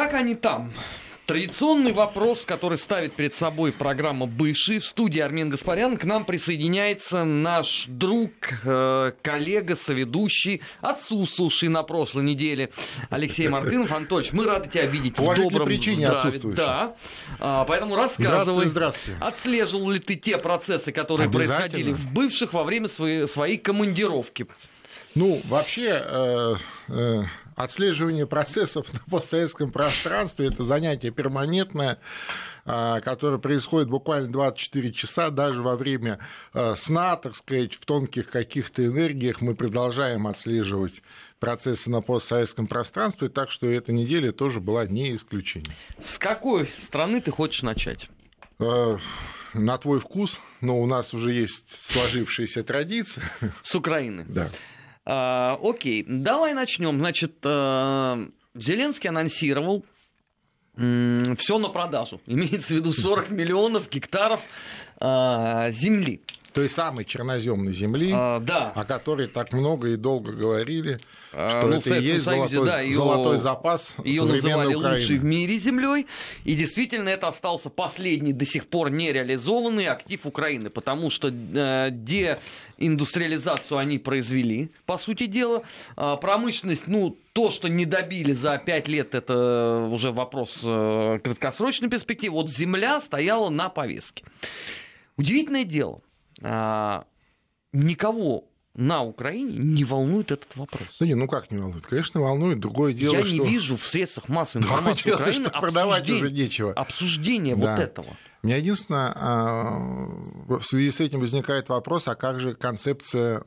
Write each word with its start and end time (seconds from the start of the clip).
Как 0.00 0.14
они 0.14 0.34
там? 0.34 0.72
Традиционный 1.26 1.92
вопрос, 1.92 2.46
который 2.46 2.78
ставит 2.78 3.12
перед 3.12 3.34
собой 3.34 3.70
программа 3.70 4.24
«Бывший». 4.24 4.78
В 4.78 4.86
студии 4.86 5.20
Армен 5.20 5.50
Гаспарян 5.50 5.98
к 5.98 6.04
нам 6.04 6.24
присоединяется 6.24 7.24
наш 7.24 7.84
друг, 7.86 8.30
э, 8.64 9.12
коллега, 9.20 9.76
соведущий, 9.76 10.62
отсутствовавший 10.80 11.68
на 11.68 11.82
прошлой 11.82 12.24
неделе 12.24 12.70
Алексей 13.10 13.46
Мартынов. 13.50 13.92
Анатольевич, 13.92 14.32
мы 14.32 14.46
рады 14.46 14.70
тебя 14.70 14.86
видеть 14.86 15.18
в 15.18 15.34
добром 15.34 15.66
причине 15.66 16.06
здравии. 16.06 16.54
Да. 16.54 16.94
А, 17.38 17.66
поэтому 17.66 17.94
рассказывай, 17.94 18.64
здравствуйте, 18.64 18.70
здравствуйте. 18.70 19.18
отслеживал 19.20 19.90
ли 19.90 19.98
ты 19.98 20.16
те 20.16 20.38
процессы, 20.38 20.92
которые 20.92 21.30
происходили 21.30 21.92
в 21.92 22.10
бывших 22.10 22.54
во 22.54 22.64
время 22.64 22.88
своей, 22.88 23.26
своей 23.26 23.58
командировки? 23.58 24.46
Ну, 25.14 25.42
вообще, 25.44 26.02
э, 26.02 26.54
э, 26.88 27.22
отслеживание 27.62 28.26
процессов 28.26 28.92
на 28.92 29.00
постсоветском 29.10 29.70
пространстве– 29.70 30.46
это 30.48 30.62
занятие 30.62 31.10
перманентное, 31.10 31.98
э, 32.64 33.00
которое 33.04 33.38
происходит 33.38 33.88
буквально 33.88 34.32
24 34.32 34.92
часа, 34.92 35.30
даже 35.30 35.62
во 35.62 35.76
время 35.76 36.18
э, 36.54 36.74
сна, 36.76 37.16
так 37.16 37.34
сказать, 37.34 37.74
в 37.74 37.84
тонких 37.84 38.30
каких-то 38.30 38.84
энергиях 38.84 39.40
мы 39.40 39.54
продолжаем 39.54 40.26
отслеживать 40.26 41.02
процессы 41.38 41.90
на 41.90 42.00
постсоветском 42.00 42.66
пространстве, 42.66 43.28
так 43.28 43.50
что 43.50 43.66
эта 43.66 43.92
неделя 43.92 44.32
тоже 44.32 44.60
была 44.60 44.86
не 44.86 45.16
исключением. 45.16 45.72
С 45.98 46.18
какой 46.18 46.66
страны 46.78 47.20
ты 47.20 47.30
хочешь 47.30 47.62
начать? 47.62 48.08
Э, 48.58 48.96
на 49.52 49.78
твой 49.78 50.00
вкус, 50.00 50.40
но 50.60 50.80
у 50.80 50.86
нас 50.86 51.12
уже 51.12 51.32
есть 51.32 51.70
сложившаяся 51.90 52.62
традиция. 52.62 53.24
С 53.62 53.74
Украины. 53.74 54.24
Да. 54.28 54.48
А, 55.12 55.58
окей, 55.60 56.04
давай 56.06 56.54
начнем. 56.54 56.96
Значит, 57.00 57.34
э, 57.42 58.26
Зеленский 58.54 59.10
анонсировал 59.10 59.84
все 60.76 61.58
на 61.58 61.68
продажу. 61.68 62.20
Имеется 62.26 62.74
в 62.74 62.76
виду 62.76 62.92
40 62.92 63.30
миллионов 63.30 63.90
гектаров 63.90 64.42
э, 65.00 65.72
земли. 65.72 66.20
Той 66.52 66.68
самой 66.68 67.04
черноземной 67.04 67.72
земли, 67.72 68.10
а, 68.12 68.40
да. 68.40 68.72
о 68.74 68.84
которой 68.84 69.28
так 69.28 69.52
много 69.52 69.88
и 69.90 69.96
долго 69.96 70.32
говорили, 70.32 70.98
А, 71.32 71.50
что 71.50 71.68
ну, 71.68 71.76
это 71.76 71.94
и 71.94 72.02
есть 72.02 72.24
Союзе, 72.24 72.48
золотой, 72.48 72.66
да, 72.66 72.80
её- 72.80 72.94
золотой 72.94 73.38
запас 73.38 73.94
Ее 74.04 74.24
называли 74.24 74.74
Украины. 74.74 75.00
лучшей 75.00 75.18
в 75.18 75.24
мире 75.24 75.58
землей. 75.58 76.06
И 76.44 76.54
действительно, 76.56 77.08
это 77.08 77.28
остался 77.28 77.70
последний 77.70 78.32
до 78.32 78.44
сих 78.44 78.66
пор 78.66 78.90
нереализованный 78.90 79.86
актив 79.86 80.26
Украины, 80.26 80.70
потому 80.70 81.08
что 81.10 81.28
э, 81.28 81.90
деиндустриализацию 82.78 83.78
они 83.78 83.98
произвели, 83.98 84.70
по 84.86 84.98
сути 84.98 85.26
дела. 85.26 85.62
А 85.96 86.16
промышленность, 86.16 86.88
ну, 86.88 87.16
то, 87.32 87.50
что 87.50 87.68
не 87.68 87.84
добили 87.84 88.32
за 88.32 88.58
пять 88.58 88.88
лет, 88.88 89.14
это 89.14 89.88
уже 89.90 90.10
вопрос 90.10 90.60
э, 90.64 91.20
краткосрочной 91.22 91.88
перспективы. 91.88 92.34
Вот 92.34 92.50
земля 92.50 93.00
стояла 93.00 93.50
на 93.50 93.68
повестке. 93.68 94.24
Удивительное 95.16 95.64
дело, 95.64 96.00
никого 97.72 98.44
на 98.74 99.02
Украине 99.02 99.56
не 99.58 99.84
волнует 99.84 100.30
этот 100.30 100.54
вопрос. 100.56 100.88
Да 100.98 101.06
не, 101.06 101.14
ну 101.14 101.26
как 101.26 101.50
не 101.50 101.58
волнует? 101.58 101.84
Конечно, 101.86 102.20
волнует. 102.20 102.60
Другое 102.60 102.94
дело, 102.94 103.14
Я 103.14 103.24
что... 103.24 103.34
не 103.34 103.40
вижу 103.46 103.76
в 103.76 103.84
средствах 103.84 104.28
массовой 104.28 104.62
Другое 104.62 104.78
информации 104.80 105.04
дело, 105.04 105.16
Украины 105.16 105.44
что 105.46 105.60
продавать 105.60 106.00
обсуждения- 106.02 106.18
уже 106.24 106.30
нечего. 106.30 106.72
обсуждения 106.72 107.56
Да. 107.56 107.72
вот 107.74 107.80
этого. 107.82 108.06
У 108.42 108.46
меня 108.46 108.56
единственное, 108.56 109.12
а, 109.14 109.78
в 110.48 110.62
связи 110.62 110.90
с 110.90 111.00
этим 111.00 111.20
возникает 111.20 111.68
вопрос, 111.68 112.08
а 112.08 112.14
как 112.14 112.40
же 112.40 112.54
концепция 112.54 113.42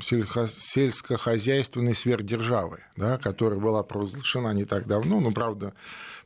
сельскохозяйственной 0.00 1.94
сверхдержавы, 1.94 2.80
да, 2.96 3.18
которая 3.18 3.58
была 3.58 3.82
провозглашена 3.82 4.52
не 4.52 4.64
так 4.64 4.86
давно, 4.86 5.18
ну, 5.20 5.32
правда, 5.32 5.74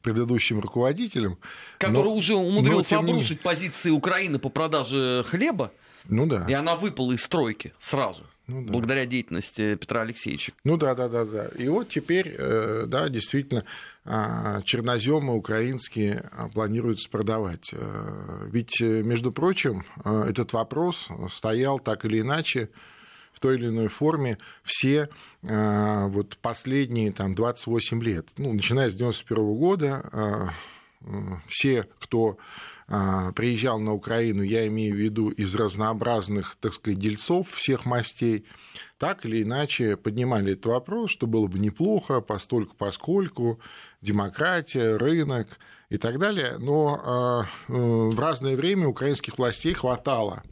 предыдущим 0.02 0.60
руководителем. 0.60 1.38
Который 1.78 2.04
но- 2.04 2.14
уже 2.14 2.34
но, 2.34 2.44
умудрился 2.44 2.96
не 3.00 3.10
обрушить 3.10 3.40
позиции 3.40 3.90
Украины 3.90 4.38
по 4.38 4.48
продаже 4.50 5.24
хлеба, 5.26 5.72
Ну 6.08 6.26
да. 6.26 6.44
и 6.48 6.52
она 6.52 6.76
выпала 6.76 7.12
из 7.12 7.22
стройки 7.22 7.72
сразу, 7.80 8.24
Ну 8.52 8.62
да. 8.64 8.72
благодаря 8.72 9.06
деятельности 9.06 9.76
Петра 9.76 10.02
Алексеевича. 10.02 10.52
Ну 10.64 10.76
да, 10.76 10.94
да, 10.94 11.08
да, 11.08 11.24
да. 11.24 11.46
И 11.58 11.68
вот 11.68 11.88
теперь, 11.88 12.34
э, 12.36 12.84
да, 12.86 13.08
действительно, 13.08 13.64
а, 14.04 14.60
черноземы 14.62 15.34
украинские 15.34 16.28
а, 16.32 16.48
планируется 16.48 17.08
продавать. 17.08 17.70
Э, 17.72 18.48
Ведь, 18.50 18.80
э, 18.82 19.02
между 19.02 19.32
прочим, 19.32 19.84
этот 20.04 20.52
вопрос 20.52 21.08
стоял 21.30 21.78
так 21.78 22.04
или 22.04 22.20
иначе 22.20 22.68
в 23.32 23.40
той 23.40 23.56
или 23.56 23.68
иной 23.68 23.88
форме 23.88 24.38
все 24.62 25.08
вот 25.42 26.36
последние 26.38 27.12
там, 27.12 27.34
28 27.34 28.02
лет. 28.02 28.28
Ну, 28.36 28.52
начиная 28.52 28.90
с 28.90 28.94
91 28.94 29.54
года, 29.54 30.52
все, 31.48 31.88
кто 31.98 32.38
приезжал 32.86 33.78
на 33.78 33.92
Украину, 33.92 34.42
я 34.42 34.66
имею 34.66 34.94
в 34.94 34.98
виду 34.98 35.30
из 35.30 35.54
разнообразных, 35.54 36.56
так 36.60 36.74
сказать, 36.74 36.98
дельцов 36.98 37.50
всех 37.50 37.84
мастей, 37.86 38.44
так 38.98 39.24
или 39.26 39.42
иначе 39.42 39.96
поднимали 39.96 40.52
этот 40.52 40.66
вопрос, 40.66 41.10
что 41.10 41.26
было 41.26 41.46
бы 41.46 41.58
неплохо, 41.58 42.20
постольку 42.20 42.76
поскольку, 42.76 43.60
демократия, 44.00 44.96
рынок 44.96 45.48
и 45.88 45.98
так 45.98 46.18
далее. 46.18 46.56
Но 46.58 47.00
а, 47.04 47.42
э, 47.68 47.72
в 47.72 48.18
разное 48.18 48.56
время 48.56 48.88
украинских 48.88 49.38
властей 49.38 49.74
хватало 49.74 50.42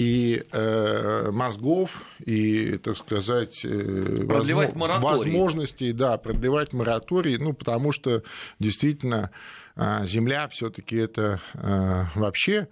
и 0.00 0.46
э, 0.50 1.30
мозгов, 1.30 1.90
и, 2.24 2.78
так 2.78 2.96
сказать, 2.96 3.66
э, 3.66 4.24
Продлевать 4.26 4.70
возмо- 4.70 4.78
мораторий. 4.78 5.32
возможностей, 5.32 5.92
да, 5.92 6.16
продлевать 6.16 6.72
мораторий, 6.72 7.36
ну, 7.36 7.52
потому 7.52 7.92
что 7.92 8.22
действительно 8.58 9.30
а, 9.76 10.06
земля 10.06 10.48
все-таки 10.48 10.96
это 10.96 11.38
а, 11.52 12.06
вообще 12.14 12.68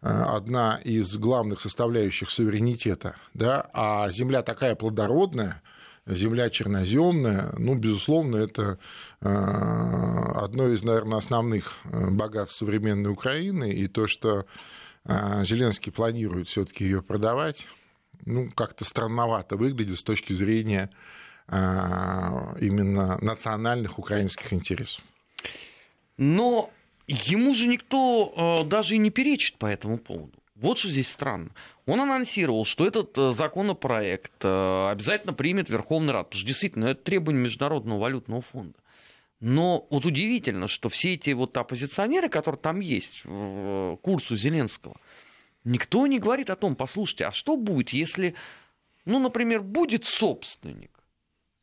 а, 0.00 0.36
одна 0.36 0.80
из 0.82 1.16
главных 1.16 1.60
составляющих 1.60 2.30
суверенитета, 2.30 3.14
да, 3.32 3.70
а 3.72 4.10
земля 4.10 4.42
такая 4.42 4.74
плодородная, 4.74 5.62
земля 6.04 6.50
черноземная, 6.50 7.52
ну, 7.58 7.76
безусловно, 7.76 8.38
это 8.38 8.80
а, 9.20 10.42
одно 10.44 10.66
из, 10.66 10.82
наверное, 10.82 11.18
основных 11.18 11.76
богатств 11.84 12.58
современной 12.58 13.12
Украины, 13.12 13.70
и 13.70 13.86
то, 13.86 14.08
что 14.08 14.46
Зеленский 15.04 15.90
планирует 15.90 16.48
все-таки 16.48 16.84
ее 16.84 17.02
продавать, 17.02 17.66
ну, 18.24 18.50
как-то 18.50 18.84
странновато 18.84 19.56
выглядит 19.56 19.98
с 19.98 20.04
точки 20.04 20.32
зрения 20.32 20.90
а, 21.48 22.54
именно 22.60 23.18
национальных 23.20 23.98
украинских 23.98 24.52
интересов. 24.52 25.02
Но 26.16 26.70
ему 27.06 27.54
же 27.54 27.66
никто 27.66 28.62
э, 28.62 28.68
даже 28.68 28.94
и 28.94 28.98
не 28.98 29.10
перечит 29.10 29.58
по 29.58 29.66
этому 29.66 29.98
поводу. 29.98 30.32
Вот 30.54 30.78
что 30.78 30.88
здесь 30.88 31.10
странно. 31.10 31.50
Он 31.86 32.00
анонсировал, 32.00 32.64
что 32.64 32.86
этот 32.86 33.18
э, 33.18 33.32
законопроект 33.32 34.44
э, 34.44 34.88
обязательно 34.88 35.32
примет 35.32 35.68
Верховный 35.68 36.12
Рад. 36.12 36.28
Потому 36.28 36.38
что 36.38 36.46
действительно, 36.46 36.84
это 36.86 37.02
требование 37.02 37.42
Международного 37.42 37.98
валютного 37.98 38.40
фонда. 38.40 38.78
Но 39.42 39.88
вот 39.90 40.06
удивительно, 40.06 40.68
что 40.68 40.88
все 40.88 41.14
эти 41.14 41.30
вот 41.30 41.56
оппозиционеры, 41.56 42.28
которые 42.28 42.60
там 42.60 42.78
есть, 42.78 43.24
в 43.24 43.96
курсу 44.00 44.36
Зеленского, 44.36 45.00
никто 45.64 46.06
не 46.06 46.20
говорит 46.20 46.48
о 46.48 46.54
том, 46.54 46.76
послушайте, 46.76 47.26
а 47.26 47.32
что 47.32 47.56
будет, 47.56 47.90
если, 47.90 48.36
ну, 49.04 49.18
например, 49.18 49.62
будет 49.62 50.04
собственник, 50.04 50.92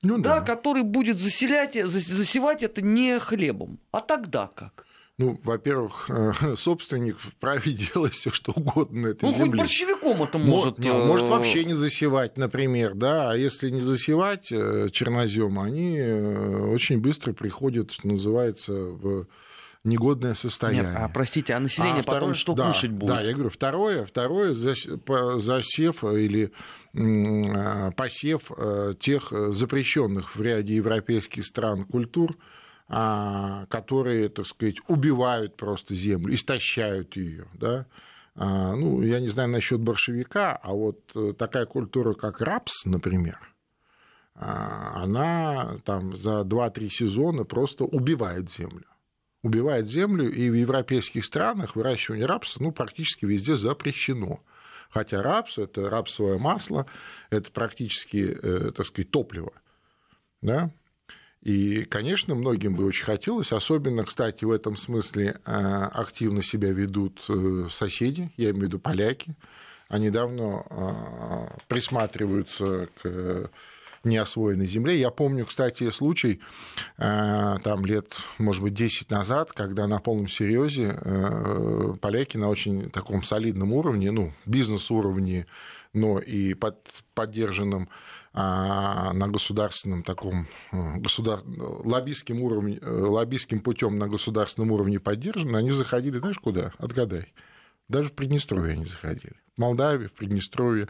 Ну 0.01 0.17
да, 0.17 0.41
который 0.41 0.84
будет 0.84 1.17
заселять, 1.19 1.78
зас- 1.78 2.13
засевать 2.13 2.63
это 2.63 2.81
не 2.81 3.17
хлебом, 3.17 3.79
а 3.91 4.01
тогда 4.01 4.47
как? 4.47 4.85
Ну, 5.19 5.38
во-первых, 5.44 6.09
э, 6.09 6.31
собственник 6.57 7.19
вправе 7.19 7.72
делать 7.94 8.13
все, 8.13 8.30
что 8.31 8.53
угодно 8.53 9.02
на 9.02 9.07
этой 9.07 9.25
Ну, 9.25 9.31
хоть 9.34 9.46
земле. 9.46 9.59
борщевиком 9.59 10.24
это 10.24 10.38
Мо- 10.38 10.46
может... 10.46 10.80
он 10.85 11.06
может 11.07 11.28
э, 11.28 11.30
вообще 11.30 11.66
не 11.66 11.74
засевать, 11.75 12.38
например, 12.38 12.94
да, 12.96 13.29
а 13.31 13.35
если 13.35 13.69
не 13.69 13.81
засевать 13.81 14.52
э, 14.52 14.88
чернозем, 14.91 15.59
они 15.59 16.00
очень 16.02 17.00
быстро 17.00 17.34
приходят, 17.34 17.91
что 17.91 18.08
называется, 18.08 18.73
в 18.73 19.28
негодное 19.84 20.34
состояние. 20.35 20.91
Нет, 20.91 20.97
а 21.02 21.09
простите, 21.09 21.53
а 21.53 21.59
население 21.59 22.02
А 22.02 22.03
потом 22.03 22.32
второе- 22.32 22.34
что 22.35 22.53
да, 22.53 22.67
кушать 22.70 22.91
будет? 22.91 23.09
Да, 23.09 23.22
я 23.22 23.34
говорю, 23.34 23.49
второе, 23.49 24.05
второе 24.05 24.53
засев 24.53 26.03
или 26.03 26.52
посев 27.96 28.52
тех 28.99 29.32
запрещенных 29.32 30.35
в 30.35 30.41
ряде 30.41 30.76
европейских 30.76 31.46
стран 31.46 31.85
культур, 31.85 32.35
которые, 32.90 34.30
так 34.30 34.47
сказать, 34.47 34.78
убивают 34.88 35.56
просто 35.56 35.94
землю, 35.94 36.34
истощают 36.34 37.16
ее, 37.16 37.47
да. 37.53 37.86
А, 38.36 38.76
Ну, 38.76 39.03
я 39.03 39.20
не 39.20 39.30
знаю 39.30 39.50
насчет 39.50 39.80
борщевика, 39.80 40.56
а 40.56 40.74
вот 40.74 41.00
э, 41.14 41.34
такая 41.38 41.66
культура, 41.66 42.14
как 42.14 42.41
рапс, 42.41 42.86
например, 42.86 43.38
а, 44.34 45.03
она 45.03 45.78
там 45.86 46.16
за 46.16 46.41
2-3 46.41 46.90
сезона 46.90 47.44
просто 47.44 47.84
убивает 47.84 48.50
землю 48.50 48.86
убивает 49.41 49.88
землю, 49.88 50.30
и 50.30 50.50
в 50.50 50.53
европейских 50.53 51.26
странах 51.26 51.76
выращивание 51.76 52.26
рапса 52.26 52.62
ну, 52.62 52.72
практически 52.72 53.26
везде 53.26 53.56
запрещено. 53.56 54.41
Хотя 54.90 55.22
рапс– 55.22 55.58
это 55.58 55.90
рапсовое 55.90 56.40
масло, 56.40 56.88
это 57.30 57.52
практически, 57.52 58.38
э, 58.41 58.72
так 58.72 58.86
сказать, 58.86 59.12
топливо. 59.12 59.53
Да? 60.41 60.72
И, 61.41 61.84
конечно, 61.86 62.36
многим 62.36 62.76
бы 62.76 62.86
очень 62.86 63.06
хотелось, 63.06 63.53
особенно, 63.53 64.03
кстати, 64.03 64.44
в 64.44 64.52
этом 64.52 64.76
смысле 64.76 65.40
активно 65.46 66.44
себя 66.44 66.72
ведут 66.72 67.26
соседи, 67.72 68.30
я 68.36 68.52
имею 68.52 68.64
в 68.64 68.68
виду 68.68 68.80
поляки. 68.80 69.36
Они 69.88 70.09
давно 70.09 71.50
присматриваются 71.68 72.90
к 73.02 73.50
неосвоенной 74.03 74.66
земле. 74.66 75.00
Я 75.00 75.12
помню, 75.12 75.46
кстати, 75.46 75.90
случай 75.90 76.40
э, 76.97 77.58
там 77.64 77.86
лет, 77.86 78.16
может 78.38 78.64
быть, 78.64 78.74
10 78.74 79.09
назад, 79.09 79.52
когда 79.52 79.88
на 79.88 80.00
полном 80.00 80.28
серьезе 80.28 80.97
э, 81.00 81.94
поляки 82.00 82.38
на 82.38 82.50
очень 82.50 82.90
таком 82.90 83.24
солидном 83.24 83.74
уровне, 83.74 84.12
ну, 84.12 84.32
бизнес-уровне, 84.46 85.47
но 85.94 86.20
и 86.20 86.53
под 86.53 86.78
поддержанном 87.14 87.84
а, 87.84 88.18
на 88.34 89.28
государственном 89.28 90.03
таком 90.03 90.47
э, 90.72 90.97
государ... 90.97 91.41
лоббистским, 91.46 92.41
уровне, 92.41 92.79
лоббистским 92.81 93.59
путем 93.59 93.97
на 93.97 94.08
государственном 94.08 94.72
уровне 94.72 94.99
поддержаны, 94.99 95.58
они 95.58 95.72
заходили, 95.72 96.17
знаешь, 96.17 96.37
куда? 96.37 96.73
Отгадай. 96.78 97.34
Даже 97.87 98.09
в 98.09 98.14
Приднестровье 98.14 98.73
они 98.73 98.85
заходили. 98.85 99.34
В 99.58 99.61
Молдавии, 99.61 100.05
в 100.05 100.14
Приднестровье 100.14 100.87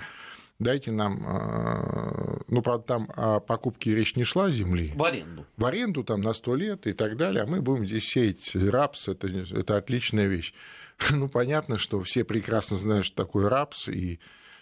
дайте 0.60 0.92
нам, 0.92 1.24
а, 1.26 2.42
ну, 2.48 2.62
правда, 2.62 2.86
там 2.86 3.10
о 3.16 3.40
покупке 3.40 3.96
речь 3.96 4.16
не 4.16 4.26
шла 4.26 4.50
земли. 4.50 4.94
В 4.96 5.04
аренду. 5.04 5.46
В 5.58 5.66
аренду 5.66 6.04
там 6.04 6.22
на 6.22 6.34
сто 6.34 6.56
лет 6.56 6.86
и 6.86 6.94
так 6.94 7.18
далее, 7.18 7.44
а 7.44 7.48
мы 7.48 7.62
будем 7.62 7.86
здесь 7.86 8.06
сеять 8.06 8.54
рапс, 8.56 9.08
это, 9.08 9.28
это 9.28 9.78
отличная 9.78 10.28
вещь. 10.28 10.54
Ну, 11.12 11.30
понятно, 11.30 11.78
что 11.78 12.04
все 12.04 12.26
прекрасно 12.26 12.76
знают, 12.76 13.06
что 13.06 13.16
такое 13.16 13.48
рапс, 13.48 13.88
и 13.88 14.20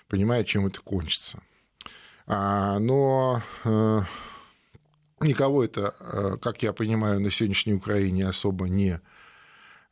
понимают, 0.08 0.48
чем 0.48 0.68
это 0.68 0.80
кончится. 0.82 1.42
А, 2.30 2.78
но 2.80 3.42
э, 3.64 4.02
никого 5.22 5.64
это, 5.64 5.96
э, 6.00 6.38
как 6.42 6.62
я 6.62 6.74
понимаю, 6.74 7.22
на 7.22 7.32
сегодняшней 7.32 7.74
Украине 7.74 8.28
особо 8.28 8.68
не 8.68 9.00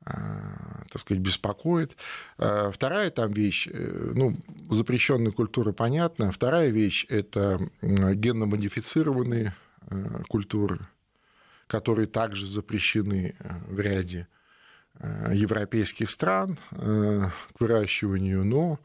а, 0.08 0.84
так 0.92 1.02
сказать, 1.02 1.24
беспокоит. 1.24 1.96
А, 2.38 2.70
вторая 2.72 3.10
там 3.10 3.32
вещь, 3.32 3.70
э, 3.72 4.12
ну, 4.14 4.36
запрещенная 4.70 5.32
культура 5.32 5.72
понятна. 5.72 6.32
Вторая 6.32 6.70
вещь– 6.70 7.06
это 7.10 7.70
генно-модифицированные 7.82 9.56
культуры, 10.28 10.80
которые 11.68 12.08
также 12.08 12.48
запрещены 12.48 13.36
в 13.68 13.80
ряде 13.80 14.28
европейских 15.00 16.10
стран 16.10 16.58
к 16.72 17.60
выращиванию, 17.60 18.44
но 18.44 18.80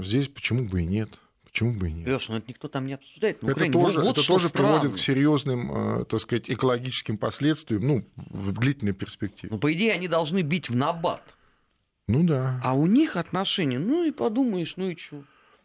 здесь 0.00 0.28
почему 0.28 0.64
бы 0.68 0.82
и 0.82 0.86
нет. 0.86 1.10
Почему 1.54 1.72
бы 1.72 1.88
и 1.88 1.92
нет? 1.92 2.08
Леша, 2.08 2.32
ну 2.32 2.38
это 2.38 2.48
никто 2.48 2.66
там 2.66 2.84
не 2.84 2.94
обсуждает. 2.94 3.40
На 3.40 3.52
это 3.52 3.70
тоже, 3.70 4.00
вот 4.00 4.18
это 4.18 4.26
тоже 4.26 4.48
приводит 4.48 4.94
к 4.94 4.98
серьезным, 4.98 6.00
э, 6.00 6.04
так 6.04 6.18
сказать, 6.18 6.50
экологическим 6.50 7.16
последствиям, 7.16 7.86
ну, 7.86 8.04
в 8.16 8.50
длительной 8.50 8.92
перспективе. 8.92 9.52
Ну, 9.52 9.60
по 9.60 9.72
идее, 9.72 9.92
они 9.92 10.08
должны 10.08 10.42
бить 10.42 10.68
в 10.68 10.74
набат. 10.74 11.22
Ну 12.08 12.24
да. 12.24 12.60
А 12.64 12.74
у 12.74 12.86
них 12.86 13.14
отношения, 13.14 13.78
ну 13.78 14.04
и 14.04 14.10
подумаешь, 14.10 14.74
ну 14.76 14.88
и 14.88 14.96
что? 14.96 15.22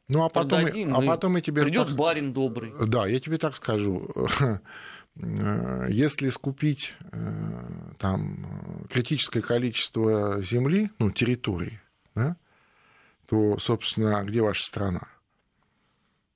Ну, 0.08 0.24
а 0.24 0.30
потом, 0.30 0.60
Отдадим, 0.60 0.96
а 0.96 1.02
потом 1.02 1.38
я 1.38 1.42
тебе... 1.42 1.64
Придет 1.64 1.88
так... 1.88 1.96
барин 1.96 2.34
добрый. 2.34 2.72
Да, 2.86 3.08
я 3.08 3.20
тебе 3.20 3.40
так 3.40 3.56
скажу. 3.56 4.08
Если 5.16 6.30
скупить 6.30 6.94
э, 7.12 7.94
там 7.98 8.86
критическое 8.92 9.42
количество 9.42 10.40
земли, 10.44 10.92
ну, 11.00 11.10
территории, 11.10 11.82
да, 12.14 12.38
то, 13.26 13.58
собственно, 13.58 14.24
где 14.24 14.44
ваша 14.44 14.64
страна? 14.64 15.08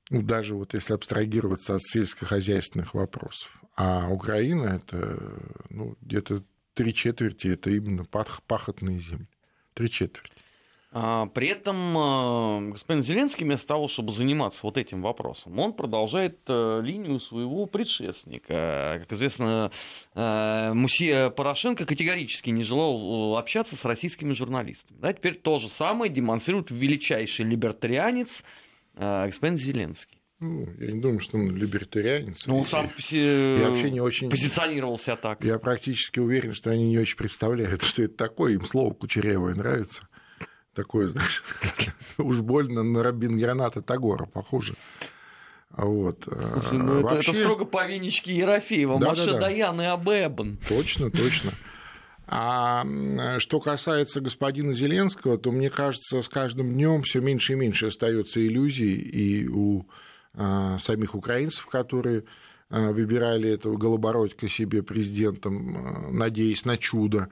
Ну, 0.09 0.21
даже 0.21 0.55
вот 0.55 0.73
если 0.73 0.93
абстрагироваться 0.93 1.75
от 1.75 1.81
сельскохозяйственных 1.81 2.93
вопросов. 2.93 3.51
А 3.75 4.09
Украина 4.09 4.65
это 4.65 5.19
ну, 5.69 5.95
где-то 6.01 6.43
три 6.73 6.93
четверти 6.93 7.47
это 7.47 7.69
именно 7.71 8.05
пахотные 8.05 8.99
земли. 8.99 9.27
Три 9.73 9.89
четверти. 9.89 10.33
А, 10.95 11.25
при 11.25 11.47
этом 11.47 11.97
а, 11.97 12.61
господин 12.71 13.01
Зеленский 13.01 13.45
вместо 13.45 13.67
того, 13.67 13.87
чтобы 13.87 14.11
заниматься 14.11 14.59
вот 14.61 14.77
этим 14.77 15.01
вопросом, 15.01 15.57
он 15.57 15.73
продолжает 15.73 16.37
э, 16.47 16.81
линию 16.83 17.19
своего 17.19 17.65
предшественника. 17.65 18.99
Как 19.01 19.11
известно, 19.11 19.71
э, 20.13 20.71
Мусия 20.75 21.31
Порошенко 21.31 21.87
категорически 21.87 22.51
не 22.51 22.61
желал 22.61 23.33
э, 23.33 23.39
общаться 23.39 23.75
с 23.75 23.85
российскими 23.85 24.33
журналистами. 24.33 24.99
Да, 24.99 25.11
теперь 25.11 25.33
то 25.33 25.57
же 25.57 25.67
самое 25.67 26.11
демонстрирует 26.11 26.69
величайший 26.69 27.45
либертарианец 27.45 28.43
а, 28.95 29.25
господин 29.25 29.57
Зеленский. 29.57 30.23
Ну, 30.39 30.67
я 30.77 30.91
не 30.91 30.99
думаю, 30.99 31.19
что 31.21 31.37
он 31.37 31.55
либертарианец. 31.55 32.47
Ну, 32.47 32.59
он 32.59 32.65
сам 32.65 32.91
я 33.11 33.69
вообще 33.69 33.89
не 33.91 34.01
очень... 34.01 34.29
позиционировался 34.29 35.15
так. 35.15 35.43
Я 35.43 35.57
практически 35.57 36.19
уверен, 36.19 36.53
что 36.53 36.69
они 36.71 36.89
не 36.89 36.97
очень 36.97 37.15
представляют, 37.15 37.81
что 37.83 38.03
это 38.03 38.15
такое. 38.15 38.53
Им 38.53 38.65
слово 38.65 38.93
кучерявое 38.93 39.55
нравится. 39.55 40.07
Такое, 40.73 41.07
знаешь, 41.07 41.43
уж 42.17 42.41
больно 42.41 42.83
на 42.83 43.03
Рабин 43.03 43.37
Граната 43.37 43.81
Тагора 43.81 44.25
похоже. 44.25 44.73
Вот. 45.69 46.23
Слушай, 46.25 46.77
ну 46.77 47.01
Вообще... 47.01 47.19
это, 47.19 47.31
это 47.31 47.39
строго 47.39 47.65
по 47.65 47.85
венечке 47.87 48.35
Ерофеева, 48.35 48.99
да, 48.99 49.09
Маша 49.09 49.25
да, 49.25 49.33
да. 49.33 49.39
Даян 49.41 49.81
и 49.81 49.85
Абебан. 49.85 50.57
Точно, 50.67 51.09
точно. 51.09 51.51
А 52.25 52.85
что 53.39 53.59
касается 53.59 54.21
господина 54.21 54.71
Зеленского, 54.71 55.37
то 55.37 55.51
мне 55.51 55.69
кажется, 55.69 56.21
с 56.21 56.29
каждым 56.29 56.73
днем 56.73 57.01
все 57.01 57.19
меньше 57.19 57.53
и 57.53 57.55
меньше 57.57 57.87
остается 57.87 58.45
иллюзий 58.45 58.95
и 58.95 59.47
у 59.47 59.85
а, 60.35 60.77
самих 60.79 61.15
украинцев, 61.15 61.65
которые 61.67 62.23
а, 62.69 62.91
выбирали 62.91 63.49
этого 63.49 63.77
Голобородька 63.77 64.47
себе 64.47 64.81
президентом, 64.83 65.77
а, 65.77 66.11
надеясь 66.11 66.65
на 66.65 66.77
чудо, 66.77 67.29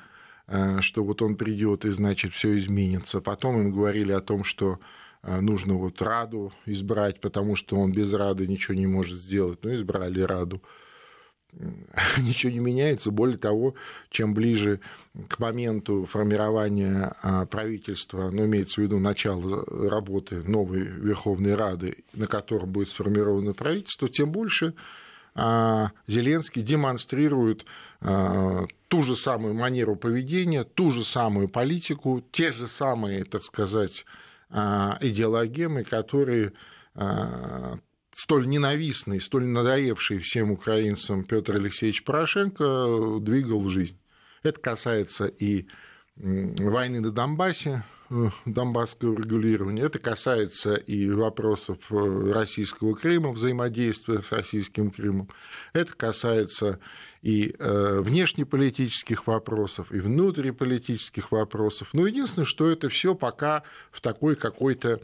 что 0.81 1.05
вот 1.05 1.21
он 1.21 1.37
придет 1.37 1.85
и 1.85 1.91
значит 1.91 2.33
все 2.33 2.57
изменится. 2.57 3.21
Потом 3.21 3.61
им 3.61 3.71
говорили 3.71 4.11
о 4.11 4.19
том, 4.19 4.43
что 4.43 4.79
нужно 5.23 5.75
вот 5.75 6.01
Раду 6.01 6.51
избрать, 6.65 7.21
потому 7.21 7.55
что 7.55 7.77
он 7.77 7.93
без 7.93 8.13
Рады 8.13 8.47
ничего 8.47 8.73
не 8.73 8.85
может 8.85 9.17
сделать. 9.17 9.59
Ну, 9.63 9.73
избрали 9.73 10.19
Раду. 10.19 10.61
ничего 12.17 12.51
не 12.51 12.59
меняется. 12.59 13.11
Более 13.11 13.37
того, 13.37 13.75
чем 14.09 14.33
ближе 14.33 14.79
к 15.27 15.39
моменту 15.39 16.05
формирования 16.05 17.13
а, 17.21 17.45
правительства, 17.45 18.29
ну, 18.29 18.45
имеется 18.45 18.75
в 18.75 18.83
виду 18.83 18.99
начало 18.99 19.65
работы 19.89 20.43
новой 20.43 20.81
Верховной 20.81 21.55
Рады, 21.55 22.03
на 22.13 22.27
котором 22.27 22.71
будет 22.71 22.89
сформировано 22.89 23.53
правительство, 23.53 24.07
тем 24.09 24.31
больше 24.31 24.73
а, 25.35 25.91
Зеленский 26.07 26.61
демонстрирует 26.61 27.65
а, 27.99 28.65
ту 28.87 29.03
же 29.03 29.15
самую 29.15 29.53
манеру 29.53 29.95
поведения, 29.95 30.63
ту 30.63 30.91
же 30.91 31.03
самую 31.03 31.49
политику, 31.49 32.23
те 32.31 32.51
же 32.51 32.67
самые, 32.67 33.25
так 33.25 33.43
сказать, 33.43 34.05
идеологемы, 34.49 35.85
которые 35.85 36.51
столь 38.13 38.47
ненавистный, 38.47 39.21
столь 39.21 39.45
надоевший 39.45 40.19
всем 40.19 40.51
украинцам 40.51 41.23
Петр 41.23 41.55
Алексеевич 41.55 42.03
Порошенко 42.03 43.19
двигал 43.19 43.61
в 43.61 43.69
жизнь. 43.69 43.97
Это 44.43 44.59
касается 44.59 45.27
и 45.27 45.67
войны 46.17 46.99
на 46.99 47.11
Донбассе, 47.11 47.83
э, 48.09 48.29
донбасского 48.45 49.17
регулирования. 49.17 49.83
Это 49.83 49.99
касается 49.99 50.75
и 50.75 51.09
вопросов 51.09 51.91
э, 51.91 52.31
российского 52.33 52.93
Крыма, 52.93 53.31
взаимодействия 53.31 54.21
с 54.21 54.31
российским 54.31 54.91
Крымом. 54.91 55.29
Это 55.73 55.93
касается 55.95 56.79
и 57.21 57.55
э, 57.57 57.99
внешнеполитических 58.01 59.27
вопросов, 59.27 59.91
и 59.91 59.99
внутриполитических 59.99 61.31
вопросов. 61.31 61.89
Но 61.93 62.05
единственное, 62.05 62.45
что 62.45 62.69
это 62.69 62.89
все 62.89 63.15
пока 63.15 63.63
в 63.91 64.01
такой 64.01 64.35
какой-то 64.35 65.01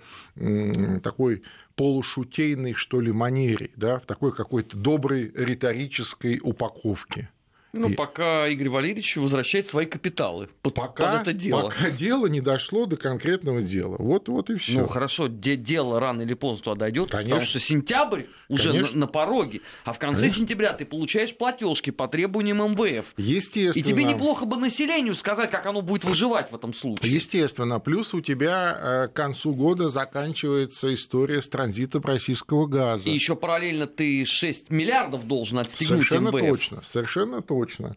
такой 1.04 1.44
полушутейной, 1.76 2.74
что 2.74 3.02
ли, 3.02 3.12
манере, 3.12 3.70
да, 3.76 4.00
в 4.00 4.06
такой 4.06 4.34
какой-то 4.34 4.76
доброй 4.76 5.32
риторической 5.36 6.40
упаковке. 6.42 7.30
Ну, 7.74 7.89
и... 7.89 7.93
пока 7.93 8.47
Игорь 8.47 8.69
Валерьевич 8.69 9.17
возвращает 9.17 9.67
свои 9.67 9.86
капиталы 9.86 10.50
под, 10.62 10.74
пока, 10.74 11.12
под 11.12 11.21
это 11.21 11.33
дело. 11.33 11.63
Пока 11.63 11.89
дело 11.89 12.27
не 12.27 12.41
дошло 12.41 12.86
до 12.86 12.97
конкретного 12.97 13.62
дела. 13.62 13.97
Вот, 14.00 14.29
вот 14.29 14.50
и 14.50 14.55
все. 14.55 14.79
Ну, 14.79 14.86
хорошо, 14.86 15.27
де- 15.27 15.57
дело 15.57 16.00
рано 16.00 16.21
или 16.21 16.33
поздно 16.33 16.63
туда 16.63 16.75
дойдет, 16.75 17.09
потому 17.09 17.41
что 17.41 17.59
сентябрь 17.59 18.24
уже 18.47 18.74
на, 18.74 18.88
на 18.93 19.07
пороге, 19.07 19.62
а 19.83 19.93
в 19.93 20.00
конце 20.00 20.21
Конечно. 20.21 20.39
сентября 20.39 20.74
ты 20.74 20.86
получаешь 20.86 21.36
платежки 21.36 21.91
по 21.91 22.07
требованиям 22.07 22.57
МВФ. 22.71 23.13
Естественно. 23.17 23.83
И 23.83 23.88
тебе 23.88 24.03
неплохо 24.05 24.45
бы 24.45 24.57
населению 24.57 25.15
сказать, 25.15 25.51
как 25.51 25.65
оно 25.65 25.81
будет 25.81 26.05
выживать 26.05 26.51
в 26.51 26.55
этом 26.55 26.74
случае. 26.74 27.13
Естественно. 27.13 27.79
Плюс 27.79 28.13
у 28.13 28.21
тебя 28.21 28.77
э, 28.79 29.07
к 29.09 29.13
концу 29.13 29.53
года 29.53 29.89
заканчивается 29.89 30.93
история 30.93 31.41
с 31.41 31.50
транзитом 31.50 32.01
российского 32.03 32.65
газа. 32.65 33.09
И 33.09 33.13
еще 33.13 33.36
параллельно 33.36 33.88
ты 33.88 34.25
6 34.25 34.71
миллиардов 34.71 35.27
должен 35.27 35.59
отстегнуть 35.59 36.07
Совершенно 36.07 36.29
МВФ. 36.29 36.50
точно, 36.50 36.81
совершенно 36.83 37.41
точно 37.41 37.57
точно. 37.58 37.96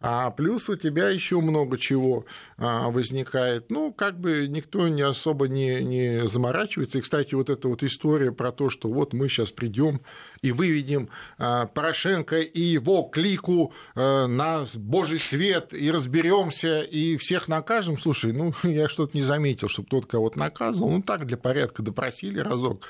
А 0.00 0.30
плюс 0.30 0.68
у 0.68 0.76
тебя 0.76 1.08
еще 1.08 1.40
много 1.40 1.76
чего 1.76 2.24
а, 2.56 2.88
возникает. 2.88 3.68
Ну, 3.68 3.92
как 3.92 4.20
бы 4.20 4.46
никто 4.46 4.86
не 4.86 5.02
особо 5.02 5.48
не, 5.48 5.82
не 5.82 6.28
заморачивается. 6.28 6.98
И, 6.98 7.00
кстати, 7.00 7.34
вот 7.34 7.50
эта 7.50 7.66
вот 7.66 7.82
история 7.82 8.30
про 8.30 8.52
то, 8.52 8.70
что 8.70 8.88
вот 8.88 9.12
мы 9.12 9.28
сейчас 9.28 9.50
придем 9.50 10.00
и 10.42 10.52
выведем 10.52 11.08
а, 11.38 11.66
Порошенко 11.66 12.40
и 12.40 12.60
его 12.60 13.02
клику 13.02 13.72
а, 13.94 14.26
на 14.26 14.64
божий 14.74 15.18
свет 15.18 15.72
и 15.72 15.90
разберемся 15.90 16.80
и 16.82 17.16
всех 17.16 17.48
накажем. 17.48 17.98
Слушай, 17.98 18.32
ну, 18.32 18.52
я 18.62 18.88
что-то 18.88 19.16
не 19.16 19.22
заметил, 19.22 19.68
чтобы 19.68 19.88
тот 19.88 20.06
кого-то 20.06 20.38
наказывал. 20.38 20.90
Ну, 20.90 21.02
так, 21.02 21.26
для 21.26 21.36
порядка 21.36 21.82
допросили 21.82 22.38
разок. 22.38 22.82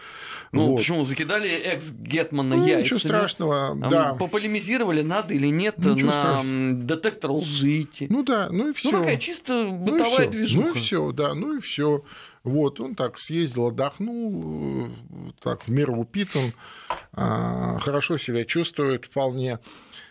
Ну, 0.53 0.69
вот. 0.69 0.79
почему? 0.79 1.05
Закидали 1.05 1.51
экс-гетмана 1.51 2.57
ну, 2.57 2.67
яйцами. 2.67 2.85
Ничего 2.85 2.99
страшного, 2.99 3.75
да. 3.91 4.15
Пополемизировали, 4.15 5.03
надо 5.03 5.35
или 5.35 5.49
нет, 5.49 5.79
ничего 5.79 6.07
на 6.07 6.13
страшного 6.13 6.73
детектор 6.75 7.31
лжи. 7.33 7.89
Ну 8.09 8.23
да, 8.23 8.49
ну 8.51 8.71
и 8.71 8.73
все. 8.73 8.91
Ну 8.91 8.99
такая 8.99 9.17
чисто 9.19 9.69
бытовая 9.71 10.27
ну 10.27 10.33
движуха. 10.33 10.69
Ну 10.69 10.75
и 10.75 10.79
все, 10.79 11.13
да, 11.13 11.35
ну 11.35 11.57
и 11.57 11.61
все. 11.61 12.03
Вот, 12.49 12.81
он 12.81 12.95
так 12.95 13.19
съездил, 13.19 13.69
отдохнул, 13.69 14.87
э, 14.87 15.31
так 15.41 15.67
в 15.67 15.71
меру 15.71 15.97
упитан, 15.97 16.53
а, 17.13 17.79
хорошо 17.81 18.19
себя 18.19 18.45
чувствует 18.45 19.05
вполне. 19.05 19.59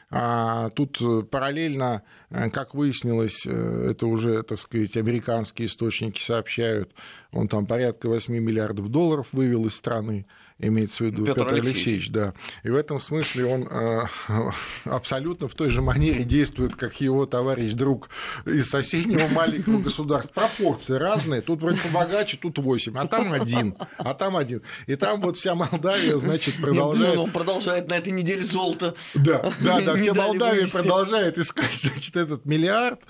А 0.10 0.70
тут 0.70 1.02
параллельно, 1.30 2.04
э, 2.30 2.50
как 2.50 2.74
выяснилось, 2.74 3.46
э, 3.46 3.90
это 3.92 4.08
уже, 4.08 4.42
так 4.44 4.58
сказать, 4.58 4.96
американские 4.96 5.68
источники 5.68 6.22
сообщают, 6.22 6.94
он 7.34 7.50
там 7.50 7.66
порядка 7.66 8.08
8 8.08 8.34
миллиардов 8.34 8.90
долларов 8.90 9.28
вывел 9.34 9.66
из 9.66 9.76
страны 9.76 10.26
имеется 10.60 11.04
в 11.04 11.08
виду 11.08 11.26
Петр, 11.26 11.42
Петр 11.42 11.54
Алексеевич. 11.54 11.76
Алексеевич, 11.76 12.10
да. 12.10 12.34
И 12.64 12.70
в 12.70 12.76
этом 12.76 13.00
смысле 13.00 13.46
он 13.46 13.68
э, 13.70 14.06
абсолютно 14.86 15.48
в 15.48 15.54
той 15.54 15.70
же 15.70 15.82
манере 15.82 16.24
действует, 16.24 16.76
как 16.76 17.00
его 17.00 17.26
товарищ 17.26 17.74
друг 17.74 18.10
из 18.46 18.70
соседнего 18.70 19.28
маленького 19.32 19.80
государства. 19.80 20.32
Пропорции 20.34 20.96
разные. 20.96 21.42
Тут 21.42 21.62
вроде 21.62 21.80
побогаче, 21.80 22.38
тут 22.38 22.58
8, 22.58 22.98
а 22.98 23.08
там 23.08 23.34
один, 23.34 23.76
а 23.98 24.14
там 24.14 24.36
один. 24.36 24.64
И 24.88 24.96
там 24.96 25.22
вот 25.22 25.38
вся 25.38 25.54
Молдавия, 25.54 26.18
значит, 26.18 26.56
продолжает... 26.56 27.16
Нет, 27.16 27.26
он 27.26 27.32
продолжает 27.32 27.90
на 27.90 27.96
этой 27.96 28.14
неделе 28.14 28.44
золото. 28.44 28.96
Да, 29.14 29.52
да, 29.62 29.82
да, 29.82 29.96
вся 29.98 30.14
Молдавия 30.14 30.62
вывести. 30.62 30.74
продолжает 30.76 31.38
искать, 31.38 31.80
значит, 31.82 32.16
этот 32.16 32.46
миллиард, 32.46 33.02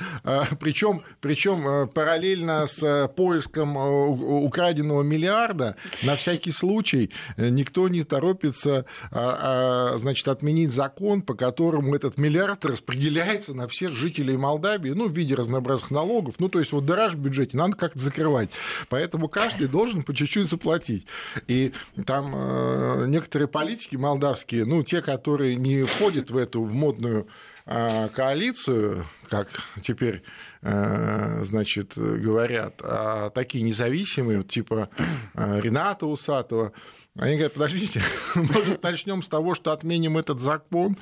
причем, 0.60 1.04
причем 1.22 1.88
параллельно 1.90 2.68
с 2.68 3.12
поиском 3.16 3.78
украденного 3.78 5.04
миллиарда, 5.04 5.76
на 6.04 6.16
всякий 6.16 6.52
случай 6.52 7.12
никто 7.38 7.88
не 7.88 8.04
торопится 8.04 8.86
а, 9.12 9.94
а, 9.94 9.98
значит, 10.00 10.28
отменить 10.28 10.72
закон, 10.72 11.22
по 11.22 11.34
которому 11.34 11.96
этот 11.96 12.18
миллиард 12.18 12.66
распределяется 12.66 13.54
на 13.54 13.68
всех 13.68 13.96
жителей 13.96 14.38
Молдавии, 14.38 14.92
ну, 14.92 15.08
в 15.08 15.12
виде 15.12 15.36
разнообразных 15.36 15.92
налогов. 15.92 16.36
Ну, 16.40 16.50
то 16.50 16.60
есть 16.60 16.72
вот 16.72 16.86
дыра 16.86 17.10
в 17.10 17.16
бюджете 17.16 17.58
надо 17.58 17.76
как-то 17.76 18.00
закрывать. 18.00 18.50
Поэтому 18.90 19.30
каждый 19.30 19.68
должен 19.68 20.04
по 20.04 20.14
чуть-чуть 20.14 20.50
заплатить. 20.50 21.06
И 21.48 21.74
там 22.06 22.34
э, 22.36 23.06
некоторые 23.08 23.48
политики 23.48 23.96
молдавские, 23.96 24.66
ну, 24.66 24.84
те, 24.84 25.02
которые 25.02 25.56
не 25.56 25.84
входят 25.84 26.32
в 26.32 26.38
эту 26.38 26.64
в 26.64 26.74
модную 26.74 27.28
а, 27.70 28.08
коалицию, 28.08 29.06
как 29.30 29.50
теперь 29.82 30.24
э, 30.62 31.44
значит, 31.44 31.98
говорят, 31.98 32.80
а 32.82 33.30
такие 33.30 33.62
независимые, 33.62 34.44
типа 34.44 34.90
э, 35.34 35.60
Рената 35.62 36.06
Усатова, 36.06 36.72
они 37.18 37.34
говорят, 37.34 37.54
подождите, 37.54 38.02
может, 38.36 38.84
начнем 38.84 39.24
с 39.24 39.28
того, 39.28 39.56
что 39.56 39.72
отменим 39.72 40.18
этот 40.18 40.40
закон? 40.40 40.98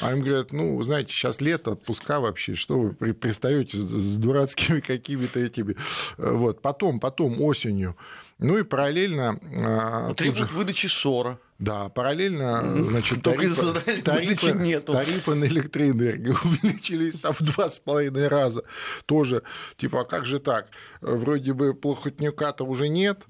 А 0.00 0.12
им 0.12 0.20
говорят, 0.20 0.52
ну, 0.52 0.82
знаете, 0.82 1.12
сейчас 1.12 1.40
лето, 1.40 1.72
отпуска 1.72 2.20
вообще, 2.20 2.54
что 2.54 2.94
вы 2.98 3.12
пристаете 3.12 3.76
с 3.76 4.16
дурацкими 4.16 4.80
какими-то 4.86 5.40
этими... 5.40 5.76
Вот, 6.16 6.62
потом, 6.62 7.00
потом, 7.00 7.40
осенью. 7.42 7.96
Ну 8.38 8.56
и 8.56 8.62
параллельно... 8.62 9.38
А, 9.60 10.14
требуют 10.14 10.50
же... 10.50 10.56
выдачи 10.56 10.88
ШОРа. 10.88 11.38
Да, 11.58 11.88
параллельно, 11.88 12.62
значит, 12.84 13.22
тарифы, 13.22 14.00
тарифы, 14.02 14.52
нету. 14.52 14.92
тарифы 14.92 15.34
на 15.34 15.44
электроэнергию 15.44 16.36
увеличились 16.44 17.18
там 17.18 17.32
в 17.32 17.42
два 17.42 17.68
с 17.68 17.80
половиной 17.80 18.28
раза. 18.28 18.62
Тоже, 19.06 19.42
типа, 19.76 20.02
а 20.02 20.04
как 20.04 20.24
же 20.24 20.38
так? 20.38 20.68
Вроде 21.00 21.52
бы 21.52 21.74
плохотнюка-то 21.74 22.64
уже 22.64 22.88
нет, 22.88 23.24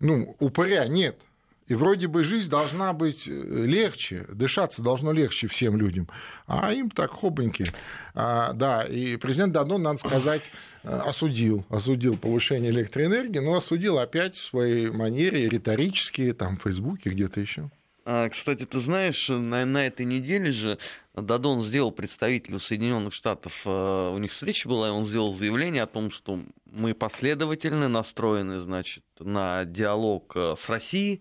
ну, 0.00 0.36
упыря 0.40 0.88
нет, 0.88 1.20
и 1.68 1.74
вроде 1.74 2.08
бы 2.08 2.24
жизнь 2.24 2.50
должна 2.50 2.92
быть 2.94 3.28
э, 3.28 3.30
легче, 3.30 4.24
дышаться 4.32 4.82
должно 4.82 5.12
легче 5.12 5.46
всем 5.48 5.76
людям. 5.76 6.08
А 6.46 6.72
им 6.72 6.90
так 6.90 7.10
хобоньки. 7.10 7.66
А, 8.14 8.54
да, 8.54 8.82
и 8.84 9.16
президент 9.16 9.52
Дадон, 9.52 9.82
надо 9.82 9.98
сказать, 9.98 10.50
э, 10.82 10.88
осудил, 10.88 11.66
осудил 11.68 12.16
повышение 12.16 12.70
электроэнергии, 12.70 13.40
но 13.40 13.56
осудил 13.56 13.98
опять 13.98 14.34
в 14.34 14.42
своей 14.42 14.90
манере 14.90 15.48
риторически, 15.48 16.32
там, 16.32 16.56
в 16.56 16.62
Фейсбуке, 16.62 17.10
где-то 17.10 17.40
еще. 17.40 17.70
А, 18.06 18.30
кстати, 18.30 18.64
ты 18.64 18.80
знаешь, 18.80 19.28
на, 19.28 19.66
на 19.66 19.86
этой 19.86 20.06
неделе 20.06 20.50
же 20.50 20.78
Дадон 21.14 21.60
сделал 21.60 21.92
представителю 21.92 22.60
Соединенных 22.60 23.12
Штатов, 23.12 23.60
э, 23.66 24.10
у 24.14 24.16
них 24.16 24.32
встреча 24.32 24.66
была, 24.66 24.88
и 24.88 24.90
он 24.90 25.04
сделал 25.04 25.34
заявление 25.34 25.82
о 25.82 25.86
том, 25.86 26.10
что 26.10 26.40
мы 26.64 26.94
последовательно 26.94 27.88
настроены, 27.88 28.58
значит, 28.58 29.04
на 29.20 29.66
диалог 29.66 30.34
с 30.34 30.70
Россией, 30.70 31.20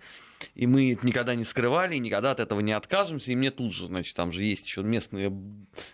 и 0.56 0.68
мы 0.68 0.94
это 0.94 1.06
никогда 1.06 1.36
не 1.36 1.44
скрывали, 1.44 1.96
и 1.96 2.00
никогда 2.00 2.32
от 2.32 2.40
этого 2.40 2.60
не 2.60 2.72
откажемся, 2.72 3.32
и 3.32 3.36
мне 3.36 3.52
тут 3.52 3.74
же, 3.74 3.88
значит, 3.88 4.16
там 4.16 4.32
же 4.32 4.44
есть 4.44 4.66
еще 4.66 4.84
местные 4.84 5.32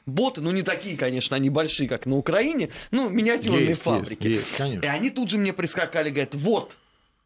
боты, 0.05 0.41
ну, 0.41 0.51
не 0.51 0.63
такие, 0.63 0.97
конечно, 0.97 1.35
они 1.35 1.49
большие, 1.49 1.89
как 1.89 2.05
на 2.05 2.15
Украине, 2.15 2.69
ну, 2.91 3.09
миниатюрные 3.09 3.67
есть, 3.67 3.81
фабрики. 3.81 4.27
Есть, 4.27 4.59
есть, 4.59 4.83
и 4.83 4.87
они 4.87 5.09
тут 5.09 5.29
же 5.29 5.37
мне 5.37 5.53
прискакали, 5.53 6.09
говорят, 6.09 6.35
вот, 6.35 6.77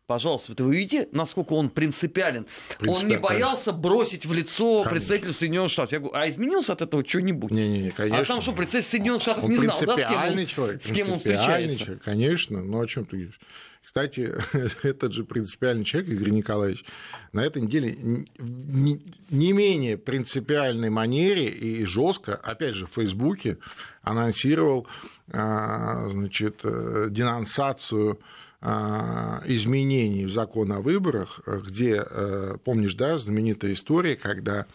Пожалуйста, 0.07 0.63
вы 0.63 0.77
видите, 0.77 1.09
насколько 1.11 1.51
он 1.51 1.69
принципиален? 1.69 2.47
Он 2.87 3.05
не 3.07 3.17
боялся 3.17 3.73
бросить 3.73 4.25
в 4.25 4.31
лицо 4.31 4.83
конечно. 4.83 4.89
представителю 4.89 5.33
Соединенных 5.33 5.69
Штатов. 5.69 5.91
Я 5.91 5.99
говорю, 5.99 6.15
а 6.15 6.29
изменился 6.29 6.71
от 6.71 6.81
этого 6.81 7.05
что-нибудь? 7.05 7.51
Не, 7.51 7.67
не, 7.67 7.81
не, 7.81 7.91
конечно. 7.91 8.21
А 8.21 8.25
там 8.25 8.41
что, 8.41 8.53
представитель 8.53 8.89
Соединенных 8.89 9.21
Штатов 9.21 9.43
он 9.43 9.49
не 9.49 9.57
знал, 9.57 9.77
да, 9.81 9.97
с 9.97 10.09
кем 10.09 10.39
он, 10.39 10.45
человек, 10.45 10.81
с 10.81 10.91
кем 10.91 11.11
он 11.11 11.17
встречается? 11.17 11.77
Человек, 11.77 12.03
конечно, 12.03 12.63
но 12.63 12.79
о 12.79 12.87
чем 12.87 13.05
ты 13.05 13.17
говоришь? 13.17 13.39
Кстати, 13.87 14.33
этот 14.83 15.13
же 15.13 15.23
принципиальный 15.23 15.85
человек, 15.85 16.11
Игорь 16.11 16.31
Николаевич, 16.31 16.83
на 17.31 17.39
этой 17.39 17.61
неделе 17.61 17.95
не 18.37 19.53
менее 19.53 19.97
принципиальной 19.97 20.89
манере 20.89 21.47
и 21.47 21.85
жестко, 21.85 22.35
опять 22.35 22.75
же, 22.75 22.85
в 22.85 22.89
Фейсбуке 22.89 23.59
анонсировал 24.01 24.87
а, 25.31 26.09
значит, 26.09 26.59
э, 26.65 27.07
денонсацию 27.11 28.19
а, 28.59 29.41
изменений 29.45 30.25
в 30.25 30.33
закон 30.33 30.73
о 30.73 30.81
выборах, 30.81 31.39
где, 31.47 32.03
э, 32.05 32.57
помнишь, 32.65 32.95
да, 32.95 33.17
знаменитая 33.17 33.71
история, 33.71 34.17
когда 34.17 34.65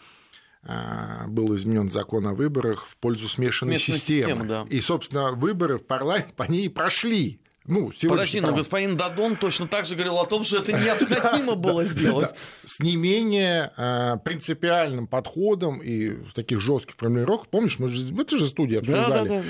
а, 0.63 1.27
был 1.27 1.55
изменен 1.55 1.91
закон 1.91 2.25
о 2.25 2.33
выборах 2.33 2.87
в 2.87 2.97
пользу 2.97 3.27
смешанной 3.27 3.73
Местная 3.73 3.95
системы. 3.95 4.21
Система, 4.21 4.47
да. 4.47 4.65
И, 4.71 4.81
собственно, 4.81 5.33
выборы 5.33 5.77
в 5.77 5.85
парламент 5.85 6.33
по 6.35 6.43
ней 6.43 6.67
прошли. 6.67 7.39
Ну, 7.65 7.91
Подожди, 8.09 8.41
но 8.41 8.53
господин 8.53 8.97
Дадон 8.97 9.37
точно 9.37 9.67
так 9.67 9.85
же 9.85 9.95
говорил 9.95 10.17
о 10.17 10.25
том, 10.25 10.43
что 10.43 10.57
это 10.57 10.73
необходимо 10.73 11.55
было 11.55 11.85
сделать. 11.85 12.31
С 12.65 12.81
не 12.81 12.97
менее 12.97 13.71
а, 13.77 14.17
принципиальным 14.17 15.07
подходом 15.07 15.79
и 15.79 16.27
с 16.29 16.33
таких 16.33 16.59
жестких 16.59 16.95
формулировок. 16.97 17.47
Помнишь, 17.47 17.79
мы 17.79 17.87
же 17.87 18.03
в 18.13 18.19
этой 18.19 18.37
же 18.37 18.47
студии 18.47 18.77
обсуждали. 18.77 19.43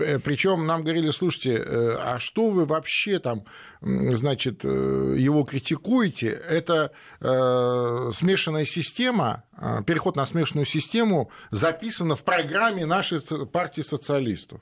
Э, 0.00 0.18
Причем 0.18 0.66
нам 0.66 0.82
говорили, 0.82 1.10
слушайте, 1.10 1.56
э, 1.56 1.96
а 1.98 2.18
что 2.18 2.50
вы 2.50 2.66
вообще 2.66 3.18
там, 3.18 3.44
значит, 3.80 4.60
э, 4.64 5.16
его 5.18 5.44
критикуете? 5.44 6.28
Это 6.28 6.92
смешанная 7.20 8.64
система, 8.64 9.44
переход 9.86 10.16
на 10.16 10.24
смешанную 10.24 10.64
систему 10.64 11.30
записано 11.50 12.16
в 12.16 12.24
программе 12.24 12.86
нашей 12.86 13.20
партии 13.20 13.82
социалистов. 13.82 14.60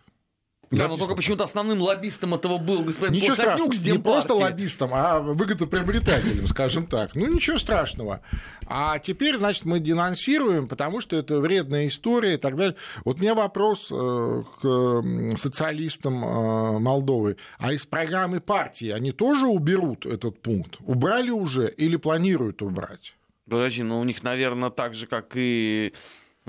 Да, 0.70 0.86
но 0.88 0.98
только 0.98 1.14
почему-то 1.14 1.44
основным 1.44 1.80
лоббистом 1.80 2.34
этого 2.34 2.58
был 2.58 2.82
господин 2.82 3.14
Ничего 3.14 3.34
страшного, 3.34 3.72
не 3.72 3.98
просто 3.98 4.34
лоббистом, 4.34 4.90
а 4.92 5.18
выгодоприобретателем, 5.20 6.46
скажем 6.46 6.86
так. 6.86 7.14
Ну, 7.14 7.26
ничего 7.26 7.58
страшного. 7.58 8.20
А 8.66 8.98
теперь, 8.98 9.36
значит, 9.36 9.64
мы 9.64 9.80
денонсируем, 9.80 10.68
потому 10.68 11.00
что 11.00 11.16
это 11.16 11.38
вредная 11.40 11.88
история 11.88 12.34
и 12.34 12.36
так 12.36 12.56
далее. 12.56 12.76
Вот 13.04 13.18
у 13.18 13.20
меня 13.20 13.34
вопрос 13.34 13.88
э, 13.90 14.42
к 14.60 15.38
социалистам 15.38 16.22
э, 16.24 16.78
Молдовы. 16.78 17.36
А 17.58 17.72
из 17.72 17.86
программы 17.86 18.40
партии 18.40 18.90
они 18.90 19.12
тоже 19.12 19.46
уберут 19.46 20.04
этот 20.04 20.40
пункт? 20.42 20.76
Убрали 20.80 21.30
уже 21.30 21.70
или 21.70 21.96
планируют 21.96 22.60
убрать? 22.60 23.14
Подожди, 23.48 23.82
ну 23.82 23.98
у 24.00 24.04
них, 24.04 24.22
наверное, 24.22 24.68
так 24.68 24.94
же, 24.94 25.06
как 25.06 25.32
и 25.34 25.94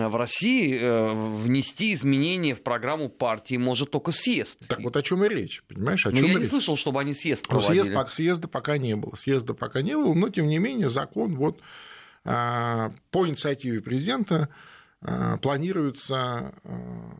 в 0.07 0.15
России 0.15 0.79
э, 0.79 1.13
внести 1.13 1.93
изменения 1.93 2.55
в 2.55 2.63
программу 2.63 3.09
партии 3.09 3.55
может 3.55 3.91
только 3.91 4.11
съезд. 4.11 4.65
Так 4.67 4.79
вот 4.81 4.95
о 4.95 5.01
чем 5.01 5.25
и 5.25 5.29
речь, 5.29 5.63
понимаешь? 5.67 6.05
О 6.05 6.11
чем 6.11 6.21
ну, 6.21 6.27
я 6.27 6.33
речь? 6.35 6.43
не 6.43 6.49
слышал, 6.49 6.77
чтобы 6.77 7.01
они 7.01 7.13
съезд 7.13 7.45
ну, 7.49 7.59
проводили. 7.59 7.83
Съезд, 7.83 8.11
съезда 8.13 8.47
пока 8.47 8.77
не 8.77 8.95
было, 8.95 9.15
съезда 9.15 9.53
пока 9.53 9.81
не 9.81 9.97
было, 9.97 10.13
но 10.13 10.29
тем 10.29 10.47
не 10.47 10.59
менее 10.59 10.89
закон 10.89 11.35
вот 11.35 11.59
а, 12.23 12.93
по 13.11 13.27
инициативе 13.27 13.81
президента 13.81 14.49
планируется 15.41 16.53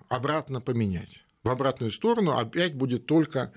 обратно 0.10 0.60
поменять. 0.60 1.24
В 1.46 1.50
обратную 1.50 1.94
сторону 1.94 2.38
опять 2.38 2.76
будет 2.76 3.06
только 3.06 3.54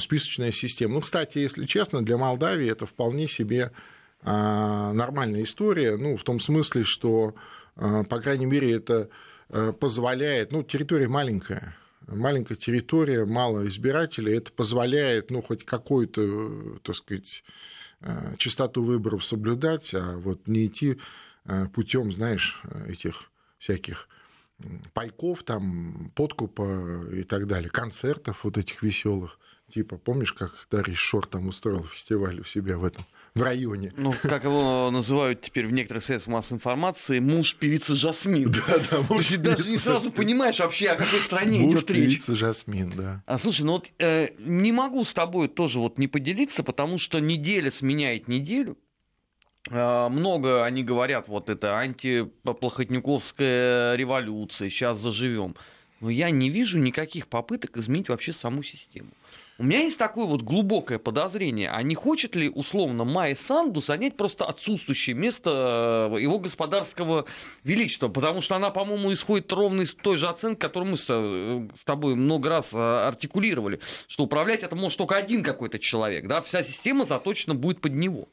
списочная 0.00 0.50
система. 0.50 0.94
Ну, 0.94 1.00
кстати, 1.02 1.38
если 1.38 1.64
честно, 1.64 2.04
для 2.04 2.18
Молдавии 2.18 2.68
это 2.68 2.84
вполне 2.84 3.28
себе 3.28 3.70
нормальная 4.24 5.44
история, 5.44 5.96
ну, 5.96 6.16
в 6.16 6.24
том 6.24 6.40
смысле, 6.40 6.82
что, 6.82 7.36
по 7.78 8.20
крайней 8.20 8.46
мере, 8.46 8.72
это 8.72 9.08
позволяет, 9.80 10.52
ну, 10.52 10.62
территория 10.62 11.08
маленькая, 11.08 11.74
маленькая 12.08 12.56
территория, 12.56 13.24
мало 13.24 13.66
избирателей, 13.66 14.36
это 14.36 14.52
позволяет, 14.52 15.30
ну, 15.30 15.42
хоть 15.42 15.64
какую-то, 15.64 16.78
так 16.82 16.96
сказать, 16.96 17.44
э, 18.00 18.34
частоту 18.38 18.82
выборов 18.82 19.24
соблюдать, 19.24 19.94
а 19.94 20.16
вот 20.16 20.46
не 20.46 20.66
идти 20.66 20.98
э, 21.44 21.66
путем, 21.74 22.12
знаешь, 22.12 22.62
этих 22.86 23.30
всяких 23.58 24.08
пайков, 24.92 25.44
там, 25.44 26.10
подкупа 26.14 27.06
и 27.12 27.22
так 27.22 27.46
далее, 27.46 27.70
концертов 27.70 28.44
вот 28.44 28.58
этих 28.58 28.82
веселых. 28.82 29.38
Типа, 29.68 29.98
помнишь, 29.98 30.32
как 30.32 30.52
Дарья 30.70 30.94
Шор 30.94 31.26
там 31.26 31.48
устроил 31.48 31.84
фестиваль 31.84 32.40
у 32.40 32.44
себя 32.44 32.78
в 32.78 32.84
этом 32.84 33.04
в 33.38 33.42
районе. 33.42 33.92
Ну, 33.96 34.12
как 34.22 34.44
его 34.44 34.90
называют 34.90 35.40
теперь 35.42 35.66
в 35.66 35.72
некоторых 35.72 36.04
средствах 36.04 36.34
массовой 36.34 36.56
информации, 36.56 37.20
муж 37.20 37.56
певицы 37.56 37.94
Жасмин. 37.94 38.50
Да, 38.50 38.78
да, 38.90 38.98
муж 39.08 39.30
есть 39.30 39.42
даже 39.42 39.68
не 39.68 39.78
сразу 39.78 40.12
понимаешь 40.12 40.58
вообще, 40.58 40.88
о 40.88 40.96
какой 40.96 41.20
стране 41.20 41.60
муж 41.60 41.76
идет 41.76 41.90
речь. 41.90 42.04
певицы 42.04 42.36
Жасмин, 42.36 42.92
да. 42.96 43.22
А 43.26 43.38
слушай, 43.38 43.62
ну 43.62 43.72
вот 43.72 43.86
э, 43.98 44.28
не 44.38 44.72
могу 44.72 45.04
с 45.04 45.14
тобой 45.14 45.48
тоже 45.48 45.78
вот 45.78 45.96
не 45.98 46.08
поделиться, 46.08 46.62
потому 46.62 46.98
что 46.98 47.20
неделя 47.20 47.70
сменяет 47.70 48.28
неделю. 48.28 48.76
Э, 49.70 50.08
много 50.08 50.64
они 50.64 50.82
говорят, 50.82 51.28
вот 51.28 51.50
это 51.50 51.78
антиплохотниковская 51.78 53.94
революция, 53.96 54.70
сейчас 54.70 54.98
заживем. 54.98 55.54
Но 56.00 56.10
я 56.10 56.30
не 56.30 56.48
вижу 56.50 56.78
никаких 56.78 57.26
попыток 57.28 57.76
изменить 57.76 58.08
вообще 58.08 58.32
саму 58.32 58.62
систему. 58.62 59.10
У 59.60 59.64
меня 59.64 59.80
есть 59.80 59.98
такое 59.98 60.24
вот 60.24 60.42
глубокое 60.42 61.00
подозрение, 61.00 61.68
а 61.70 61.82
не 61.82 61.96
хочет 61.96 62.36
ли 62.36 62.48
условно 62.48 63.02
Майя 63.02 63.34
Санду 63.34 63.80
занять 63.80 64.16
просто 64.16 64.44
отсутствующее 64.44 65.16
место 65.16 66.12
э, 66.14 66.20
его 66.20 66.38
господарского 66.38 67.24
величества, 67.64 68.06
потому 68.06 68.40
что 68.40 68.54
она, 68.54 68.70
по-моему, 68.70 69.12
исходит 69.12 69.52
ровно 69.52 69.80
из 69.80 69.96
той 69.96 70.16
же 70.16 70.28
оценки, 70.28 70.60
которую 70.60 70.92
мы 70.92 70.96
с, 70.96 71.06
э, 71.08 71.68
тобой 71.84 72.14
много 72.14 72.48
раз 72.50 72.72
э, 72.72 72.78
артикулировали, 72.78 73.80
что 74.06 74.22
управлять 74.22 74.62
это 74.62 74.76
может 74.76 74.98
только 74.98 75.16
один 75.16 75.42
какой-то 75.42 75.80
человек, 75.80 76.28
да, 76.28 76.40
вся 76.40 76.62
система 76.62 77.04
заточена 77.04 77.56
будет 77.56 77.80
под 77.80 77.94
него. 77.94 78.28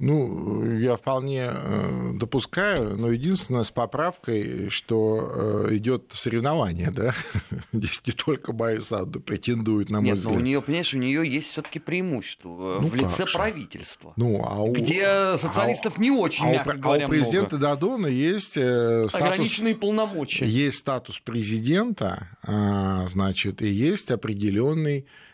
Ну, 0.00 0.76
я 0.76 0.96
вполне 0.96 1.50
э, 1.52 2.10
допускаю, 2.14 2.96
но 2.96 3.12
единственное 3.12 3.62
с 3.62 3.70
поправкой, 3.70 4.68
что 4.68 5.68
э, 5.68 5.76
идет 5.76 6.10
соревнование, 6.12 6.90
да, 6.90 7.14
здесь 7.72 8.02
не 8.04 8.12
только 8.12 8.52
Байсаду 8.52 9.20
претендует, 9.20 9.90
на 9.90 10.00
мой 10.00 10.10
Нет, 10.10 10.16
взгляд. 10.16 10.34
но 10.34 10.40
у 10.40 10.42
нее, 10.42 10.60
понимаешь, 10.60 10.92
у 10.94 10.98
нее 10.98 11.32
есть 11.32 11.50
все-таки 11.50 11.78
преимущество 11.78 12.78
э, 12.78 12.78
ну, 12.80 12.88
в 12.88 12.94
лице 12.96 13.24
же? 13.24 13.38
правительства, 13.38 14.12
ну, 14.16 14.42
а 14.44 14.62
у... 14.62 14.72
где 14.72 15.38
социалистов 15.38 15.94
а 15.96 16.00
не 16.00 16.10
очень, 16.10 16.44
а 16.44 16.52
мягко 16.54 16.74
у, 16.74 16.80
говоря, 16.80 17.04
А 17.04 17.06
у 17.06 17.10
президента 17.10 17.56
много. 17.56 17.74
Дадона 17.74 18.06
есть 18.08 18.50
статус... 18.50 19.14
Ограниченные 19.14 19.76
полномочия. 19.76 20.44
Есть 20.44 20.78
статус 20.78 21.20
президента, 21.20 22.36
а, 22.42 23.06
значит, 23.06 23.62
и 23.62 23.68
есть 23.68 24.10
определенный 24.10 25.06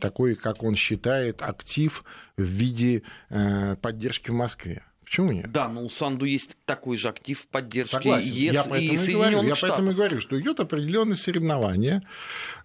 такой, 0.00 0.34
как 0.34 0.62
он 0.62 0.76
считает, 0.76 1.42
актив 1.42 2.04
в 2.36 2.42
виде 2.42 3.02
э, 3.30 3.76
поддержки 3.76 4.30
в 4.30 4.34
Москве. 4.34 4.84
Почему 5.08 5.32
нет? 5.32 5.50
Да, 5.50 5.68
но 5.68 5.84
у 5.84 5.88
Санду 5.88 6.26
есть 6.26 6.54
такой 6.66 6.98
же 6.98 7.08
актив 7.08 7.46
поддержки 7.48 7.92
Согласен. 7.92 8.34
ЕС 8.34 8.54
я 8.54 8.64
поэтому 8.64 8.98
и, 8.98 9.10
и 9.10 9.14
говорю, 9.14 9.42
Я 9.42 9.54
поэтому 9.58 9.90
и 9.90 9.94
говорю, 9.94 10.20
что 10.20 10.38
идет 10.38 10.60
определенное 10.60 11.16
соревнование 11.16 12.02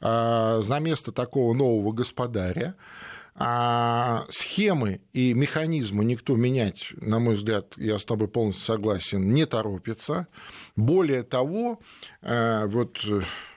э, 0.01 0.59
за 0.62 0.79
место 0.79 1.13
такого 1.13 1.53
нового 1.53 1.93
господаря. 1.93 2.75
А 3.35 4.25
схемы 4.29 5.01
и 5.13 5.33
механизмы 5.33 6.05
никто 6.05 6.35
менять, 6.35 6.89
на 6.97 7.19
мой 7.19 7.35
взгляд, 7.35 7.73
я 7.77 7.97
с 7.97 8.05
тобой 8.05 8.27
полностью 8.27 8.65
согласен, 8.65 9.33
не 9.33 9.45
торопится. 9.45 10.27
Более 10.75 11.23
того, 11.23 11.79
э, 12.21 12.67
вот 12.67 13.00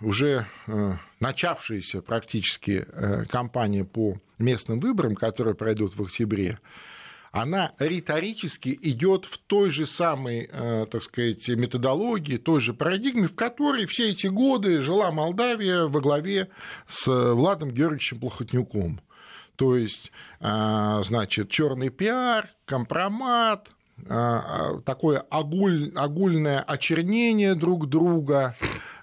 уже 0.00 0.46
э, 1.20 1.24
начавшаяся 1.24 2.02
практически 2.02 2.86
э, 2.86 3.24
кампания 3.24 3.84
по 3.84 4.20
местным 4.38 4.80
выборам, 4.80 5.14
которые 5.14 5.54
пройдут 5.54 5.96
в 5.96 6.02
октябре, 6.02 6.58
она 7.32 7.72
риторически 7.78 8.78
идет 8.82 9.26
в 9.26 9.36
той 9.36 9.70
же 9.70 9.84
самой, 9.84 10.46
так 10.46 11.02
сказать, 11.02 11.46
методологии, 11.48 12.38
той 12.38 12.60
же 12.60 12.72
парадигме, 12.72 13.28
в 13.28 13.34
которой 13.34 13.84
все 13.84 14.10
эти 14.12 14.26
годы 14.26 14.80
жила 14.80 15.10
Молдавия 15.10 15.82
во 15.84 16.00
главе 16.00 16.48
с 16.88 17.06
Владом 17.06 17.72
Георгиевичем 17.72 18.20
Плохотнюком. 18.20 19.02
То 19.56 19.76
есть, 19.76 20.12
значит, 20.40 21.50
черный 21.50 21.90
пиар, 21.90 22.48
компромат, 22.64 23.68
такое 24.86 25.18
огуль, 25.28 25.92
огульное 25.94 26.60
очернение 26.60 27.54
друг 27.54 27.86
друга, 27.86 28.56
Э, 28.58 28.95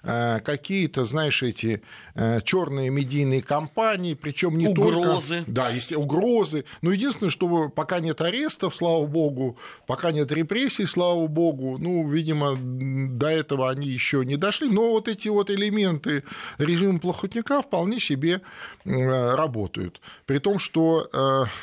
какие-то, 0.44 1.04
знаешь, 1.04 1.42
эти 1.42 1.82
э, 2.14 2.40
черные 2.42 2.90
медийные 2.90 3.42
компании, 3.42 4.14
причем 4.14 4.58
не 4.58 4.68
угрозы. 4.68 5.38
только... 5.38 5.50
Да, 5.50 5.70
есть 5.70 5.92
угрозы. 5.92 6.64
Но 6.82 6.92
единственное, 6.92 7.30
что 7.30 7.68
пока 7.68 8.00
нет 8.00 8.20
арестов, 8.20 8.76
слава 8.76 9.06
богу, 9.06 9.56
пока 9.86 10.12
нет 10.12 10.30
репрессий, 10.32 10.86
слава 10.86 11.26
богу, 11.26 11.78
ну, 11.78 12.08
видимо, 12.08 12.56
до 12.56 13.28
этого 13.28 13.70
они 13.70 13.88
еще 13.88 14.24
не 14.24 14.36
дошли. 14.36 14.68
Но 14.68 14.90
вот 14.90 15.08
эти 15.08 15.28
вот 15.28 15.50
элементы 15.50 16.24
режима 16.58 16.98
плохотника 16.98 17.62
вполне 17.62 18.00
себе 18.00 18.42
э, 18.84 19.34
работают. 19.34 20.00
При 20.26 20.38
том, 20.38 20.58
что 20.58 21.08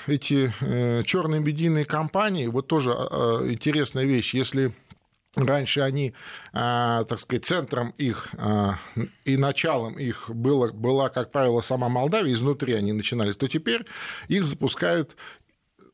эти 0.07 0.51
черные 1.05 1.41
медийные 1.41 1.85
компании, 1.85 2.47
вот 2.47 2.67
тоже 2.67 2.91
интересная 2.91 4.05
вещь, 4.05 4.33
если 4.33 4.73
Раньше 5.35 5.79
они, 5.79 6.13
а, 6.51 7.05
так 7.05 7.17
сказать, 7.19 7.45
центром 7.45 7.93
их 7.97 8.27
а, 8.37 8.79
и 9.23 9.37
началом 9.37 9.97
их 9.97 10.29
было, 10.29 10.71
была, 10.73 11.07
как 11.07 11.31
правило, 11.31 11.61
сама 11.61 11.87
Молдавия, 11.87 12.33
изнутри 12.33 12.73
они 12.73 12.91
начинались, 12.91 13.37
то 13.37 13.47
теперь 13.47 13.85
их 14.27 14.45
запускают 14.45 15.15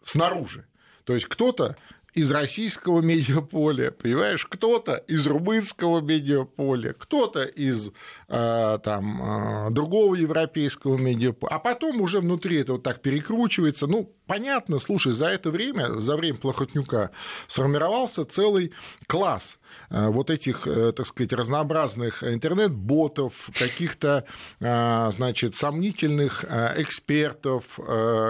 снаружи. 0.02 0.66
То 1.04 1.14
есть 1.14 1.28
кто-то 1.28 1.78
из 2.16 2.32
российского 2.32 3.02
медиаполя, 3.02 3.92
понимаешь, 3.92 4.46
кто-то 4.48 4.96
из 4.96 5.28
румынского 5.28 6.02
медиаполя, 6.02 6.94
кто-то 6.94 7.44
из 7.44 7.92
там, 8.28 9.68
э, 9.68 9.72
другого 9.72 10.16
европейского 10.16 10.98
медиаполя, 10.98 11.50
а 11.50 11.60
потом 11.60 12.02
уже 12.02 12.20
внутри 12.20 12.58
это 12.58 12.74
вот 12.74 12.84
так 12.84 13.02
перекручивается. 13.02 13.88
Ну, 13.88 14.14
понятно, 14.26 14.80
слушай, 14.80 15.14
за 15.14 15.28
это 15.28 15.50
время, 15.50 16.00
за 16.02 16.18
время 16.18 16.38
Плохотнюка 16.38 17.12
сформировался 17.48 18.26
целый 18.26 18.74
класс 19.08 19.58
э, 19.90 20.08
вот 20.08 20.30
этих, 20.30 20.68
так 20.68 21.06
сказать, 21.08 21.32
разнообразных 21.32 22.22
интернет-ботов, 22.22 23.50
каких-то, 23.58 24.26
значит, 24.60 25.56
сомнительных 25.56 26.44
экспертов, 26.44 27.80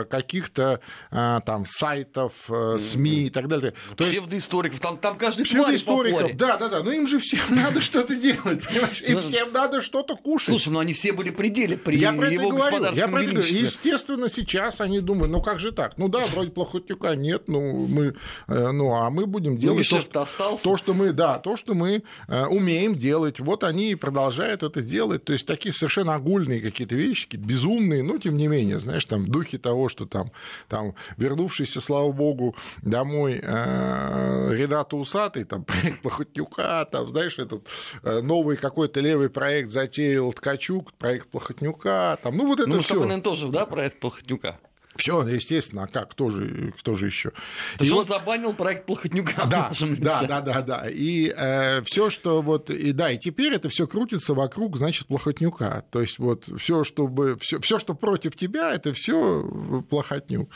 каких-то 0.10 0.82
там 1.10 1.66
сайтов, 1.66 2.34
СМИ 2.48 3.28
и 3.28 3.30
так 3.30 3.48
далее. 3.48 3.74
То 3.96 4.04
Псевдоисториков, 4.04 4.80
там, 4.80 4.98
там 4.98 5.18
каждый 5.18 5.46
Псевдоисториков, 5.46 6.38
да, 6.38 6.58
да, 6.58 6.70
да, 6.70 6.84
но 6.84 6.92
им 6.92 7.08
же 7.08 7.20
всем 7.20 7.40
надо 7.50 7.82
что-то 7.82 8.16
делать, 8.16 8.68
понимаешь, 8.68 9.02
им 9.02 9.20
всем 9.20 9.52
надо 9.52 9.82
что-то 9.88 10.16
кушать. 10.16 10.50
Слушай, 10.50 10.70
ну 10.70 10.80
они 10.80 10.94
все 10.94 11.14
были 11.14 11.32
пределе 11.32 11.78
при 11.78 11.98
я 11.98 12.14
про 12.14 12.30
его 12.30 12.52
говорю, 12.52 12.94
я 12.94 13.08
про 13.08 13.24
это 13.24 13.32
говорю. 13.34 13.48
Естественно, 13.48 14.30
сейчас 14.30 14.82
они 14.82 15.00
думают, 15.00 15.32
ну 15.32 15.42
как 15.42 15.60
же 15.60 15.72
так? 15.72 15.98
Ну 15.98 16.10
да, 16.10 16.26
вроде 16.28 16.52
Плохотнюка 16.52 17.16
нет, 17.16 17.48
ну 17.48 17.88
мы, 17.88 18.16
э, 18.48 18.72
ну 18.72 18.94
а 18.94 19.10
мы 19.10 19.26
будем 19.26 19.54
ну, 19.54 19.58
делать 19.58 19.88
ну, 19.92 19.98
то, 19.98 20.26
что, 20.26 20.58
то, 20.62 20.78
что 20.78 20.94
мы, 20.94 21.14
да, 21.14 21.40
то, 21.40 21.56
что 21.56 21.74
мы 21.74 22.04
э, 22.28 22.46
умеем 22.46 22.96
делать. 22.96 23.40
Вот 23.40 23.64
они 23.64 23.92
и 23.92 23.96
продолжают 23.96 24.64
это 24.64 24.82
делать. 24.82 25.24
То 25.24 25.34
есть 25.34 25.48
такие 25.48 25.74
совершенно 25.74 26.16
огульные 26.16 26.62
какие-то 26.62 26.96
вещи, 26.96 27.28
безумные, 27.36 28.04
но 28.04 28.18
тем 28.18 28.38
не 28.38 28.48
менее, 28.48 28.80
знаешь, 28.80 29.06
там 29.06 29.26
в 29.26 29.30
духе 29.30 29.58
того, 29.58 29.90
что 29.90 30.06
там, 30.06 30.32
там 30.68 30.94
вернувшийся, 31.18 31.82
слава 31.82 32.12
богу, 32.12 32.56
домой 32.82 33.40
э, 33.42 34.54
Рената 34.54 34.96
Усатый, 34.96 35.44
там, 35.44 35.64
проект 35.66 36.02
Плохотнюка, 36.02 36.86
там, 36.86 37.10
знаешь, 37.10 37.40
этот 37.40 37.66
э, 38.04 38.22
новый 38.22 38.58
какой-то 38.58 39.00
левый 39.00 39.30
проект 39.30 39.72
затеял 39.78 40.34
Ткачук, 40.34 40.94
проект 40.94 41.28
Плохотнюка, 41.28 42.18
там, 42.24 42.36
ну, 42.36 42.48
вот 42.48 42.60
это 42.60 42.70
ну, 42.70 42.82
все. 42.82 43.06
Ну, 43.06 43.22
тоже, 43.22 43.50
да, 43.50 43.68
проект 43.68 44.00
Плохотнюка? 44.00 44.60
Все, 44.96 45.22
естественно, 45.28 45.84
а 45.84 45.88
как, 45.88 46.10
кто 46.12 46.32
же, 46.32 46.74
кто 46.80 46.96
же 46.96 47.06
еще? 47.06 47.30
То 47.30 47.82
есть 47.82 47.92
он 47.92 48.00
вот... 48.00 48.08
забанил 48.08 48.54
проект 48.54 48.88
Плохотнюка. 48.88 49.46
Да, 49.46 49.72
да, 50.00 50.22
да, 50.24 50.42
да, 50.42 50.62
да. 50.64 50.90
И 50.90 51.32
э, 51.36 51.84
все, 51.84 52.10
что 52.10 52.42
вот, 52.42 52.72
и 52.72 52.92
да, 52.92 53.12
и 53.12 53.20
теперь 53.20 53.54
это 53.54 53.70
все 53.70 53.86
крутится 53.86 54.34
вокруг, 54.34 54.78
значит, 54.78 55.06
Плохотнюка. 55.06 55.84
То 55.92 56.02
есть 56.02 56.18
вот 56.18 56.50
все, 56.58 56.84
чтобы, 56.84 57.38
все, 57.40 57.60
все, 57.60 57.78
что 57.78 57.94
против 57.94 58.36
тебя, 58.36 58.74
это 58.74 58.94
все 58.94 59.44
Плохотнюк. 59.88 60.50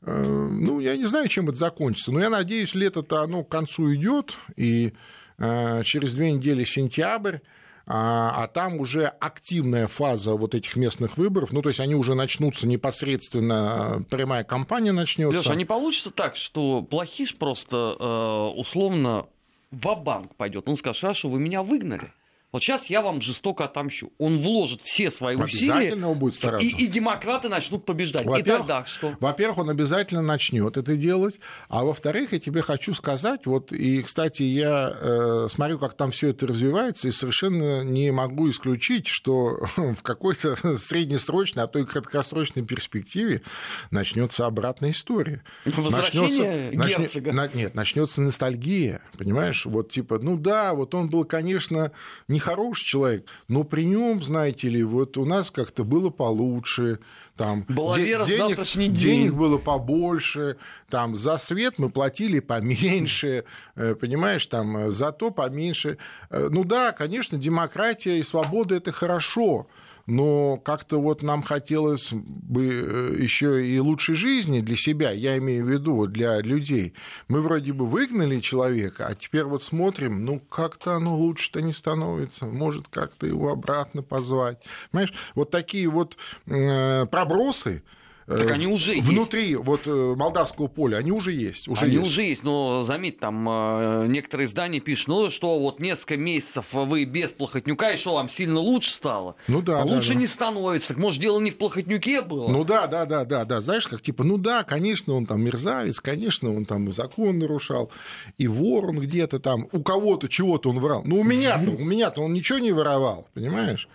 Э, 0.00 0.22
ну, 0.22 0.80
я 0.80 0.96
не 0.96 1.04
знаю, 1.04 1.28
чем 1.28 1.50
это 1.50 1.58
закончится, 1.58 2.10
но 2.10 2.20
я 2.20 2.30
надеюсь, 2.30 2.74
лето-то 2.74 3.20
оно 3.20 3.44
к 3.44 3.50
концу 3.50 3.94
идет, 3.94 4.34
и 4.56 4.94
через 5.38 6.14
две 6.14 6.32
недели 6.32 6.64
сентябрь, 6.64 7.40
а, 7.88 8.42
а 8.42 8.48
там 8.48 8.80
уже 8.80 9.06
активная 9.06 9.86
фаза 9.86 10.34
вот 10.34 10.56
этих 10.56 10.74
местных 10.74 11.16
выборов, 11.16 11.52
ну, 11.52 11.62
то 11.62 11.68
есть 11.68 11.78
они 11.78 11.94
уже 11.94 12.14
начнутся 12.14 12.66
непосредственно, 12.66 14.04
прямая 14.10 14.42
кампания 14.42 14.90
начнется. 14.90 15.38
Леша, 15.38 15.52
а 15.52 15.54
не 15.54 15.64
получится 15.64 16.10
так, 16.10 16.34
что 16.34 16.82
Плохиш 16.82 17.36
просто 17.36 17.96
э, 17.98 18.58
условно 18.58 19.26
в 19.70 19.94
банк 19.94 20.34
пойдет, 20.34 20.68
он 20.68 20.76
скажет, 20.76 21.00
хорошо, 21.00 21.28
вы 21.28 21.38
меня 21.38 21.62
выгнали, 21.62 22.12
вот 22.56 22.62
сейчас 22.62 22.86
я 22.86 23.02
вам 23.02 23.20
жестоко 23.20 23.64
отомщу. 23.64 24.10
Он 24.16 24.38
вложит 24.38 24.80
все 24.80 25.10
свои 25.10 25.36
усилия. 25.36 25.94
он 25.94 26.18
будет 26.18 26.36
стараться. 26.36 26.66
И, 26.66 26.70
и 26.70 26.86
демократы 26.86 27.50
начнут 27.50 27.84
побеждать. 27.84 28.26
И 28.26 28.42
тогда 28.42 28.82
что? 28.86 29.12
Во-первых, 29.20 29.58
он 29.58 29.68
обязательно 29.68 30.22
начнет 30.22 30.78
это 30.78 30.96
делать. 30.96 31.38
А 31.68 31.84
во-вторых, 31.84 32.32
я 32.32 32.38
тебе 32.38 32.62
хочу 32.62 32.94
сказать, 32.94 33.44
вот, 33.44 33.72
и, 33.72 34.02
кстати, 34.02 34.42
я 34.42 34.90
э, 34.98 35.48
смотрю, 35.50 35.78
как 35.78 35.98
там 35.98 36.12
все 36.12 36.28
это 36.28 36.46
развивается, 36.46 37.08
и 37.08 37.10
совершенно 37.10 37.84
не 37.84 38.10
могу 38.10 38.48
исключить, 38.48 39.06
что 39.06 39.66
в 39.76 40.00
какой-то 40.00 40.56
среднесрочной, 40.78 41.64
а 41.64 41.66
то 41.66 41.78
и 41.78 41.84
краткосрочной 41.84 42.64
перспективе 42.64 43.42
начнется 43.90 44.46
обратная 44.46 44.92
история. 44.92 45.42
Возвращение 45.66 46.70
начнется, 46.72 47.20
герцога? 47.20 47.32
Начнет, 47.32 47.54
нет, 47.54 47.74
начнется 47.74 48.22
ностальгия, 48.22 49.02
понимаешь? 49.18 49.66
Вот 49.66 49.90
типа, 49.90 50.18
ну 50.20 50.38
да, 50.38 50.72
вот 50.72 50.94
он 50.94 51.10
был, 51.10 51.26
конечно, 51.26 51.92
не 52.28 52.38
хороший 52.46 52.84
человек, 52.86 53.26
но 53.48 53.64
при 53.64 53.84
нем, 53.84 54.22
знаете 54.22 54.68
ли, 54.68 54.82
вот 54.84 55.16
у 55.16 55.24
нас 55.24 55.50
как-то 55.50 55.84
было 55.84 56.10
получше, 56.10 56.98
там 57.36 57.64
Была 57.68 57.96
де- 57.96 58.04
вера 58.04 58.24
денег, 58.24 58.62
день. 58.62 58.92
денег 58.94 59.34
было 59.34 59.58
побольше, 59.58 60.56
там 60.88 61.16
за 61.16 61.36
свет 61.36 61.78
мы 61.78 61.90
платили 61.90 62.40
поменьше, 62.40 63.44
э, 63.74 63.94
понимаешь, 63.94 64.46
там 64.46 64.76
э, 64.76 64.90
за 64.90 65.12
то 65.12 65.30
поменьше. 65.30 65.98
Э, 66.30 66.48
ну 66.50 66.64
да, 66.64 66.92
конечно, 66.92 67.38
демократия 67.38 68.18
и 68.18 68.22
свобода 68.22 68.74
это 68.74 68.92
хорошо, 68.92 69.66
но 70.06 70.56
как-то 70.56 71.00
вот 71.00 71.22
нам 71.22 71.42
хотелось 71.42 72.12
бы 72.12 72.64
э, 72.64 73.16
еще 73.18 73.66
и 73.66 73.78
лучшей 73.78 74.14
жизни 74.14 74.60
для 74.60 74.76
себя, 74.76 75.10
я 75.10 75.36
имею 75.38 75.64
в 75.64 75.68
виду 75.68 76.06
для 76.06 76.40
людей. 76.40 76.94
Мы 77.28 77.42
вроде 77.42 77.72
бы 77.72 77.86
выгнали 77.86 78.40
человека, 78.40 79.06
а 79.08 79.14
теперь 79.14 79.44
вот 79.44 79.62
смотрим, 79.62 80.24
ну 80.24 80.40
как-то 80.40 80.94
оно 80.94 81.16
лучше-то 81.16 81.60
не 81.60 81.72
становится, 81.72 82.46
может 82.46 82.88
как-то 82.88 83.26
его 83.26 83.50
обратно 83.50 84.02
позвать. 84.02 84.62
Понимаешь, 84.90 85.12
вот 85.34 85.50
такие 85.50 85.88
вот 85.88 86.16
э, 86.46 87.06
пробросы, 87.06 87.82
так 88.26 88.50
они 88.50 88.66
уже 88.66 89.00
внутри 89.00 89.50
есть. 89.50 89.62
вот 89.62 89.82
э, 89.86 90.14
молдавского 90.16 90.66
поля, 90.66 90.96
они 90.96 91.12
уже 91.12 91.32
есть. 91.32 91.68
Уже 91.68 91.86
они 91.86 91.94
есть. 91.94 92.06
уже 92.06 92.22
есть, 92.22 92.42
но 92.42 92.82
заметь, 92.82 93.20
там 93.20 93.48
э, 93.48 94.06
некоторые 94.08 94.46
издания 94.46 94.80
пишут, 94.80 95.08
ну 95.08 95.30
что, 95.30 95.58
вот 95.60 95.80
несколько 95.80 96.16
месяцев 96.16 96.64
вы 96.72 97.04
без 97.04 97.32
Плохотнюка, 97.32 97.92
и 97.92 97.96
что, 97.96 98.14
вам 98.14 98.28
сильно 98.28 98.58
лучше 98.58 98.90
стало? 98.90 99.36
Ну 99.46 99.62
да. 99.62 99.80
А 99.82 99.84
да, 99.84 99.94
лучше 99.94 100.14
да. 100.14 100.20
не 100.20 100.26
становится. 100.26 100.88
Так 100.88 100.96
может, 100.96 101.20
дело 101.20 101.38
не 101.40 101.52
в 101.52 101.56
Плохотнюке 101.56 102.22
было? 102.22 102.48
Ну 102.48 102.64
да, 102.64 102.88
да, 102.88 103.06
да, 103.06 103.24
да, 103.24 103.44
да. 103.44 103.60
Знаешь, 103.60 103.86
как 103.86 104.02
типа, 104.02 104.24
ну 104.24 104.38
да, 104.38 104.64
конечно, 104.64 105.14
он 105.14 105.26
там 105.26 105.44
мерзавец, 105.44 106.00
конечно, 106.00 106.54
он 106.54 106.64
там 106.64 106.88
и 106.88 106.92
закон 106.92 107.38
нарушал, 107.38 107.92
и 108.38 108.48
вор 108.48 108.86
он 108.86 108.98
где-то 108.98 109.38
там, 109.38 109.68
у 109.70 109.82
кого-то 109.82 110.28
чего-то 110.28 110.70
он 110.70 110.80
врал. 110.80 111.02
Ну 111.04 111.20
у 111.20 111.24
меня-то, 111.24 111.70
у 111.70 111.84
меня-то 111.84 112.22
он 112.22 112.32
ничего 112.32 112.58
не 112.58 112.72
воровал, 112.72 113.28
понимаешь? 113.34 113.88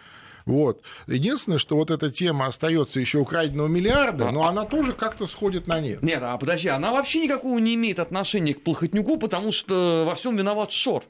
Вот. 0.46 0.82
Единственное, 1.08 1.58
что 1.58 1.76
вот 1.76 1.92
эта 1.92 2.10
тема 2.10 2.48
остается 2.48 3.00
еще 3.00 3.20
украденного 3.20 3.68
миллиарда, 3.68 4.30
а, 4.30 4.32
но 4.32 4.48
она 4.48 4.66
тоже 4.66 4.94
как-то 4.94 5.28
сходит 5.28 5.68
на 5.68 5.80
нет. 5.80 6.02
Нет, 6.02 6.22
а 6.24 6.38
подожди, 6.38 6.70
она 6.70 6.92
вообще 6.92 7.20
никакого 7.20 7.60
не 7.60 7.76
имеет 7.76 8.00
отношения 8.00 8.54
к 8.54 8.64
Плохотнюку, 8.64 9.18
потому 9.18 9.52
что 9.52 10.04
во 10.06 10.16
всем 10.16 10.36
виноват 10.36 10.72
Шор. 10.72 11.04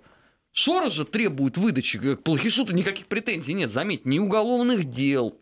Шора 0.54 0.90
же 0.90 1.06
требует 1.06 1.58
выдачи, 1.58 1.98
к 1.98 2.24
Плохишуту 2.24 2.74
никаких 2.74 3.08
претензий 3.08 3.54
нет, 3.54 3.72
заметь, 3.72 4.06
ни 4.06 4.20
уголовных 4.20 4.84
дел, 4.86 5.38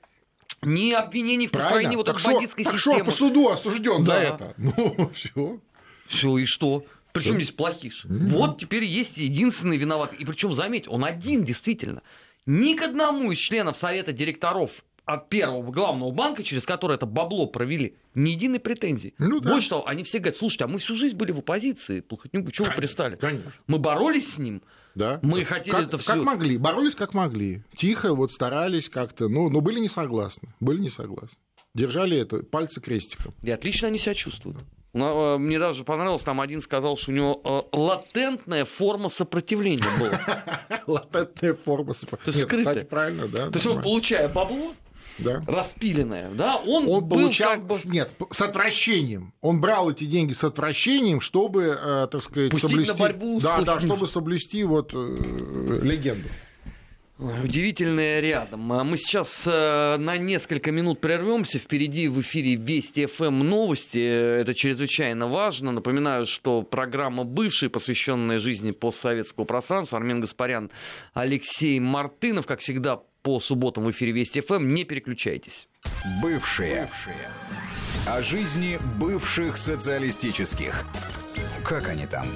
ни 0.62 0.92
обвинений 0.92 1.48
в 1.48 1.52
построении 1.52 1.96
вот 1.96 2.10
этой 2.10 2.24
бандитской 2.24 2.64
так 2.64 2.74
системы. 2.74 2.98
Шор 2.98 3.06
по 3.06 3.12
суду 3.12 3.50
осужден 3.50 4.04
да. 4.04 4.06
за 4.06 4.14
это. 4.14 4.54
Ну, 4.58 5.10
все. 5.14 5.60
Все, 6.08 6.38
и 6.38 6.46
что? 6.46 6.86
Причем 7.12 7.36
здесь 7.36 7.52
плохиш? 7.52 8.06
Mm-hmm. 8.06 8.28
Вот 8.28 8.60
теперь 8.60 8.84
есть 8.84 9.18
единственный 9.18 9.78
виноват. 9.78 10.14
И 10.14 10.26
причем, 10.26 10.54
заметь, 10.54 10.88
он 10.88 11.04
один 11.06 11.44
действительно. 11.44 12.02
Ни 12.50 12.74
к 12.74 12.82
одному 12.82 13.32
из 13.32 13.38
членов 13.38 13.78
совета 13.78 14.12
директоров 14.12 14.84
от 15.06 15.30
первого 15.30 15.72
главного 15.72 16.10
банка, 16.10 16.44
через 16.44 16.66
который 16.66 16.96
это 16.96 17.06
бабло 17.06 17.46
провели, 17.46 17.96
ни 18.16 18.32
единой 18.32 18.60
претензии. 18.60 19.14
Ну, 19.20 19.40
да. 19.40 19.52
Больше 19.52 19.70
того, 19.70 19.88
они 19.88 20.02
все 20.02 20.18
говорят, 20.18 20.36
слушайте, 20.36 20.64
а 20.64 20.68
мы 20.68 20.80
всю 20.80 20.96
жизнь 20.96 21.16
были 21.16 21.32
в 21.32 21.38
оппозиции, 21.40 22.00
Плохотнюку, 22.00 22.50
чего 22.50 22.66
вы 22.66 22.74
пристали? 22.74 23.18
Конечно. 23.18 23.52
Мы 23.68 23.78
боролись 23.78 24.34
с 24.34 24.38
ним, 24.40 24.64
да. 24.96 25.20
Мы 25.22 25.46
хотели 25.46 25.76
как, 25.76 25.84
это 25.90 26.00
все. 26.00 26.14
Как 26.14 26.24
могли, 26.24 26.58
боролись 26.58 26.96
как 26.96 27.14
могли. 27.14 27.62
Тихо, 27.76 28.16
вот 28.16 28.32
старались 28.32 28.90
как-то, 28.90 29.30
но, 29.30 29.48
но 29.50 29.62
были 29.62 29.80
не 29.80 29.90
согласны. 29.90 30.50
Были 30.60 30.80
не 30.80 30.90
согласны. 30.90 31.38
Держали 31.76 32.18
это 32.18 32.42
пальцы 32.42 32.82
крестиком. 32.82 33.36
И 33.44 33.52
отлично 33.52 33.90
они 33.90 34.00
себя 34.00 34.16
чувствуют. 34.16 34.58
Э, 34.94 35.38
мне 35.38 35.60
даже 35.60 35.84
понравилось, 35.84 36.24
там 36.24 36.42
один 36.42 36.62
сказал, 36.62 36.98
что 36.98 37.12
у 37.12 37.14
него 37.14 37.42
э, 37.44 37.78
латентная 37.78 38.66
форма 38.66 39.10
сопротивления 39.10 39.86
была. 40.00 40.82
Латентная 40.88 41.54
форма 41.54 41.94
сопротивления. 41.94 42.46
Скрытая. 42.46 42.86
правильно, 42.86 43.28
да. 43.28 43.48
То 43.48 43.56
есть 43.56 43.68
он, 43.68 43.82
получая 43.82 44.28
бабло, 44.28 44.74
да. 45.20 45.44
распиленное, 45.46 46.32
да, 46.32 46.58
он, 46.58 46.88
он 46.88 47.06
был 47.06 47.20
получал, 47.20 47.52
как 47.52 47.68
бы... 47.68 47.78
нет, 47.86 48.10
с 48.32 48.42
отвращением. 48.42 49.34
Он 49.42 49.62
брал 49.62 49.92
эти 49.92 50.06
деньги 50.06 50.34
с 50.34 50.44
отвращением, 50.44 51.22
чтобы, 51.22 51.78
э, 51.80 52.08
так 52.12 52.22
сказать, 52.24 52.52
Пустить 52.52 52.70
соблюсти... 52.70 52.92
на 52.94 52.98
борьбу 52.98 53.40
да, 53.40 53.62
да, 53.62 53.80
чтобы 53.80 54.08
соблюсти 54.08 54.64
вот 54.64 54.92
э, 54.94 55.80
легенду. 55.84 56.28
Удивительное 57.20 58.22
рядом. 58.22 58.72
А 58.72 58.86
мы 58.86 58.96
сейчас 58.96 59.44
э, 59.46 59.98
на 59.98 60.18
несколько 60.18 60.72
минут 60.72 61.02
прервемся. 61.02 61.60
Впереди 61.60 62.08
в 62.08 62.22
эфире 62.22 62.56
Вести 62.56 63.08
ФМ 63.08 63.40
новости. 63.40 64.00
Это 64.00 64.54
чрезвычайно 64.54 65.28
важно. 65.28 65.74
Напоминаю, 65.74 66.26
что 66.26 66.62
программа 66.62 67.26
«Бывшие», 67.26 67.70
посвященная 67.70 68.40
жизни 68.40 68.72
постсоветского 68.72 69.44
пространства. 69.44 69.98
Армен 69.98 70.22
Гаспарян, 70.22 70.72
Алексей 71.14 71.78
Мартынов, 71.82 72.46
как 72.46 72.62
всегда, 72.62 73.02
по 73.22 73.42
субботам 73.42 73.84
в 73.84 73.92
эфире 73.92 74.14
Вести 74.14 74.40
ФМ. 74.40 74.74
Не 74.74 74.86
переключайтесь. 74.86 75.68
Бывшие. 76.22 76.84
Бывшие. 76.84 77.16
О 78.08 78.22
жизни 78.22 78.80
бывших 78.98 79.58
социалистических. 79.58 80.86
Как 81.66 81.90
они 81.90 82.06
там? 82.08 82.28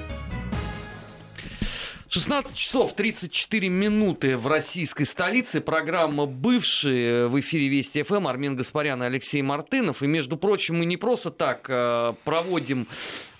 16 2.14 2.54
часов 2.54 2.94
34 2.94 3.68
минуты 3.68 4.36
в 4.36 4.46
российской 4.46 5.02
столице. 5.02 5.60
Программа 5.60 6.26
«Бывшие» 6.26 7.26
в 7.26 7.40
эфире 7.40 7.66
Вести 7.66 8.04
ФМ. 8.04 8.28
Армен 8.28 8.54
Гаспарян 8.54 9.02
и 9.02 9.06
Алексей 9.06 9.42
Мартынов. 9.42 10.00
И, 10.00 10.06
между 10.06 10.36
прочим, 10.36 10.78
мы 10.78 10.84
не 10.84 10.96
просто 10.96 11.32
так 11.32 11.66
э, 11.68 12.14
проводим 12.22 12.86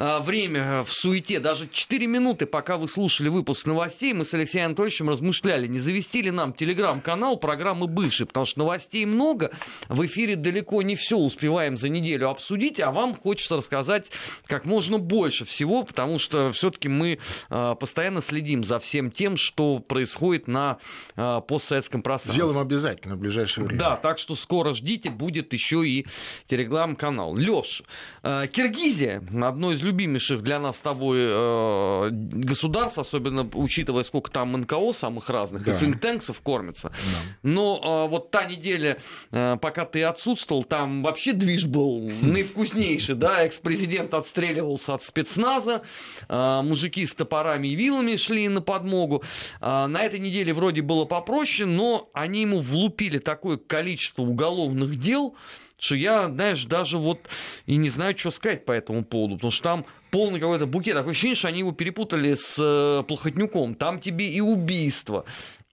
э, 0.00 0.18
время 0.18 0.82
в 0.82 0.90
суете. 0.90 1.38
Даже 1.38 1.68
4 1.70 2.04
минуты, 2.08 2.46
пока 2.46 2.76
вы 2.76 2.88
слушали 2.88 3.28
выпуск 3.28 3.64
новостей, 3.66 4.12
мы 4.12 4.24
с 4.24 4.34
Алексеем 4.34 4.66
Анатольевичем 4.66 5.08
размышляли, 5.08 5.68
не 5.68 5.78
завести 5.78 6.20
ли 6.22 6.32
нам 6.32 6.52
телеграм-канал 6.52 7.36
программы 7.36 7.86
«Бывшие». 7.86 8.26
Потому 8.26 8.44
что 8.44 8.58
новостей 8.58 9.06
много. 9.06 9.52
В 9.86 10.04
эфире 10.04 10.34
далеко 10.34 10.82
не 10.82 10.96
все 10.96 11.16
успеваем 11.16 11.76
за 11.76 11.88
неделю 11.88 12.28
обсудить. 12.28 12.80
А 12.80 12.90
вам 12.90 13.14
хочется 13.14 13.56
рассказать 13.56 14.10
как 14.48 14.64
можно 14.64 14.98
больше 14.98 15.44
всего, 15.44 15.84
потому 15.84 16.18
что 16.18 16.50
все-таки 16.50 16.88
мы 16.88 17.20
э, 17.50 17.74
постоянно 17.78 18.20
следим 18.20 18.63
за 18.64 18.78
всем 18.78 19.10
тем, 19.10 19.36
что 19.36 19.78
происходит 19.78 20.48
на 20.48 20.78
э, 21.16 21.40
постсоветском 21.46 22.02
пространстве. 22.02 22.42
Сделаем 22.42 22.58
обязательно 22.58 23.16
в 23.16 23.18
ближайшее 23.18 23.66
время. 23.66 23.80
Да, 23.80 23.96
так 23.96 24.18
что 24.18 24.34
скоро 24.34 24.74
ждите, 24.74 25.10
будет 25.10 25.52
еще 25.52 25.86
и 25.86 26.06
телеграм-канал. 26.46 27.34
Леш, 27.34 27.82
э, 28.22 28.46
Киргизия, 28.48 29.22
одно 29.42 29.72
из 29.72 29.82
любимейших 29.82 30.42
для 30.42 30.58
нас 30.58 30.78
с 30.78 30.80
тобой 30.80 31.18
э, 31.20 32.08
государств, 32.10 32.98
особенно 32.98 33.48
учитывая, 33.54 34.02
сколько 34.02 34.30
там 34.30 34.52
НКО 34.52 34.92
самых 34.92 35.30
разных, 35.30 35.64
да. 35.64 35.74
и 35.74 35.78
финтенксов 35.78 36.40
кормится. 36.40 36.88
Да. 36.88 37.38
Но 37.42 38.08
вот 38.08 38.30
та 38.30 38.44
неделя, 38.44 38.98
пока 39.30 39.84
ты 39.84 40.02
отсутствовал, 40.02 40.64
там 40.64 41.02
вообще 41.02 41.32
движ 41.32 41.66
был 41.66 42.10
наивкуснейший, 42.22 43.14
да, 43.14 43.42
экс-президент 43.42 44.14
отстреливался 44.14 44.94
от 44.94 45.02
спецназа, 45.02 45.82
мужики 46.28 47.06
с 47.06 47.14
топорами 47.14 47.68
и 47.68 47.74
вилами 47.74 48.16
шли 48.16 48.48
на 48.54 48.60
подмогу. 48.60 49.22
А, 49.60 49.86
на 49.86 50.02
этой 50.02 50.18
неделе 50.20 50.52
вроде 50.54 50.82
было 50.82 51.04
попроще, 51.04 51.66
но 51.66 52.08
они 52.14 52.42
ему 52.42 52.60
влупили 52.60 53.18
такое 53.18 53.56
количество 53.56 54.22
уголовных 54.22 54.98
дел, 54.98 55.36
что 55.78 55.96
я, 55.96 56.28
знаешь, 56.28 56.64
даже 56.64 56.98
вот 56.98 57.28
и 57.66 57.76
не 57.76 57.88
знаю, 57.88 58.16
что 58.16 58.30
сказать 58.30 58.64
по 58.64 58.72
этому 58.72 59.04
поводу, 59.04 59.36
потому 59.36 59.50
что 59.50 59.62
там 59.62 59.86
полный 60.10 60.40
какой-то 60.40 60.66
букет. 60.66 60.94
Такое 60.94 61.10
ощущение, 61.10 61.36
что 61.36 61.48
они 61.48 61.58
его 61.58 61.72
перепутали 61.72 62.34
с 62.34 62.56
э, 62.58 63.02
Плохотнюком. 63.06 63.74
Там 63.74 64.00
тебе 64.00 64.28
и 64.30 64.40
убийство, 64.40 65.24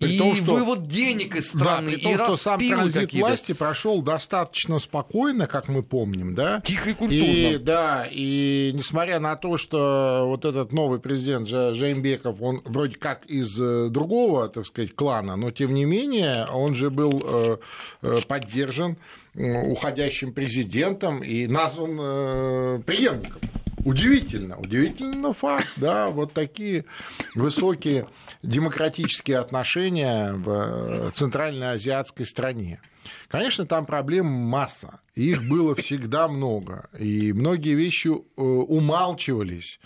При 0.02 0.16
и 0.16 0.18
том, 0.18 0.36
что, 0.36 0.56
вывод 0.56 0.88
денег 0.88 1.36
из 1.36 1.50
страны, 1.50 1.92
да, 1.92 1.96
при 1.96 2.02
том, 2.02 2.14
и 2.16 2.18
что 2.18 2.36
сам 2.36 2.60
транзит 2.60 3.14
власти 3.14 3.54
прошел 3.54 4.02
достаточно 4.02 4.80
спокойно, 4.80 5.46
как 5.46 5.68
мы 5.68 5.84
помним, 5.84 6.34
да? 6.34 6.60
Тихо 6.62 6.90
и 6.90 6.94
культурно. 6.94 7.24
И, 7.24 7.58
да, 7.60 8.08
и 8.10 8.72
несмотря 8.74 9.20
на 9.20 9.36
то, 9.36 9.58
что 9.58 10.24
вот 10.26 10.44
этот 10.44 10.74
новый 10.74 11.00
президент 11.00 11.48
Жеймбеков, 11.48 12.42
он 12.42 12.64
вроде 12.66 12.96
как 12.96 13.28
из 13.28 13.62
э, 13.62 13.90
другого, 13.90 14.50
так 14.50 14.66
сказать, 14.66 14.96
клана, 14.96 15.36
но 15.36 15.52
тем 15.52 15.72
не 15.76 15.86
менее 15.86 16.48
он 16.52 16.74
же 16.74 16.90
был 16.90 17.22
э, 17.24 17.58
э, 18.02 18.22
поддержан 18.28 18.98
уходящим 19.36 20.34
президентом 20.34 21.24
и 21.24 21.48
назван 21.48 22.84
преемником. 22.84 23.40
Удивительно, 23.84 24.58
удивительно 24.58 25.34
факт, 25.34 25.70
да, 25.78 26.10
вот 26.10 26.34
такие 26.34 26.86
высокие 27.34 28.08
демократические 28.44 29.40
отношения 29.40 30.34
в 30.34 31.12
центральноазиатской 31.12 32.26
стране. 32.26 32.80
Конечно, 33.28 33.66
там 33.66 33.86
проблем 33.86 34.28
масса, 34.28 35.00
их 35.16 35.44
было 35.48 35.76
всегда 35.76 36.28
много, 36.28 36.90
и 36.98 37.34
многие 37.34 37.74
вещи 37.74 38.10
э, 38.10 38.42
умалчивались. 38.42 39.80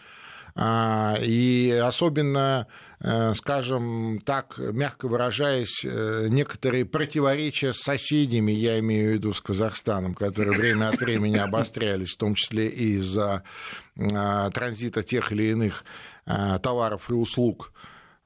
А, 0.58 1.18
и 1.22 1.70
особенно, 1.72 2.68
э, 3.02 3.34
скажем 3.36 4.22
так, 4.24 4.58
мягко 4.58 5.10
выражаясь, 5.10 5.84
э, 5.84 6.28
некоторые 6.30 6.86
противоречия 6.86 7.74
с 7.74 7.80
соседями, 7.80 8.54
я 8.54 8.80
имею 8.80 9.12
в 9.12 9.14
виду 9.16 9.34
с 9.34 9.42
Казахстаном, 9.42 10.16
которые 10.16 10.58
время 10.58 10.88
от 10.88 11.00
времени 11.02 11.36
обострялись, 11.38 12.14
в 12.14 12.18
том 12.18 12.36
числе 12.36 12.70
и 12.70 12.96
из-за 12.96 13.44
а, 13.98 14.50
транзита 14.52 15.04
тех 15.04 15.34
или 15.34 15.52
иных 15.52 15.84
а, 16.26 16.58
товаров 16.60 17.10
и 17.10 17.14
услуг 17.14 17.72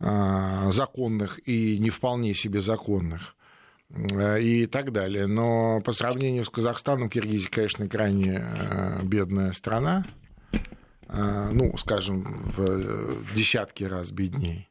законных 0.02 1.46
и 1.46 1.78
не 1.78 1.90
вполне 1.90 2.34
себе 2.34 2.62
законных 2.62 3.36
и 4.40 4.66
так 4.66 4.94
далее. 4.94 5.28
Но 5.28 5.82
по 5.82 5.92
сравнению 5.92 6.46
с 6.46 6.50
Казахстаном, 6.50 7.10
Киргизия, 7.10 7.50
конечно, 7.52 7.86
крайне 7.90 8.42
бедная 9.04 9.52
страна. 9.52 10.06
Э, 11.10 11.50
ну, 11.52 11.76
скажем, 11.78 12.24
в 12.56 13.34
десятки 13.36 13.84
раз 13.84 14.12
бедней. 14.12 14.70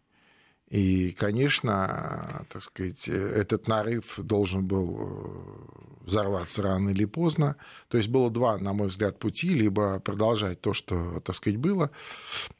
И, 0.68 1.12
конечно, 1.12 2.46
так 2.51 2.62
сказать, 2.62 3.09
этот 3.09 3.68
нарыв 3.68 4.18
должен 4.18 4.66
был 4.66 4.98
э, 5.01 6.07
взорваться 6.07 6.62
рано 6.62 6.90
или 6.90 7.07
поздно. 7.07 7.57
То 7.88 7.96
есть 7.96 8.09
было 8.09 8.31
два, 8.31 8.59
на 8.59 8.72
мой 8.72 8.88
взгляд, 8.88 9.18
пути. 9.18 9.48
Либо 9.48 9.98
продолжать 9.98 10.61
то, 10.61 10.74
что, 10.74 11.20
так 11.20 11.35
сказать, 11.35 11.59
было, 11.59 11.90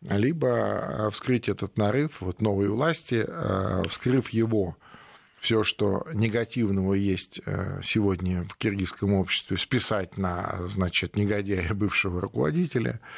либо 0.01 1.11
вскрыть 1.13 1.49
этот 1.49 1.77
нарыв 1.77 2.21
вот, 2.21 2.41
новой 2.41 2.69
власти, 2.69 3.25
э, 3.29 3.83
вскрыв 3.89 4.31
его, 4.31 4.77
все, 5.39 5.63
что 5.63 6.05
негативного 6.15 6.95
есть 6.95 7.41
сегодня 7.85 8.43
в 8.43 8.57
киргизском 8.57 9.15
обществе, 9.15 9.57
списать 9.57 10.17
на, 10.17 10.67
значит, 10.67 11.15
негодяя 11.15 11.75
бывшего 11.75 12.21
руководителя– 12.21 12.99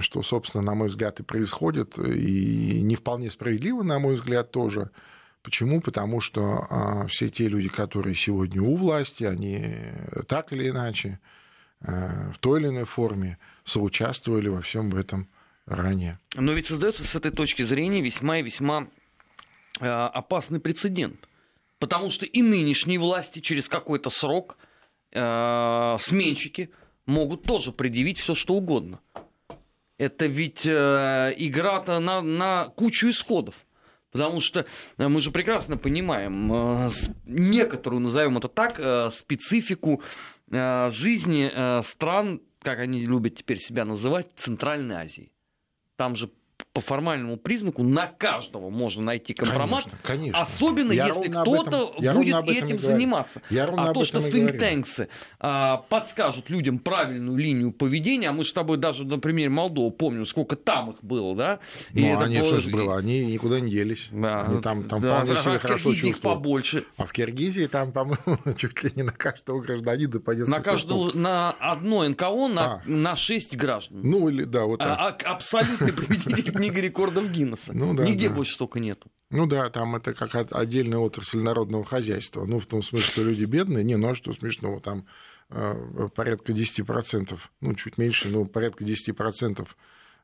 что, 0.00 0.22
собственно, 0.22 0.64
на 0.64 0.74
мой 0.74 0.88
взгляд, 0.88 1.20
и 1.20 1.22
происходит, 1.22 1.98
и 1.98 2.80
не 2.82 2.94
вполне 2.96 3.30
справедливо, 3.30 3.82
на 3.82 3.98
мой 3.98 4.14
взгляд, 4.14 4.50
тоже. 4.50 4.90
Почему? 5.42 5.80
Потому 5.80 6.20
что 6.20 6.66
а, 6.68 7.06
все 7.06 7.30
те 7.30 7.48
люди, 7.48 7.68
которые 7.68 8.14
сегодня 8.14 8.60
у 8.62 8.76
власти, 8.76 9.24
они 9.24 9.76
так 10.28 10.52
или 10.52 10.68
иначе, 10.68 11.18
а, 11.80 12.30
в 12.32 12.38
той 12.38 12.60
или 12.60 12.68
иной 12.68 12.84
форме 12.84 13.38
соучаствовали 13.64 14.48
во 14.48 14.60
всем 14.60 14.94
этом 14.94 15.28
ранее. 15.64 16.18
Но 16.34 16.52
ведь 16.52 16.66
создается 16.66 17.04
с 17.04 17.14
этой 17.14 17.30
точки 17.30 17.62
зрения 17.62 18.02
весьма 18.02 18.38
и 18.38 18.42
весьма 18.42 18.88
а, 19.80 20.08
опасный 20.08 20.60
прецедент. 20.60 21.26
Потому 21.78 22.10
что 22.10 22.26
и 22.26 22.42
нынешние 22.42 22.98
власти 22.98 23.40
через 23.40 23.68
какой-то 23.68 24.10
срок 24.10 24.58
сменщики 25.12 26.70
могут 27.06 27.42
тоже 27.42 27.72
предъявить 27.72 28.18
все, 28.18 28.34
что 28.36 28.54
угодно. 28.54 29.00
Это 30.00 30.24
ведь 30.24 30.64
э, 30.64 31.34
игра-то 31.36 32.00
на, 32.00 32.22
на 32.22 32.68
кучу 32.68 33.10
исходов. 33.10 33.66
Потому 34.12 34.40
что 34.40 34.64
э, 34.96 35.08
мы 35.08 35.20
же 35.20 35.30
прекрасно 35.30 35.76
понимаем 35.76 36.50
э, 36.50 36.90
некоторую, 37.26 38.00
назовем 38.00 38.38
это 38.38 38.48
так, 38.48 38.80
э, 38.80 39.10
специфику 39.10 40.02
э, 40.50 40.90
жизни 40.90 41.50
э, 41.52 41.82
стран, 41.82 42.40
как 42.62 42.78
они 42.78 43.04
любят 43.04 43.34
теперь 43.34 43.58
себя 43.58 43.84
называть, 43.84 44.28
Центральной 44.36 44.96
Азии. 44.96 45.32
Там 45.96 46.16
же 46.16 46.30
по 46.72 46.80
формальному 46.80 47.36
признаку 47.36 47.82
на 47.82 48.06
каждого 48.06 48.70
можно 48.70 49.02
найти 49.02 49.34
компромат, 49.34 49.84
конечно, 49.84 49.98
конечно. 50.02 50.40
особенно 50.40 50.92
я 50.92 51.08
если 51.08 51.28
кто-то 51.28 51.94
будет 51.98 52.48
этим 52.48 52.78
заниматься. 52.78 53.42
Я 53.50 53.64
а 53.64 53.92
то, 53.92 54.04
что 54.04 54.20
финтенксы 54.20 55.08
а, 55.40 55.78
подскажут 55.88 56.48
людям 56.48 56.78
правильную 56.78 57.36
линию 57.36 57.72
поведения, 57.72 58.28
а 58.28 58.32
мы 58.32 58.44
с 58.44 58.52
тобой 58.52 58.76
даже 58.76 59.04
на 59.04 59.18
примере 59.18 59.48
Молдовы 59.48 59.90
помним, 59.90 60.24
сколько 60.26 60.54
там 60.54 60.92
их 60.92 61.02
было, 61.02 61.34
да? 61.34 61.58
Ну, 61.92 62.06
и 62.06 62.24
они 62.24 62.42
что 62.44 62.60
же 62.60 62.70
было, 62.70 62.98
они 62.98 63.26
никуда 63.26 63.58
не 63.58 63.70
делись. 63.70 64.08
Да, 64.12 64.42
они 64.42 64.62
там, 64.62 64.84
там 64.84 65.00
да, 65.00 65.24
вполне 65.24 65.40
себе 65.40 65.58
хорошо 65.58 65.90
чувствуют. 65.90 66.16
их 66.16 66.22
побольше. 66.22 66.84
А 66.96 67.04
в 67.04 67.12
Киргизии 67.12 67.66
там, 67.66 67.90
по-моему, 67.90 68.38
чуть 68.56 68.80
ли 68.84 68.92
не 68.94 69.02
на 69.02 69.12
каждого 69.12 69.60
гражданина 69.60 70.20
по 70.20 70.32
На 70.34 70.60
каждого, 70.60 71.12
на 71.16 71.50
одно 71.58 72.08
НКО 72.08 72.48
на, 72.48 72.64
а. 72.64 72.82
на 72.84 73.16
6 73.16 73.56
граждан. 73.56 74.00
Ну, 74.04 74.28
или 74.28 74.44
да, 74.44 74.66
вот 74.66 74.78
так. 74.78 74.88
А, 74.88 75.08
а, 75.08 75.32
абсолютный 75.32 75.92
победитель 75.92 76.52
книга 76.60 76.80
рекордов 76.80 77.30
Гиннесса. 77.30 77.72
Ну, 77.72 77.94
да, 77.94 78.04
Нигде 78.04 78.28
да. 78.28 78.34
больше 78.34 78.54
столько 78.54 78.80
нету. 78.80 79.10
Ну 79.30 79.46
да, 79.46 79.70
там 79.70 79.96
это 79.96 80.14
как 80.14 80.52
отдельная 80.52 80.98
отрасль 80.98 81.40
народного 81.40 81.84
хозяйства. 81.84 82.44
Ну, 82.44 82.60
в 82.60 82.66
том 82.66 82.82
смысле, 82.82 83.06
что 83.06 83.22
люди 83.22 83.44
бедные, 83.44 83.84
не, 83.84 83.96
ну 83.96 84.10
а 84.10 84.14
что 84.14 84.32
смешного, 84.32 84.80
там 84.80 85.06
э, 85.50 86.08
порядка 86.14 86.52
10%, 86.52 87.38
ну, 87.60 87.74
чуть 87.74 87.98
меньше, 87.98 88.28
но 88.28 88.44
порядка 88.44 88.84
10% 88.84 89.68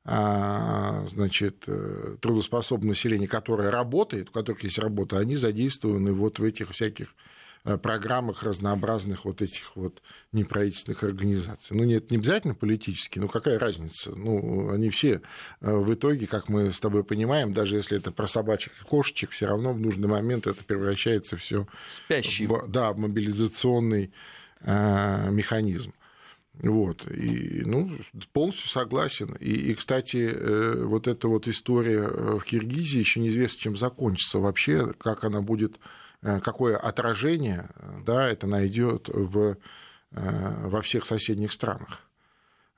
а, 0.09 1.05
значит, 1.09 1.65
э, 1.67 2.17
трудоспособного 2.21 2.91
населения, 2.91 3.27
которое 3.27 3.71
работает, 3.71 4.29
у 4.29 4.33
которых 4.33 4.63
есть 4.65 4.79
работа, 4.79 5.19
они 5.19 5.37
задействованы 5.37 6.13
вот 6.13 6.39
в 6.39 6.45
этих 6.45 6.71
всяких 6.71 7.09
Э, 7.09 7.36
программах 7.83 8.45
разнообразных 8.45 9.25
вот 9.25 9.43
этих 9.43 9.75
вот 9.75 10.01
неправительственных 10.33 11.03
организаций. 11.03 11.77
Ну, 11.77 11.85
нет, 11.85 12.11
не 12.11 12.19
обязательно 12.19 12.55
политические, 12.55 13.23
ну, 13.23 13.29
какая 13.29 13.59
разница? 13.59 14.13
Ну, 14.15 14.71
они 14.71 14.89
все 14.91 15.21
э, 15.61 15.77
в 15.77 15.93
итоге, 15.93 16.29
как 16.29 16.49
мы 16.49 16.71
с 16.71 16.79
тобой 16.79 17.03
понимаем, 17.03 17.53
даже 17.53 17.77
если 17.77 17.99
это 17.99 18.13
про 18.13 18.29
собачек 18.29 18.73
и 18.81 18.85
кошечек, 18.85 19.31
все 19.31 19.47
равно 19.47 19.73
в 19.73 19.81
нужный 19.81 20.07
момент 20.07 20.47
это 20.47 20.63
превращается 20.63 21.37
все 21.37 21.67
в, 22.09 22.69
да, 22.69 22.93
в 22.93 22.99
мобилизационный 22.99 24.13
э, 24.61 25.31
механизм. 25.31 25.93
Вот, 26.63 27.05
и, 27.11 27.63
ну, 27.67 27.91
полностью 28.33 28.69
согласен. 28.69 29.37
И, 29.41 29.51
и, 29.51 29.75
кстати, 29.75 30.31
э, 30.33 30.85
вот 30.85 31.07
эта 31.09 31.29
вот 31.29 31.49
история 31.49 32.07
в 32.07 32.45
Киргизии 32.45 32.99
еще 32.99 33.21
неизвестно, 33.21 33.61
чем 33.61 33.77
закончится 33.77 34.39
вообще, 34.39 34.95
как 34.99 35.25
она 35.25 35.43
будет 35.43 35.79
Э, 35.79 35.81
какое 36.21 36.77
отражение 36.77 37.71
да, 38.05 38.29
это 38.29 38.47
найдет 38.47 39.09
в, 39.09 39.57
э, 40.13 40.67
во 40.69 40.81
всех 40.83 41.05
соседних 41.05 41.53
странах. 41.53 42.01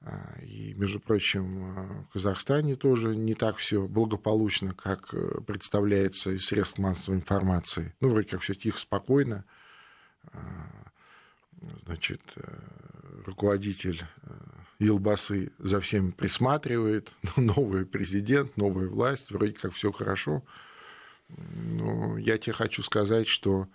Э, 0.00 0.42
и, 0.42 0.74
между 0.74 1.00
прочим, 1.00 2.04
в 2.04 2.12
Казахстане 2.12 2.76
тоже 2.76 3.16
не 3.16 3.34
так 3.34 3.56
все 3.56 3.86
благополучно, 3.86 4.74
как 4.74 5.14
представляется 5.46 6.30
из 6.30 6.46
средств 6.46 6.78
массовой 6.78 7.18
информации. 7.18 7.94
Ну, 8.00 8.10
вроде 8.10 8.28
как 8.28 8.40
все 8.40 8.54
тихо, 8.54 8.78
спокойно. 8.78 9.44
Значит, 11.84 12.20
руководитель 13.24 14.04
Елбасы 14.78 15.52
за 15.58 15.80
всеми 15.80 16.10
присматривает, 16.10 17.12
новый 17.36 17.84
президент, 17.84 18.56
новая 18.56 18.88
власть, 18.88 19.30
вроде 19.30 19.52
как 19.52 19.72
все 19.72 19.90
хорошо. 19.92 20.44
Я 22.28 22.36
тебе 22.36 22.52
хочу 22.52 22.82
сказать, 22.82 23.26
что 23.26 23.68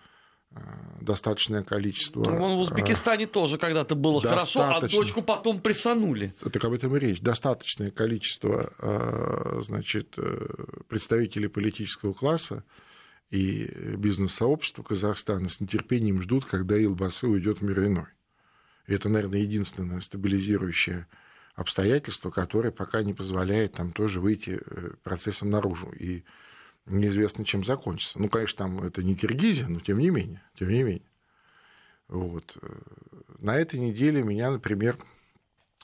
э, 0.51 0.59
достаточное 1.01 1.63
количество... 1.63 2.23
Ну, 2.23 2.37
вон 2.37 2.57
в 2.57 2.59
Узбекистане 2.59 3.25
тоже 3.25 3.57
когда-то 3.57 3.95
было 3.95 4.21
хорошо, 4.21 4.61
а 4.61 4.79
дочку 4.79 5.23
потом 5.23 5.59
прессанули. 5.59 6.35
Так 6.39 6.63
об 6.63 6.73
этом 6.73 6.95
и 6.95 6.99
речь. 6.99 7.19
Достаточное 7.19 7.89
количество 7.89 8.71
э, 8.77 9.61
значит, 9.63 10.13
э, 10.17 10.47
представителей 10.87 11.47
политического 11.47 12.13
класса 12.13 12.63
и 13.31 13.63
бизнес-сообщества 13.97 14.83
Казахстана 14.83 15.49
с 15.49 15.59
нетерпением 15.59 16.21
ждут, 16.21 16.45
когда 16.45 16.77
Илбасы 16.77 17.25
уйдет 17.25 17.57
в 17.57 17.63
мир 17.63 17.79
иной. 17.87 18.07
И 18.85 18.93
это, 18.93 19.09
наверное, 19.09 19.39
единственное 19.39 19.99
стабилизирующее 19.99 21.07
обстоятельство, 21.55 22.29
которое 22.29 22.69
пока 22.69 23.01
не 23.01 23.15
позволяет 23.15 23.71
там 23.73 23.93
тоже 23.93 24.19
выйти 24.19 24.61
процессом 25.01 25.49
наружу. 25.49 25.91
И 25.99 26.23
неизвестно, 26.85 27.45
чем 27.45 27.63
закончится. 27.63 28.19
Ну, 28.19 28.29
конечно, 28.29 28.57
там 28.57 28.83
это 28.83 29.03
не 29.03 29.15
Киргизия, 29.15 29.67
но 29.67 29.79
тем 29.79 29.99
не 29.99 30.09
менее, 30.09 30.41
тем 30.57 30.69
не 30.69 30.83
менее. 30.83 31.09
Вот. 32.07 32.57
На 33.39 33.55
этой 33.55 33.79
неделе 33.79 34.23
меня, 34.23 34.51
например, 34.51 34.97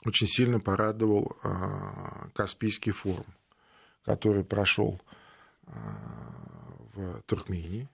очень 0.04 0.26
сильно 0.26 0.60
порадовал 0.60 1.36
а, 1.42 2.28
Каспийский 2.34 2.92
форум, 2.92 3.26
который 4.04 4.44
прошел 4.44 5.00
в 5.66 6.40
в 6.94 7.22
Туркмении. 7.22 7.88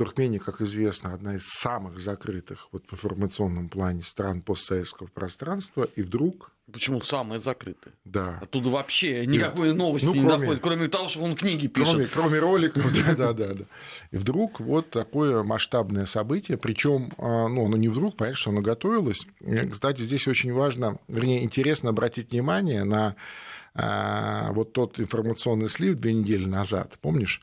Туркмения, 0.00 0.38
как 0.38 0.62
известно, 0.62 1.12
одна 1.12 1.34
из 1.34 1.46
самых 1.46 2.00
закрытых 2.00 2.68
вот, 2.72 2.84
в 2.88 2.94
информационном 2.94 3.68
плане 3.68 4.02
стран 4.02 4.40
постсоветского 4.40 5.08
пространства, 5.08 5.86
и 5.94 6.00
вдруг... 6.00 6.52
Почему 6.72 7.02
самые 7.02 7.38
закрытые? 7.38 7.92
Да. 8.06 8.38
Оттуда 8.40 8.70
вообще 8.70 9.26
никакой 9.26 9.68
и, 9.68 9.72
новости 9.74 10.06
ну, 10.06 10.12
кроме, 10.12 10.24
не 10.24 10.38
доходит, 10.38 10.62
кроме 10.62 10.88
того, 10.88 11.08
что 11.08 11.20
он 11.20 11.36
книги 11.36 11.66
пишет. 11.66 11.92
Кроме, 11.92 12.06
кроме 12.06 12.38
роликов, 12.38 12.90
да, 13.06 13.14
да, 13.14 13.32
да, 13.34 13.52
да. 13.52 13.64
И 14.10 14.16
вдруг 14.16 14.60
вот 14.60 14.88
такое 14.88 15.42
масштабное 15.42 16.06
событие, 16.06 16.56
причем, 16.56 17.12
а, 17.18 17.48
ну, 17.48 17.66
оно 17.66 17.76
не 17.76 17.88
вдруг, 17.88 18.16
понятно, 18.16 18.38
что 18.38 18.50
оно 18.52 18.62
готовилось. 18.62 19.26
Кстати, 19.70 20.00
здесь 20.00 20.26
очень 20.26 20.54
важно, 20.54 20.96
вернее, 21.08 21.44
интересно 21.44 21.90
обратить 21.90 22.30
внимание 22.30 22.84
на 22.84 23.16
а, 23.74 24.50
вот 24.54 24.72
тот 24.72 24.98
информационный 24.98 25.68
слив 25.68 25.98
две 25.98 26.14
недели 26.14 26.46
назад, 26.46 26.96
помнишь? 27.02 27.42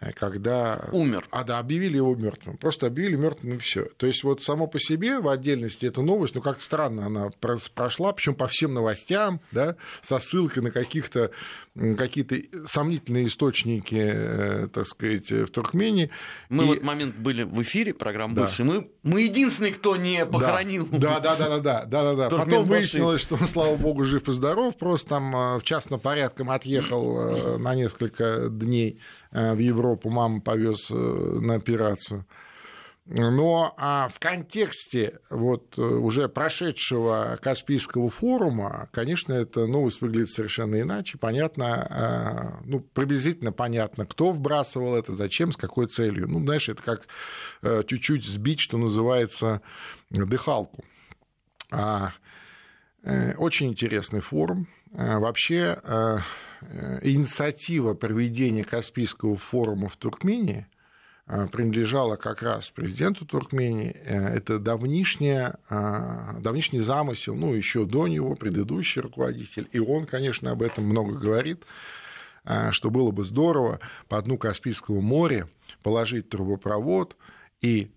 Э, 0.00 0.12
когда... 0.12 0.88
Умер. 0.92 1.26
А, 1.30 1.44
да, 1.44 1.58
объявили 1.58 1.96
его 1.96 2.14
мертвым. 2.14 2.56
Просто 2.56 2.86
объявили 2.86 3.16
мертвым 3.16 3.54
и 3.54 3.58
все. 3.58 3.84
То 3.96 4.06
есть 4.06 4.24
вот 4.24 4.42
само 4.42 4.66
по 4.66 4.80
себе 4.80 5.20
в 5.20 5.28
отдельности 5.28 5.86
эта 5.86 6.02
новость, 6.02 6.34
ну 6.34 6.40
как-то 6.40 6.62
странно 6.62 7.06
она 7.06 7.30
прошла, 7.74 8.12
причем 8.12 8.34
по 8.34 8.46
всем 8.46 8.74
новостям, 8.74 9.40
да, 9.52 9.76
со 10.02 10.18
ссылкой 10.18 10.62
на 10.62 10.70
каких-то 10.70 11.30
какие-то 11.96 12.36
сомнительные 12.66 13.28
источники, 13.28 13.96
э, 13.96 14.68
так 14.72 14.86
сказать, 14.86 15.30
в 15.30 15.48
Туркмении. 15.48 16.10
Мы 16.48 16.64
и... 16.64 16.66
в 16.66 16.72
этот 16.72 16.84
момент 16.84 17.16
были 17.16 17.44
в 17.44 17.62
эфире 17.62 17.94
программы 17.94 18.34
да. 18.34 18.42
«Бывшие». 18.42 18.66
Мы, 18.66 18.90
мы 19.02 19.22
единственные, 19.22 19.74
кто 19.74 19.96
не 19.96 20.26
похоронил. 20.26 20.88
Да, 20.90 21.20
да, 21.20 21.36
да, 21.36 21.48
да, 21.48 21.58
да, 21.58 21.84
да, 21.84 22.14
да, 22.14 22.28
да. 22.28 22.36
Потом 22.36 22.64
выяснилось, 22.64 23.20
что 23.20 23.36
он, 23.36 23.42
слава 23.46 23.76
богу, 23.76 24.04
жив 24.04 24.28
и 24.28 24.32
здоров, 24.32 24.76
просто 24.76 25.10
там 25.10 25.34
э, 25.34 25.58
в 25.58 25.62
частном 25.62 26.00
порядком 26.00 26.50
отъехал 26.50 27.58
на 27.58 27.74
несколько 27.74 28.48
дней 28.50 28.98
в 29.30 29.58
Европу, 29.58 29.89
мама 30.04 30.40
повез 30.40 30.90
на 30.90 31.54
операцию. 31.54 32.26
Но 33.06 33.74
а 33.76 34.08
в 34.08 34.20
контексте 34.20 35.18
вот 35.30 35.76
э, 35.78 35.82
уже 35.82 36.28
прошедшего 36.28 37.40
Каспийского 37.42 38.08
форума, 38.08 38.88
конечно, 38.92 39.32
эта 39.32 39.66
новость 39.66 40.00
выглядит 40.00 40.30
совершенно 40.30 40.80
иначе. 40.80 41.18
Понятно, 41.18 41.86
а, 41.90 42.60
ну, 42.64 42.78
приблизительно 42.78 43.50
понятно, 43.50 44.06
кто 44.06 44.30
вбрасывал 44.30 44.94
это, 44.94 45.12
зачем, 45.12 45.50
с 45.50 45.56
какой 45.56 45.88
целью. 45.88 46.28
Ну, 46.28 46.38
знаешь, 46.38 46.68
это 46.68 46.84
как 46.84 47.08
э, 47.62 47.82
чуть-чуть 47.84 48.24
сбить, 48.24 48.60
что 48.60 48.78
называется, 48.78 49.60
дыхалку. 50.10 50.84
А, 51.72 52.12
э, 53.02 53.34
очень 53.34 53.70
интересный 53.70 54.20
форум. 54.20 54.68
Вообще, 54.92 55.80
инициатива 57.02 57.94
проведения 57.94 58.64
Каспийского 58.64 59.36
форума 59.36 59.88
в 59.88 59.96
Туркмении– 59.96 60.66
а, 61.32 61.46
принадлежала 61.46 62.16
как 62.16 62.42
раз 62.42 62.72
президенту 62.72 63.24
Туркмении. 63.24 63.94
Э, 64.04 64.34
это 64.34 64.58
давнишняя, 64.58 65.58
давнишний 65.70 66.80
замысел, 66.80 67.36
ну, 67.36 67.54
еще 67.54 67.86
до 67.86 68.08
него, 68.08 68.34
предыдущий 68.34 69.00
руководитель. 69.00 69.68
И 69.70 69.78
он, 69.78 70.06
конечно, 70.06 70.50
об 70.50 70.60
этом 70.60 70.86
много 70.86 71.14
говорит, 71.14 71.62
что 72.70 72.90
было 72.90 73.12
бы 73.12 73.24
здорово 73.24 73.78
по 74.08 74.20
дну 74.20 74.38
Каспийского 74.38 75.00
моря 75.00 75.46
положить 75.84 76.28
трубопровод, 76.30 77.16
и 77.60 77.92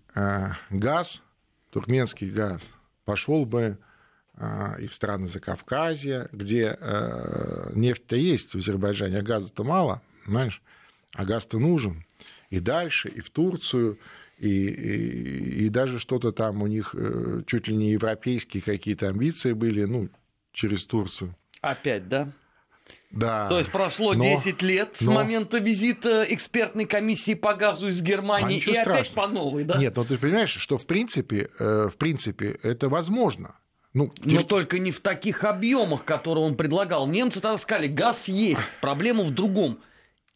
газ, 0.70 1.22
туркменский 1.70 2.30
газ, 2.30 2.62
пошел 3.04 3.46
бы 3.46 3.78
и 4.80 4.86
в 4.86 4.94
страны 4.94 5.26
Закавказья, 5.28 6.28
где 6.32 6.76
нефть-то 7.74 8.16
есть 8.16 8.54
в 8.54 8.58
Азербайджане, 8.58 9.18
а 9.18 9.22
газа-то 9.22 9.62
мало, 9.62 10.02
понимаешь? 10.24 10.60
А 11.14 11.24
газ-то 11.24 11.58
нужен 11.58 12.04
и 12.50 12.60
дальше, 12.60 13.08
и 13.08 13.20
в 13.20 13.30
Турцию, 13.30 13.98
и, 14.38 14.48
и, 14.48 15.64
и 15.64 15.68
даже 15.68 15.98
что-то 15.98 16.32
там 16.32 16.62
у 16.62 16.66
них 16.66 16.94
э, 16.96 17.42
чуть 17.46 17.68
ли 17.68 17.76
не 17.76 17.92
европейские 17.92 18.62
какие-то 18.62 19.08
амбиции 19.08 19.52
были, 19.52 19.84
ну, 19.84 20.08
через 20.52 20.84
Турцию. 20.84 21.34
Опять, 21.60 22.08
да? 22.08 22.30
Да. 23.10 23.48
То 23.48 23.58
есть 23.58 23.70
прошло 23.70 24.12
но, 24.14 24.24
10 24.24 24.60
лет 24.62 24.96
но... 25.00 25.06
с 25.06 25.14
момента 25.14 25.58
визита 25.58 26.26
экспертной 26.28 26.84
комиссии 26.84 27.34
по 27.34 27.54
газу 27.54 27.88
из 27.88 28.02
Германии, 28.02 28.56
а 28.56 28.70
и 28.70 28.74
страшного. 28.74 28.98
опять 28.98 29.14
по 29.14 29.26
новой, 29.28 29.64
да? 29.64 29.78
Нет, 29.78 29.96
но 29.96 30.04
ты 30.04 30.18
понимаешь, 30.18 30.50
что 30.50 30.78
в 30.78 30.86
принципе, 30.86 31.48
э, 31.58 31.88
в 31.92 31.96
принципе 31.96 32.58
это 32.62 32.88
возможно. 32.88 33.54
Ну, 33.94 34.12
Но 34.24 34.42
ты... 34.42 34.44
только 34.44 34.78
не 34.80 34.90
в 34.90 35.00
таких 35.00 35.44
объемах, 35.44 36.04
которые 36.04 36.44
он 36.44 36.56
предлагал. 36.56 37.06
Немцы 37.06 37.40
тогда 37.40 37.56
сказали, 37.58 37.86
газ 37.86 38.26
есть, 38.26 38.60
проблема 38.80 39.22
в 39.22 39.30
другом. 39.30 39.78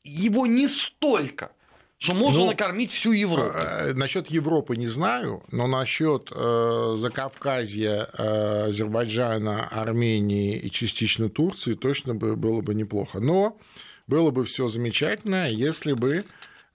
Его 0.04 0.46
не 0.46 0.68
столько. 0.68 1.50
Что 1.98 2.14
можно 2.14 2.42
ну, 2.42 2.46
накормить 2.46 2.92
всю 2.92 3.10
Европу. 3.10 3.50
Э, 3.52 3.92
насчет 3.92 4.28
Европы 4.30 4.76
не 4.76 4.86
знаю, 4.86 5.42
но 5.50 5.66
насчет 5.66 6.30
э, 6.32 6.94
Закавказья, 6.96 8.08
э, 8.16 8.68
Азербайджана, 8.68 9.66
Армении 9.66 10.56
и 10.56 10.70
частично 10.70 11.28
Турции 11.28 11.74
точно 11.74 12.14
бы, 12.14 12.36
было 12.36 12.60
бы 12.60 12.76
неплохо. 12.76 13.18
Но 13.18 13.58
было 14.06 14.30
бы 14.30 14.44
все 14.44 14.68
замечательно, 14.68 15.50
если 15.50 15.92
бы 15.92 16.24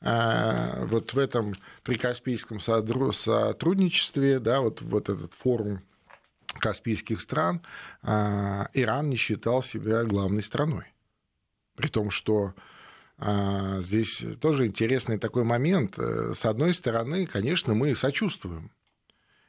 э, 0.01 0.85
вот 0.87 1.13
в 1.13 1.17
этом 1.17 1.53
прикаспийском 1.83 2.59
сотрудничестве, 2.59 4.39
да, 4.39 4.59
вот, 4.59 4.81
вот 4.81 5.07
этот 5.07 5.33
форум 5.33 5.79
каспийских 6.59 7.21
стран, 7.21 7.61
э, 8.01 8.65
Иран 8.73 9.09
не 9.09 9.17
считал 9.17 9.63
себя 9.63 10.03
главной 10.03 10.43
страной. 10.43 10.85
При 11.75 11.87
том, 11.87 12.11
что 12.11 12.53
а, 13.17 13.79
здесь 13.81 14.23
тоже 14.41 14.67
интересный 14.67 15.17
такой 15.17 15.43
момент. 15.43 15.97
Э, 15.97 16.33
с 16.35 16.45
одной 16.45 16.73
стороны, 16.73 17.25
конечно, 17.25 17.73
мы 17.73 17.95
сочувствуем 17.95 18.71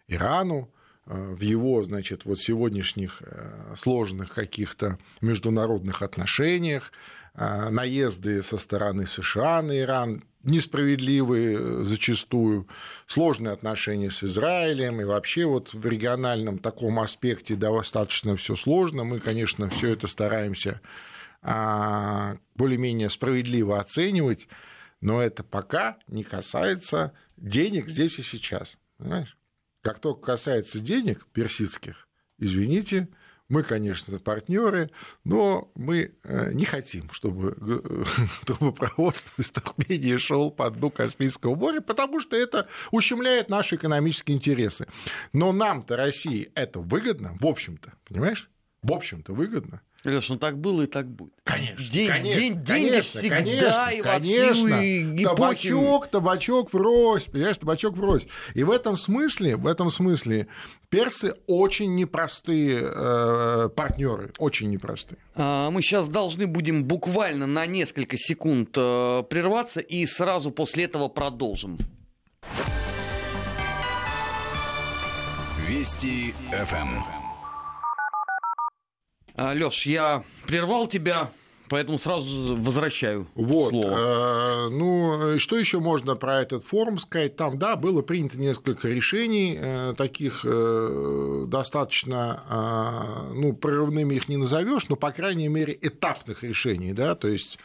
Ирану 0.06 0.70
э, 1.06 1.34
в 1.34 1.40
его, 1.40 1.82
значит, 1.82 2.24
вот 2.24 2.38
сегодняшних 2.38 3.22
э, 3.22 3.74
сложных 3.76 4.32
каких-то 4.32 4.98
международных 5.20 6.02
отношениях, 6.02 6.92
наезды 7.36 8.44
со 8.44 8.58
стороны 8.58 9.08
США 9.08 9.60
на 9.60 9.76
Иран, 9.76 10.22
несправедливые 10.44 11.84
зачастую, 11.84 12.68
сложные 13.06 13.52
отношения 13.52 14.10
с 14.10 14.22
Израилем, 14.22 15.00
и 15.00 15.04
вообще 15.04 15.46
вот 15.46 15.72
в 15.72 15.86
региональном 15.86 16.58
таком 16.58 17.00
аспекте 17.00 17.56
достаточно 17.56 18.36
все 18.36 18.56
сложно. 18.56 19.04
Мы, 19.04 19.20
конечно, 19.20 19.68
все 19.70 19.92
это 19.92 20.06
стараемся 20.06 20.80
а, 21.42 22.36
более-менее 22.54 23.10
справедливо 23.10 23.80
оценивать, 23.80 24.48
но 25.00 25.20
это 25.20 25.44
пока 25.44 25.98
не 26.06 26.24
касается 26.24 27.12
денег 27.36 27.88
здесь 27.88 28.18
и 28.18 28.22
сейчас. 28.22 28.76
Понимаешь? 28.96 29.36
Как 29.82 29.98
только 29.98 30.22
касается 30.22 30.80
денег 30.80 31.26
персидских, 31.32 32.08
извините, 32.38 33.08
мы, 33.48 33.62
конечно, 33.62 34.18
партнеры, 34.18 34.90
но 35.24 35.70
мы 35.74 36.14
э, 36.22 36.52
не 36.52 36.64
хотим, 36.64 37.10
чтобы 37.10 37.54
трубопровод 38.46 39.16
из 39.36 39.50
Туркмении 39.50 40.16
шел 40.16 40.50
по 40.50 40.70
дну 40.70 40.90
Каспийского 40.90 41.54
моря, 41.54 41.80
потому 41.80 42.20
что 42.20 42.36
это 42.36 42.68
ущемляет 42.90 43.48
наши 43.48 43.76
экономические 43.76 44.36
интересы. 44.36 44.86
Но 45.32 45.52
нам-то, 45.52 45.96
России, 45.96 46.50
это 46.54 46.80
выгодно, 46.80 47.36
в 47.40 47.46
общем-то, 47.46 47.92
понимаешь? 48.08 48.50
В 48.82 48.92
общем-то, 48.92 49.32
выгодно. 49.32 49.82
Леш, 50.04 50.28
ну 50.28 50.36
так 50.36 50.58
было 50.58 50.82
и 50.82 50.86
так 50.86 51.08
будет. 51.08 51.32
Конечно, 51.44 51.84
день, 51.92 52.08
конечно, 52.08 52.40
день, 52.40 52.52
конечно, 52.52 52.74
деньги 52.74 53.00
всегда 53.00 53.36
конечно, 53.36 53.88
и 53.88 54.02
конечно. 54.02 54.82
И 54.82 55.24
табачок, 55.24 56.06
табачок 56.08 56.72
врозь, 56.74 57.24
понимаешь, 57.24 57.56
табачок 57.56 57.96
врозь. 57.96 58.26
И 58.52 58.62
в 58.64 58.70
этом 58.70 58.96
смысле, 58.98 59.56
в 59.56 59.66
этом 59.66 59.88
смысле 59.88 60.48
персы 60.90 61.34
очень 61.46 61.94
непростые 61.94 62.80
э, 62.82 63.68
партнеры, 63.74 64.32
очень 64.38 64.70
непростые. 64.70 65.18
А, 65.34 65.70
мы 65.70 65.80
сейчас 65.80 66.08
должны 66.08 66.46
будем 66.46 66.84
буквально 66.84 67.46
на 67.46 67.64
несколько 67.64 68.18
секунд 68.18 68.76
э, 68.76 69.22
прерваться 69.28 69.80
и 69.80 70.04
сразу 70.04 70.50
после 70.50 70.84
этого 70.84 71.08
продолжим. 71.08 71.78
Вести 75.66 76.34
ФМ. 76.52 77.23
А, 79.36 79.52
Леш, 79.52 79.86
я 79.86 80.22
прервал 80.46 80.86
тебя, 80.86 81.32
поэтому 81.68 81.98
сразу 81.98 82.54
возвращаю 82.56 83.26
вот, 83.34 83.70
слово. 83.70 84.66
Э, 84.66 84.68
ну, 84.68 85.38
что 85.40 85.58
еще 85.58 85.80
можно 85.80 86.14
про 86.14 86.40
этот 86.40 86.64
форум 86.64 86.98
сказать? 86.98 87.34
Там, 87.34 87.58
да, 87.58 87.74
было 87.74 88.02
принято 88.02 88.38
несколько 88.38 88.88
решений, 88.88 89.58
э, 89.60 89.94
таких 89.96 90.42
э, 90.44 91.44
достаточно, 91.48 92.44
э, 92.48 93.32
ну, 93.34 93.52
прорывными 93.54 94.14
их 94.14 94.28
не 94.28 94.36
назовешь, 94.36 94.88
но, 94.88 94.94
по 94.94 95.10
крайней 95.10 95.48
мере, 95.48 95.76
этапных 95.82 96.44
решений, 96.44 96.92
да, 96.92 97.16
то 97.16 97.26
есть 97.26 97.58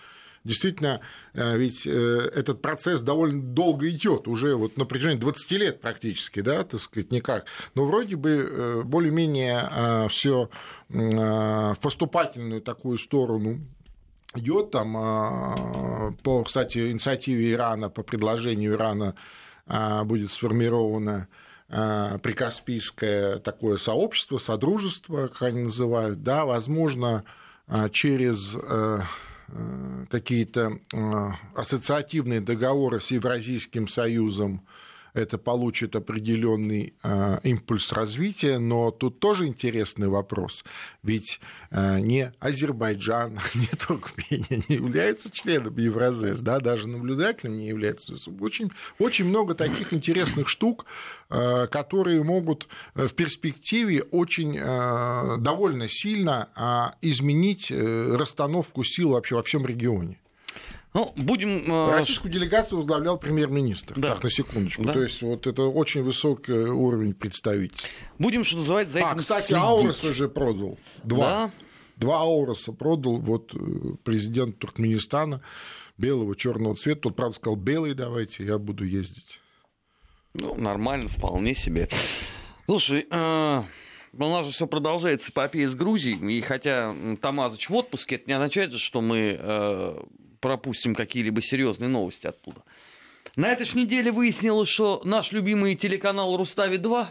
Действительно, 0.44 1.02
э, 1.34 1.58
ведь 1.58 1.86
э, 1.86 1.92
этот 2.34 2.62
процесс 2.62 3.02
довольно 3.02 3.42
долго 3.42 3.90
идет, 3.90 4.28
уже 4.28 4.56
вот 4.56 4.78
на 4.78 4.86
протяжении 4.86 5.20
20 5.20 5.52
лет 5.52 5.82
практически, 5.82 6.42
да, 6.42 6.64
так 6.64 6.80
сказать, 6.80 7.12
никак. 7.12 7.46
Но 7.76 7.86
вроде 7.86 8.16
бы 8.16 8.30
э, 8.30 8.82
более-менее 8.84 10.08
все 10.10 10.50
в 10.88 11.78
поступательную 11.82 12.62
такую 12.62 12.98
сторону 12.98 13.60
идет 14.34 14.72
там 14.72 16.16
по, 16.24 16.44
кстати, 16.44 16.90
инициативе 16.90 17.52
Ирана, 17.52 17.90
по 17.90 18.02
предложению 18.02 18.74
Ирана 18.74 19.16
будет 20.06 20.32
сформировано 20.32 21.28
прикаспийское 21.68 23.38
такое 23.38 23.78
сообщество, 23.78 24.40
содружество, 24.40 25.28
как 25.28 25.44
они 25.44 25.64
называют, 25.64 26.24
да, 26.24 26.46
возможно, 26.46 27.24
через 27.92 28.58
какие-то 30.10 30.80
ассоциативные 31.56 32.42
договоры 32.42 33.00
с 33.00 33.12
Евразийским 33.12 33.88
союзом, 33.88 34.62
это 35.14 35.38
получит 35.38 35.96
определенный 35.96 36.94
э, 37.04 37.40
импульс 37.44 37.92
развития, 37.92 38.60
но 38.60 38.92
тут 38.92 39.20
тоже 39.20 39.48
интересный 39.48 40.08
вопрос, 40.08 40.64
ведь 41.04 41.40
э, 41.72 42.00
не 42.00 42.34
Азербайджан, 42.40 43.40
не 43.56 43.68
Туркмения 43.68 44.64
не 44.68 44.76
являются 44.76 45.32
членом 45.32 45.78
Евразес, 45.78 46.42
да, 46.42 46.60
даже 46.60 46.88
наблюдателем 46.88 47.58
не 47.58 47.68
являются. 47.68 48.14
Очень, 48.40 48.72
очень 48.98 49.26
много 49.26 49.56
таких 49.56 49.94
интересных 49.94 50.50
штук, 50.50 50.86
э, 51.30 51.68
которые 51.68 52.24
могут 52.24 52.68
в 52.94 53.14
перспективе 53.14 54.04
очень 54.04 54.60
довольно 55.42 55.88
сильно 55.88 56.50
а, 56.56 56.96
изменить 57.02 57.72
расстановку 57.72 58.84
сил 58.84 59.12
вообще 59.12 59.36
во 59.36 59.44
всем 59.44 59.66
регионе. 59.66 60.20
Ну, 60.94 61.14
будем... 61.16 61.72
Э, 61.72 61.92
Российскую 61.92 62.32
делегацию 62.32 62.80
возглавлял 62.80 63.20
премьер-министр. 63.20 63.94
Да. 64.00 64.14
Так, 64.14 64.24
на 64.24 64.30
секундочку. 64.32 64.84
Да. 64.84 64.94
То 64.94 65.04
есть, 65.04 65.22
вот 65.22 65.46
это 65.46 65.64
очень 65.64 66.04
высокий 66.04 66.52
уровень 66.52 67.14
представительства. 67.14 67.90
Будем, 68.18 68.44
что 68.44 68.58
называется, 68.58 68.94
за 68.94 69.00
а, 69.00 69.02
этим 69.02 69.12
А, 69.12 69.16
кстати, 69.20 69.46
следить. 69.48 69.64
Аурус 69.64 70.04
уже 70.04 70.30
продал. 70.30 70.80
Два. 71.04 71.26
Да. 71.28 71.52
Два 71.98 72.22
Ауруса 72.22 72.72
продал 72.72 73.20
вот 73.20 73.54
э, 73.54 73.60
президент 74.04 74.58
Туркменистана 74.58 75.42
белого, 75.98 76.36
черного 76.36 76.76
цвета. 76.76 77.02
Тот, 77.02 77.16
правда, 77.18 77.36
сказал, 77.36 77.58
белый 77.58 77.94
давайте, 77.94 78.46
я 78.46 78.58
буду 78.58 78.86
ездить. 78.86 79.42
Ну, 80.34 80.56
нормально, 80.56 81.10
вполне 81.10 81.56
себе. 81.56 81.90
Слушай, 82.66 83.06
э, 83.10 83.64
у 84.14 84.18
нас 84.18 84.46
же 84.46 84.54
все 84.54 84.66
продолжается 84.66 85.30
эпопея 85.32 85.68
с 85.68 85.76
Грузией, 85.76 86.38
и 86.38 86.42
хотя 86.42 86.96
Тамазыч 87.22 87.70
в 87.70 87.76
отпуске, 87.76 88.16
это 88.16 88.26
не 88.28 88.34
означает, 88.34 88.74
что 88.76 89.02
мы 89.02 89.38
э, 89.38 90.00
пропустим 90.40 90.96
какие-либо 90.96 91.42
серьезные 91.42 91.90
новости 91.90 92.28
оттуда. 92.28 92.64
На 93.36 93.50
этой 93.52 93.66
же 93.66 93.78
неделе 93.78 94.12
выяснилось, 94.12 94.70
что 94.70 95.02
наш 95.04 95.32
любимый 95.32 95.76
телеканал 95.76 96.36
Рустави-2 96.38 97.08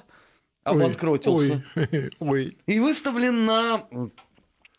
обанкротился. 0.65 1.65
Ой, 1.75 2.11
ой. 2.19 2.59
И 2.67 2.81
выставлен 2.81 3.45
на 3.45 3.87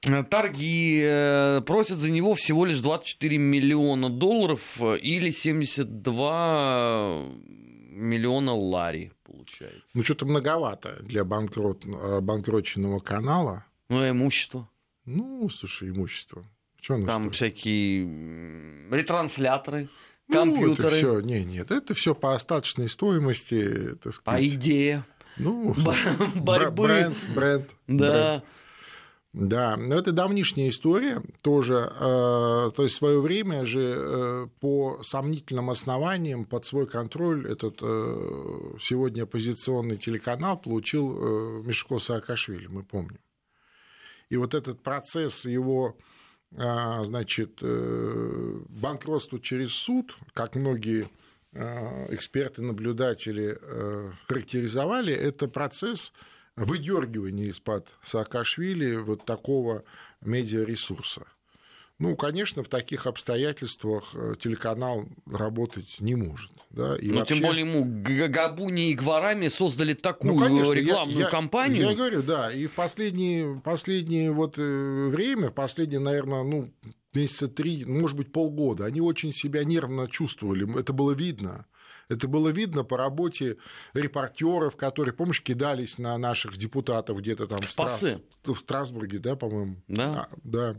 э, 0.07 0.23
торги, 0.29 1.01
э, 1.03 1.61
просят 1.61 1.97
за 1.97 2.11
него 2.11 2.35
всего 2.35 2.65
лишь 2.65 2.79
24 2.79 3.37
миллиона 3.37 4.09
долларов 4.09 4.61
э, 4.79 4.97
или 4.99 5.31
72 5.31 7.25
миллиона 7.91 8.53
лари, 8.53 9.11
получается. 9.23 9.81
Ну, 9.93 10.03
что-то 10.03 10.25
многовато 10.25 10.97
для 11.01 11.23
банкрот, 11.25 11.85
банкроченного 12.21 12.99
канала. 12.99 13.65
Ну, 13.89 13.99
а 14.01 14.09
имущество? 14.09 14.69
Ну, 15.05 15.49
слушай, 15.49 15.89
имущество. 15.89 16.45
Что 16.81 17.05
Там 17.05 17.33
стоит? 17.33 17.35
всякие 17.35 18.05
ретрансляторы, 18.91 19.89
ну, 20.27 20.33
компьютеры. 20.33 20.87
Это 20.87 20.95
все, 20.95 21.19
не, 21.19 21.43
нет, 21.43 21.71
это 21.71 21.93
все 21.93 22.15
по 22.15 22.35
остаточной 22.35 22.89
стоимости, 22.89 23.95
так 24.01 24.13
сказать. 24.13 24.41
А 24.41 24.45
идея? 24.45 25.05
Ну, 25.37 25.75
борьбы. 26.35 26.87
Бренд, 26.87 27.17
бренд. 27.35 27.69
Да. 27.87 27.95
Бренд. 28.07 28.43
Да, 29.31 29.77
но 29.77 29.93
это 29.93 30.11
давнишняя 30.11 30.69
история 30.69 31.21
тоже. 31.41 31.75
Э, 31.75 32.71
то 32.75 32.83
есть 32.83 32.95
в 32.95 32.97
свое 32.97 33.21
время 33.21 33.63
же 33.63 33.93
э, 33.95 34.47
по 34.59 35.03
сомнительным 35.03 35.69
основаниям 35.69 36.45
под 36.45 36.65
свой 36.65 36.87
контроль 36.87 37.47
этот 37.47 37.77
э, 37.79 38.77
сегодня 38.81 39.23
оппозиционный 39.23 39.97
телеканал 39.97 40.57
получил 40.57 41.61
Мешко 41.63 41.99
Саакашвили, 41.99 42.65
мы 42.67 42.83
помним. 42.83 43.19
И 44.29 44.37
вот 44.37 44.55
этот 44.55 44.81
процесс 44.81 45.45
его 45.45 45.95
значит, 46.51 47.59
э, 47.61 48.59
банкротство 48.69 49.39
через 49.39 49.71
суд, 49.71 50.17
как 50.33 50.55
многие 50.55 51.09
а, 51.53 52.07
эксперты, 52.09 52.61
наблюдатели 52.61 53.57
э, 53.59 54.11
характеризовали, 54.27 55.13
это 55.13 55.47
процесс 55.47 56.13
выдергивания 56.55 57.45
из-под 57.45 57.87
Саакашвили 58.03 58.95
вот 58.97 59.25
такого 59.25 59.83
медиаресурса. 60.21 61.25
Ну, 61.99 62.15
конечно, 62.15 62.63
в 62.63 62.69
таких 62.69 63.07
обстоятельствах 63.07 64.11
э, 64.13 64.35
телеканал 64.39 65.05
работать 65.29 65.97
не 65.99 66.15
может. 66.15 66.49
Да, 66.69 66.95
и 66.95 67.09
Но 67.09 67.19
вообще... 67.19 67.35
тем 67.35 67.43
более 67.43 67.65
ему 67.67 68.03
Габуни 68.29 68.91
и 68.91 68.93
Гварами 68.93 69.49
создали 69.49 69.93
такую 69.93 70.35
ну, 70.35 70.39
конечно, 70.39 70.71
рекламную 70.71 71.19
я, 71.19 71.29
кампанию. 71.29 71.83
Я, 71.83 71.89
я 71.89 71.95
говорю, 71.95 72.23
да, 72.23 72.53
и 72.53 72.67
в 72.67 72.73
последнее, 72.73 73.59
последнее 73.63 74.31
вот 74.31 74.57
э, 74.57 75.07
время, 75.09 75.49
в 75.49 75.53
последние, 75.53 75.99
наверное, 75.99 76.43
ну, 76.43 76.71
месяца 77.13 77.49
три, 77.49 77.83
может 77.83 78.15
быть, 78.15 78.31
полгода, 78.31 78.85
они 78.85 79.01
очень 79.01 79.33
себя 79.33 79.65
нервно 79.65 80.07
чувствовали, 80.07 80.79
это 80.79 80.93
было 80.93 81.11
видно. 81.11 81.65
Это 82.07 82.27
было 82.27 82.49
видно 82.49 82.83
по 82.83 82.97
работе 82.97 83.57
репортеров, 83.93 84.75
которые, 84.75 85.13
помнишь, 85.13 85.43
кидались 85.43 85.99
на 85.99 86.17
наших 86.17 86.57
депутатов 86.57 87.19
где-то 87.19 87.45
там 87.45 87.59
в, 87.59 87.69
Страс... 87.69 88.03
в 88.43 88.55
Страсбурге, 88.55 89.19
да, 89.19 89.35
по-моему. 89.35 89.77
Да. 89.87 90.27
А, 90.31 90.35
да. 90.43 90.75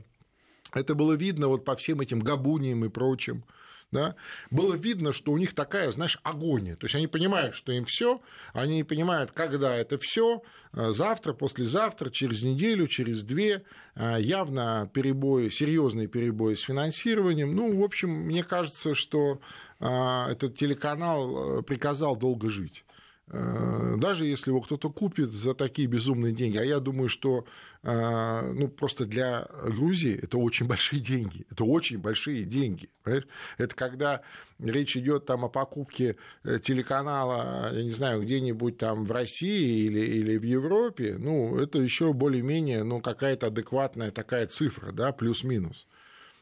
Это 0.73 0.95
было 0.95 1.13
видно 1.15 1.49
вот 1.49 1.65
по 1.65 1.77
всем 1.77 2.01
этим 2.01 2.21
габуниям 2.21 2.85
и 2.85 2.89
прочим. 2.89 3.45
Да, 3.93 4.15
было 4.53 4.75
видно, 4.75 5.13
что 5.13 5.33
у 5.33 5.37
них 5.37 5.53
такая, 5.53 5.91
знаешь, 5.91 6.21
агония. 6.23 6.77
То 6.77 6.87
есть 6.87 6.95
они 6.95 7.09
понимают, 7.09 7.57
что 7.57 7.73
им 7.73 7.85
все, 7.85 8.21
они 8.53 8.77
не 8.77 8.85
понимают, 8.85 9.33
когда 9.33 9.75
это 9.75 9.99
все, 9.99 10.45
э, 10.73 10.93
завтра, 10.93 11.33
послезавтра, 11.33 12.09
через 12.11 12.45
неделю, 12.45 12.87
через 12.87 13.25
две, 13.25 13.65
э, 13.97 14.19
явно 14.21 14.89
перебои, 14.95 15.49
серьезные 15.49 16.07
перебои 16.07 16.55
с 16.55 16.61
финансированием. 16.61 17.53
Ну, 17.53 17.81
в 17.81 17.83
общем, 17.83 18.11
мне 18.11 18.45
кажется, 18.45 18.95
что 18.95 19.41
э, 19.81 19.87
этот 20.29 20.57
телеканал 20.57 21.65
приказал 21.65 22.15
долго 22.15 22.49
жить. 22.49 22.85
Э, 23.33 23.95
даже 23.97 24.27
если 24.27 24.51
его 24.51 24.61
кто-то 24.61 24.91
купит 24.91 25.31
за 25.31 25.55
такие 25.55 25.87
безумные 25.87 26.33
деньги, 26.33 26.59
а 26.59 26.65
я 26.65 26.81
думаю, 26.81 27.09
что 27.09 27.45
э, 27.83 28.53
ну, 28.53 28.67
просто 28.67 29.07
для 29.07 29.47
Грузии 29.65 30.19
это 30.21 30.37
очень 30.39 30.67
большие 30.67 31.01
деньги, 31.01 31.47
это 31.51 31.65
очень 31.65 31.99
большие 31.99 32.45
деньги. 32.45 32.91
Понимаешь? 33.05 33.29
Это 33.57 33.75
когда 33.77 34.23
речь 34.59 34.97
идет 34.97 35.27
там 35.27 35.45
о 35.45 35.49
покупке 35.49 36.17
э, 36.43 36.59
телеканала, 36.59 37.73
я 37.73 37.83
не 37.85 37.91
знаю, 37.91 38.23
где-нибудь 38.23 38.79
там 38.79 39.05
в 39.05 39.13
России 39.13 39.87
или, 39.87 40.01
или 40.01 40.37
в 40.37 40.43
Европе, 40.43 41.17
ну, 41.17 41.57
это 41.57 41.79
еще 41.79 42.13
более-менее 42.13 42.83
ну, 42.83 43.01
какая-то 43.01 43.47
адекватная 43.47 44.11
такая 44.11 44.49
цифра, 44.49 44.91
да, 44.91 45.13
плюс-минус. 45.13 45.87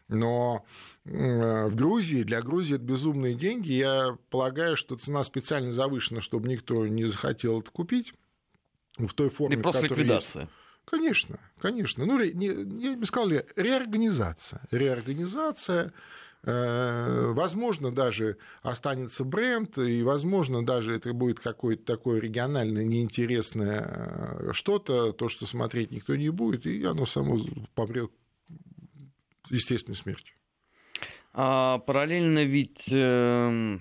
Но 0.09 0.65
в 1.05 1.75
Грузии, 1.75 2.23
для 2.23 2.41
Грузии 2.41 2.77
это 2.77 2.85
безумные 2.85 3.35
деньги. 3.35 3.73
Я 3.73 4.17
полагаю, 4.31 4.77
что 4.77 4.97
цена 4.97 5.23
специально 5.23 5.71
завышена, 5.73 6.21
чтобы 6.21 6.49
никто 6.49 6.87
не 6.87 7.05
захотел 7.05 7.61
это 7.61 7.71
купить 7.71 8.15
в 8.97 9.13
той 9.15 9.29
форме, 9.29 9.57
И 9.59 9.61
просто 9.61 9.87
ликвидация. 9.87 10.43
Есть. 10.43 10.53
Конечно, 10.85 11.39
конечно. 11.59 12.07
Ну, 12.07 12.19
не, 12.19 12.47
я 12.83 12.97
бы 12.97 13.05
сказал, 13.05 13.29
реорганизация. 13.57 14.63
Реорганизация, 14.71 15.93
э, 16.45 17.27
возможно, 17.33 17.93
даже 17.93 18.39
останется 18.63 19.25
бренд, 19.25 19.77
и, 19.77 20.03
возможно, 20.03 20.65
даже 20.65 20.95
это 20.95 21.13
будет 21.13 21.41
какое-то 21.41 21.85
такое 21.85 22.21
региональное 22.21 22.85
неинтересное 22.85 23.85
э, 23.87 24.53
что-то, 24.53 25.13
то, 25.13 25.29
что 25.29 25.45
смотреть 25.45 25.91
никто 25.91 26.17
не 26.17 26.31
будет, 26.31 26.65
и 26.65 26.83
оно 26.85 27.05
само 27.05 27.39
помрет 27.75 28.11
естественной 29.51 29.97
смертью. 29.97 30.35
А 31.33 31.79
параллельно 31.79 32.45
ведь 32.45 32.91
э, 32.91 33.79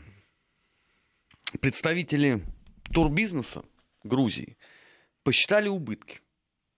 представители 1.59 2.43
турбизнеса 2.93 3.63
Грузии 4.03 4.57
посчитали 5.23 5.67
убытки 5.67 6.21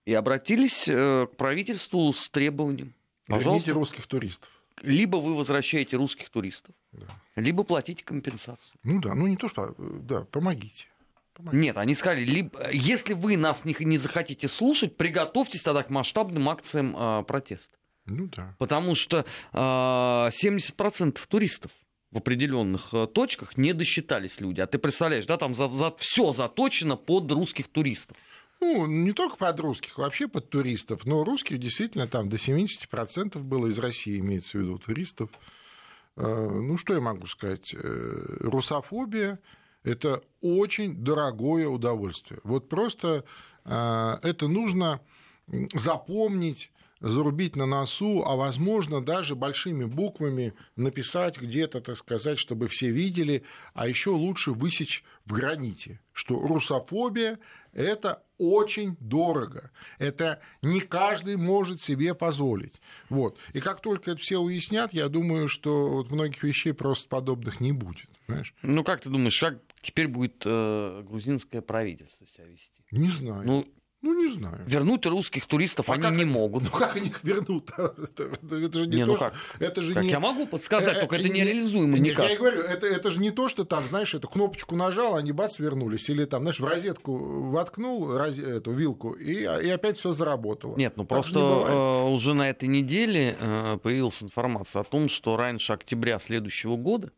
и 0.05 0.13
обратились 0.13 0.87
э, 0.87 1.27
к 1.27 1.37
правительству 1.37 2.11
с 2.13 2.29
требованием. 2.29 2.93
Верните 3.27 3.71
русских 3.71 4.07
туристов. 4.07 4.49
Либо 4.81 5.17
вы 5.17 5.35
возвращаете 5.35 5.97
русских 5.97 6.29
туристов, 6.29 6.73
да. 6.93 7.05
либо 7.35 7.63
платите 7.63 8.03
компенсацию. 8.03 8.71
Ну 8.83 9.01
да, 9.01 9.13
ну 9.13 9.27
не 9.27 9.35
то, 9.35 9.49
что, 9.49 9.75
да, 9.77 10.21
помогите. 10.21 10.85
помогите. 11.33 11.61
Нет, 11.61 11.77
они 11.77 11.93
сказали, 11.95 12.23
либо, 12.23 12.71
если 12.71 13.13
вы 13.13 13.35
нас 13.35 13.65
не, 13.65 13.75
не 13.79 13.97
захотите 13.97 14.47
слушать, 14.47 14.95
приготовьтесь 14.95 15.61
тогда 15.61 15.83
к 15.83 15.89
масштабным 15.89 16.47
акциям 16.47 16.95
э, 16.95 17.23
протеста. 17.23 17.77
Ну 18.05 18.27
да. 18.27 18.55
Потому 18.57 18.95
что 18.95 19.25
э, 19.53 19.57
70% 19.57 21.19
туристов 21.27 21.71
в 22.11 22.17
определенных 22.17 22.93
э, 22.93 23.07
точках 23.07 23.57
не 23.57 23.73
досчитались 23.73 24.39
люди. 24.39 24.61
А 24.61 24.67
ты 24.67 24.79
представляешь, 24.79 25.25
да, 25.25 25.37
там 25.37 25.53
за, 25.53 25.69
за 25.69 25.91
все 25.97 26.31
заточено 26.31 26.95
под 26.95 27.31
русских 27.31 27.67
туристов. 27.67 28.17
Ну, 28.61 28.87
не 28.87 29.13
только 29.13 29.37
под 29.37 29.59
русских, 29.59 29.97
вообще 29.97 30.27
под 30.27 30.49
туристов. 30.49 31.05
Но 31.05 31.23
русских 31.23 31.59
действительно 31.59 32.07
там 32.07 32.29
до 32.29 32.37
70% 32.37 33.37
было 33.39 33.67
из 33.67 33.79
России, 33.79 34.19
имеется 34.19 34.57
в 34.57 34.61
виду, 34.61 34.79
туристов. 34.79 35.29
Э, 36.15 36.23
ну, 36.23 36.77
что 36.77 36.95
я 36.95 37.01
могу 37.01 37.27
сказать? 37.27 37.73
Э, 37.73 38.37
русофобия– 38.39 39.39
это 39.83 40.23
очень 40.41 40.95
дорогое 41.03 41.67
удовольствие. 41.67 42.39
Вот 42.43 42.67
просто 42.69 43.23
это 43.65 44.47
нужно 44.47 44.99
запомнить, 45.73 46.71
зарубить 46.99 47.55
на 47.55 47.65
носу, 47.65 48.23
а 48.25 48.35
возможно 48.35 49.03
даже 49.03 49.35
большими 49.35 49.85
буквами 49.85 50.53
написать 50.75 51.39
где-то, 51.39 51.81
так 51.81 51.97
сказать, 51.97 52.37
чтобы 52.37 52.67
все 52.67 52.91
видели, 52.91 53.43
а 53.73 53.87
еще 53.87 54.11
лучше 54.11 54.51
высечь 54.51 55.03
в 55.25 55.33
граните, 55.33 55.99
что 56.13 56.39
русофобия– 56.39 57.39
это 57.73 58.23
очень 58.37 58.97
дорого. 58.99 59.71
Это 59.99 60.41
не 60.61 60.81
каждый 60.81 61.37
может 61.37 61.81
себе 61.81 62.15
позволить. 62.15 62.81
Вот. 63.09 63.37
И 63.53 63.59
как 63.59 63.81
только 63.81 64.11
это 64.11 64.21
все 64.21 64.39
уяснят, 64.39 64.93
я 64.93 65.09
думаю, 65.09 65.47
что 65.47 65.89
вот 65.89 66.11
многих 66.11 66.43
вещей 66.43 66.73
просто 66.73 67.07
подобных 67.07 67.59
не 67.59 67.71
будет. 67.71 68.07
Понимаешь? 68.25 68.53
Ну, 68.61 68.83
как 68.83 69.01
ты 69.01 69.09
думаешь, 69.09 69.39
как 69.39 69.59
теперь 69.81 70.07
будет 70.07 70.43
э, 70.45 71.03
грузинское 71.07 71.61
правительство 71.61 72.25
себя 72.27 72.45
вести? 72.45 72.69
Не 72.91 73.09
знаю. 73.09 73.45
Ну, 73.45 73.67
ну, 74.01 74.13
не 74.23 74.31
знаю. 74.31 74.63
Вернуть 74.65 75.05
русских 75.05 75.45
туристов 75.45 75.89
А 75.89 75.93
они 75.93 76.01
как 76.03 76.13
не 76.13 76.25
могут. 76.25 76.63
Ну, 76.63 76.69
как 76.69 76.95
они 76.95 77.07
их 77.09 77.23
вернут? 77.23 77.69
Это, 77.77 78.29
это 78.55 78.73
же 78.81 78.87
не, 78.87 78.95
Не, 78.97 79.01
то, 79.05 79.11
ну 79.11 79.17
как? 79.17 79.33
Это 79.59 79.81
же 79.81 79.93
Как 79.93 80.03
не... 80.03 80.09
я 80.09 80.19
могу 80.19 80.45
подсказать, 80.47 80.97
Э, 80.97 80.99
только 81.01 81.15
э, 81.15 81.19
это 81.19 81.29
не- 81.29 81.41
нереализуемо 81.41 81.97
Нет, 81.97 82.11
никак. 82.13 82.25
Я 82.29 82.33
и 82.33 82.37
говорю, 82.37 82.61
это, 82.61 82.87
это 82.87 83.09
же 83.11 83.19
не 83.19 83.31
то, 83.31 83.47
что 83.49 83.65
там, 83.65 83.83
знаешь, 83.87 84.13
эту 84.13 84.27
кнопочку 84.27 84.75
нажал, 84.75 85.15
они 85.15 85.31
бац, 85.31 85.59
вернулись. 85.59 86.09
Или 86.09 86.25
там, 86.25 86.43
знаешь, 86.43 86.59
в 86.59 86.65
розетку 86.65 87.49
воткнул 87.51 88.11
розе- 88.15 88.45
эту 88.57 88.71
вилку, 88.71 89.11
и, 89.13 89.33
и 89.43 89.69
опять 89.69 89.97
все 89.97 90.13
заработало. 90.13 90.75
Нет, 90.77 90.93
ну 90.95 91.03
Так 91.03 91.09
просто 91.09 91.39
не 91.39 91.45
э, 91.45 92.09
уже 92.13 92.33
на 92.33 92.49
этой 92.49 92.69
неделе 92.69 93.35
э, 93.39 93.77
появилась 93.83 94.23
информация 94.23 94.81
о 94.81 94.83
том, 94.85 95.09
что 95.09 95.35
раньше 95.37 95.73
октября 95.73 96.19
следующего 96.19 96.75
года 96.77 97.11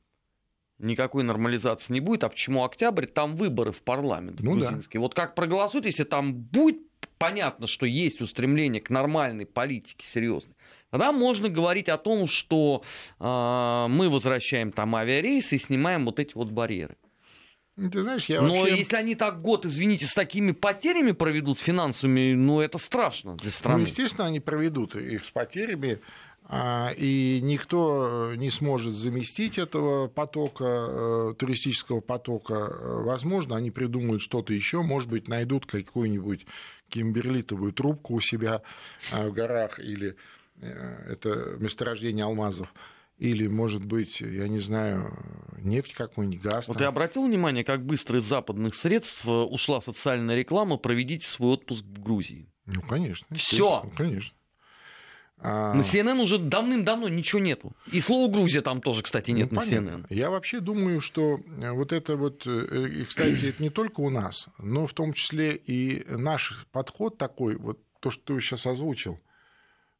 никакой 0.81 1.23
нормализации 1.23 1.93
не 1.93 1.99
будет. 1.99 2.23
А 2.23 2.29
почему 2.29 2.63
октябрь? 2.63 3.05
Там 3.05 3.35
выборы 3.35 3.71
в 3.71 3.81
парламент 3.81 4.39
Ну 4.41 4.55
да. 4.57 4.67
грузинский. 4.67 4.97
Вот 4.97 5.13
как 5.13 5.35
проголосуют, 5.35 5.85
если 5.85 6.03
там 6.03 6.33
будет 6.33 6.79
понятно, 7.17 7.67
что 7.67 7.85
есть 7.85 8.21
устремление 8.21 8.81
к 8.81 8.89
нормальной 8.89 9.45
политике 9.45 10.05
серьезной, 10.07 10.55
тогда 10.89 11.11
можно 11.11 11.49
говорить 11.49 11.87
о 11.89 11.97
том, 11.97 12.27
что 12.27 12.83
э, 13.19 13.85
мы 13.89 14.09
возвращаем 14.09 14.71
там 14.71 14.95
авиарейсы 14.95 15.55
и 15.55 15.59
снимаем 15.59 16.05
вот 16.05 16.19
эти 16.19 16.33
вот 16.35 16.49
барьеры. 16.49 16.97
Ты 17.77 18.03
знаешь, 18.03 18.25
я 18.25 18.41
Но 18.41 18.59
вообще... 18.59 18.77
если 18.77 18.95
они 18.97 19.15
так 19.15 19.41
год, 19.41 19.65
извините, 19.65 20.05
с 20.05 20.13
такими 20.13 20.51
потерями 20.51 21.13
проведут 21.13 21.59
финансовыми, 21.59 22.33
ну 22.33 22.59
это 22.59 22.77
страшно 22.77 23.35
для 23.37 23.45
Ну, 23.45 23.51
страны. 23.51 23.81
естественно, 23.83 24.27
они 24.27 24.39
проведут 24.39 24.95
их 24.95 25.23
с 25.23 25.31
потерями, 25.31 25.99
и 26.97 27.39
никто 27.41 28.33
не 28.35 28.49
сможет 28.51 28.93
заместить 28.93 29.57
этого 29.57 30.07
потока, 30.07 30.65
э, 30.65 31.33
туристического 31.37 32.01
потока. 32.01 32.53
Э, 32.53 33.01
Возможно, 33.03 33.55
они 33.55 33.71
придумают 33.71 34.21
что-то 34.21 34.53
еще, 34.53 34.81
может 34.81 35.09
быть, 35.09 35.29
найдут 35.29 35.65
какую-нибудь 35.65 36.45
кимберлитовую 36.89 37.71
трубку 37.71 38.15
у 38.15 38.19
себя 38.19 38.61
э, 39.11 39.27
в 39.27 39.33
горах, 39.33 39.79
или 39.79 40.15
э, 40.59 41.05
это 41.09 41.55
месторождение 41.59 42.25
алмазов, 42.25 42.73
или, 43.17 43.47
может 43.47 43.85
быть, 43.85 44.19
я 44.19 44.47
не 44.49 44.59
знаю, 44.59 45.17
нефть 45.59 45.93
какой-нибудь, 45.93 46.41
газ. 46.41 46.67
Вот 46.67 46.77
там. 46.77 46.87
обратил 46.87 47.25
внимание, 47.25 47.63
как 47.63 47.85
быстро 47.85 48.19
из 48.19 48.23
западных 48.23 48.75
средств 48.75 49.25
э, 49.25 49.31
ушла 49.31 49.79
социальная 49.79 50.35
реклама 50.35 50.77
«Проведите 50.77 51.27
свой 51.27 51.53
отпуск 51.53 51.85
в 51.85 52.01
Грузии». 52.01 52.49
Ну, 52.65 52.81
конечно. 52.81 53.25
Всё. 53.35 53.83
естественно, 53.83 53.95
Конечно. 53.95 54.35
А, 55.43 55.73
На 55.73 55.81
CNN 55.81 56.21
уже 56.21 56.37
давным-давно 56.37 57.09
ничего 57.09 57.41
нету. 57.41 57.73
И 57.91 57.99
слова 57.99 58.31
«Грузия» 58.31 58.61
там 58.61 58.79
тоже, 58.79 59.01
кстати, 59.01 59.31
нет 59.31 59.51
Ну, 59.51 59.55
на 59.59 59.61
понятно. 59.65 59.89
CNN. 59.89 60.05
Я 60.09 60.29
вообще 60.29 60.59
думаю, 60.59 61.01
что 61.01 61.39
э, 61.39 61.71
вот 61.71 61.91
это 61.91 62.15
вот, 62.15 62.43
э, 62.45 62.87
и, 62.99 63.03
кстати, 63.03 63.45
это 63.47 63.63
не 63.63 63.71
только 63.71 64.01
у 64.01 64.11
нас, 64.11 64.47
но 64.59 64.85
в 64.85 64.93
том 64.93 65.13
числе 65.13 65.55
и 65.55 66.05
наш 66.07 66.65
подход 66.71 67.17
такой, 67.17 67.55
вот 67.55 67.79
то, 67.99 68.11
что 68.11 68.35
ты 68.35 68.41
сейчас 68.41 68.67
озвучил, 68.67 69.19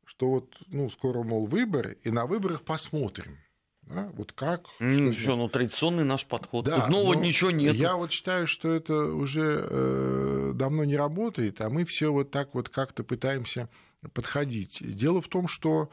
что 0.06 0.30
вот, 0.30 0.56
ну, 0.68 0.92
скоро, 0.92 1.24
мол, 1.24 1.48
выборы, 1.48 1.98
и 2.04 2.12
на 2.12 2.28
выборах 2.28 2.62
посмотрим. 2.62 3.40
Да, 3.82 4.10
вот 4.14 4.32
как. 4.34 4.68
Что 4.78 5.12
здесь. 5.12 5.26
ну 5.26 5.50
традиционный 5.50 6.04
наш 6.04 6.26
подход. 6.26 6.66
Да, 6.66 6.82
Тут 6.82 6.90
нового 6.90 7.16
но 7.16 7.22
ничего 7.22 7.52
нет. 7.52 7.76
Я 7.76 7.96
вот 7.96 8.12
считаю, 8.12 8.48
что 8.48 8.72
это 8.72 8.94
уже 9.14 9.66
э, 9.70 10.52
давно 10.54 10.86
не 10.86 10.96
работает, 10.96 11.60
а 11.62 11.70
мы 11.70 11.84
все 11.86 12.14
вот 12.14 12.32
так 12.32 12.54
вот 12.54 12.70
как-то 12.70 13.04
пытаемся 13.04 13.68
подходить. 14.14 14.80
Дело 14.82 15.22
в 15.22 15.28
том, 15.28 15.48
что 15.48 15.90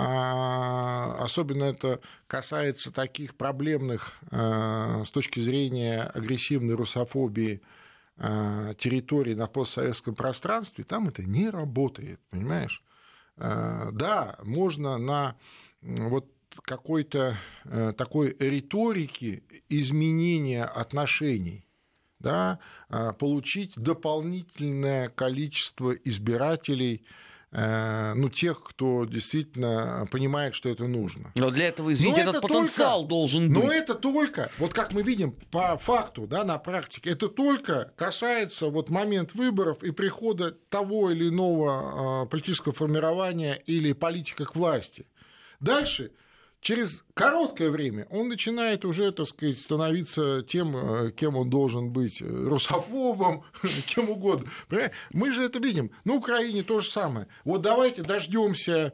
а, 0.00 1.24
особенно 1.24 1.64
это 1.64 2.00
касается 2.28 2.92
таких 2.92 3.34
проблемных 3.34 4.18
а, 4.30 5.02
с 5.04 5.10
точки 5.10 5.40
зрения 5.40 6.04
агрессивной 6.04 6.74
русофобии 6.74 7.62
а, 8.16 8.74
территорий 8.74 9.34
на 9.34 9.48
постсоветском 9.48 10.14
пространстве, 10.14 10.84
там 10.84 11.08
это 11.08 11.24
не 11.24 11.50
работает, 11.50 12.20
понимаешь? 12.30 12.82
Да, 13.36 14.36
можно 14.42 14.98
на 14.98 15.36
вот 15.80 16.26
какой-то 16.64 17.36
э, 17.66 17.92
такой 17.96 18.34
риторики 18.40 19.44
изменения 19.68 20.64
отношений, 20.64 21.64
да, 22.18 22.58
получить 23.20 23.74
дополнительное 23.76 25.08
количество 25.08 25.92
избирателей, 25.92 27.04
ну, 27.50 28.28
тех, 28.28 28.62
кто 28.62 29.06
действительно 29.06 30.06
понимает, 30.10 30.54
что 30.54 30.68
это 30.68 30.86
нужно. 30.86 31.32
Но 31.34 31.50
для 31.50 31.68
этого, 31.68 31.92
извините, 31.92 32.24
Но 32.24 32.30
этот 32.30 32.44
это 32.44 32.48
потенциал 32.48 32.98
только- 33.00 33.08
должен 33.08 33.52
Но 33.52 33.60
быть. 33.62 33.72
это 33.72 33.94
только, 33.94 34.50
вот 34.58 34.74
как 34.74 34.92
мы 34.92 35.02
видим 35.02 35.32
по 35.50 35.78
факту, 35.78 36.26
да, 36.26 36.44
на 36.44 36.58
практике, 36.58 37.10
это 37.10 37.28
только 37.28 37.92
касается 37.96 38.66
вот 38.68 38.90
момент 38.90 39.34
выборов 39.34 39.82
и 39.82 39.90
прихода 39.92 40.50
того 40.68 41.10
или 41.10 41.28
иного 41.30 42.22
а, 42.22 42.26
политического 42.26 42.74
формирования 42.74 43.54
или 43.54 43.92
политика 43.94 44.44
к 44.44 44.54
власти. 44.54 45.06
Дальше 45.60 46.12
через 46.60 47.04
короткое 47.14 47.70
время 47.70 48.06
он 48.10 48.28
начинает 48.28 48.84
уже, 48.84 49.10
так 49.12 49.26
сказать, 49.26 49.58
становиться 49.58 50.42
тем, 50.42 50.76
э, 50.76 51.10
кем 51.12 51.36
он 51.36 51.50
должен 51.50 51.90
быть, 51.90 52.20
э, 52.20 52.24
русофобом, 52.26 53.42
кем 53.86 54.10
угодно. 54.10 54.48
Понимаешь? 54.68 54.92
Мы 55.12 55.32
же 55.32 55.42
это 55.44 55.58
видим. 55.58 55.90
На 56.04 56.14
Украине 56.14 56.62
то 56.62 56.80
же 56.80 56.90
самое. 56.90 57.26
Вот 57.44 57.62
давайте 57.62 58.02
дождемся 58.02 58.92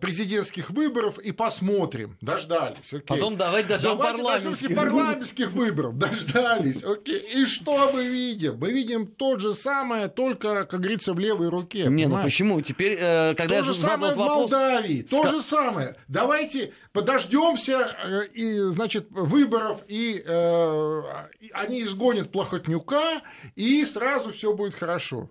президентских 0.00 0.70
выборов 0.70 1.18
и 1.18 1.30
посмотрим. 1.30 2.16
Дождались. 2.22 2.88
окей. 2.88 3.02
Потом 3.06 3.36
давайте 3.36 3.68
дождем 3.68 3.98
Давайте 3.98 4.22
парламентских 4.22 4.74
парламентских 4.74 5.52
выборов. 5.52 5.98
Дождались. 5.98 6.82
Окей. 6.82 7.18
И 7.34 7.44
что 7.44 7.90
мы 7.92 8.06
видим? 8.06 8.56
Мы 8.58 8.72
видим 8.72 9.06
то 9.06 9.38
же 9.38 9.54
самое, 9.54 10.08
только, 10.08 10.64
как 10.64 10.80
говорится, 10.80 11.12
в 11.12 11.18
левой 11.18 11.48
руке. 11.50 11.86
Не, 11.88 12.06
ну 12.06 12.22
почему? 12.22 12.62
Теперь, 12.62 12.96
э, 12.98 13.34
когда 13.34 13.48
То 13.48 13.54
я 13.56 13.62
же 13.62 13.74
задал 13.74 13.92
самое 13.92 14.14
в 14.14 14.16
вопрос... 14.16 14.50
Молдавии, 14.50 15.02
то 15.02 15.24
ска- 15.24 15.30
же 15.30 15.42
самое. 15.42 15.96
Давайте 16.08 16.55
подождемся 16.92 17.96
э, 18.04 18.26
и, 18.34 18.58
значит, 18.70 19.08
выборов, 19.10 19.82
и 19.88 20.22
э, 20.24 21.02
они 21.52 21.82
изгонят 21.82 22.32
плохотнюка, 22.32 23.22
и 23.54 23.84
сразу 23.84 24.32
все 24.32 24.52
будет 24.52 24.74
хорошо. 24.74 25.30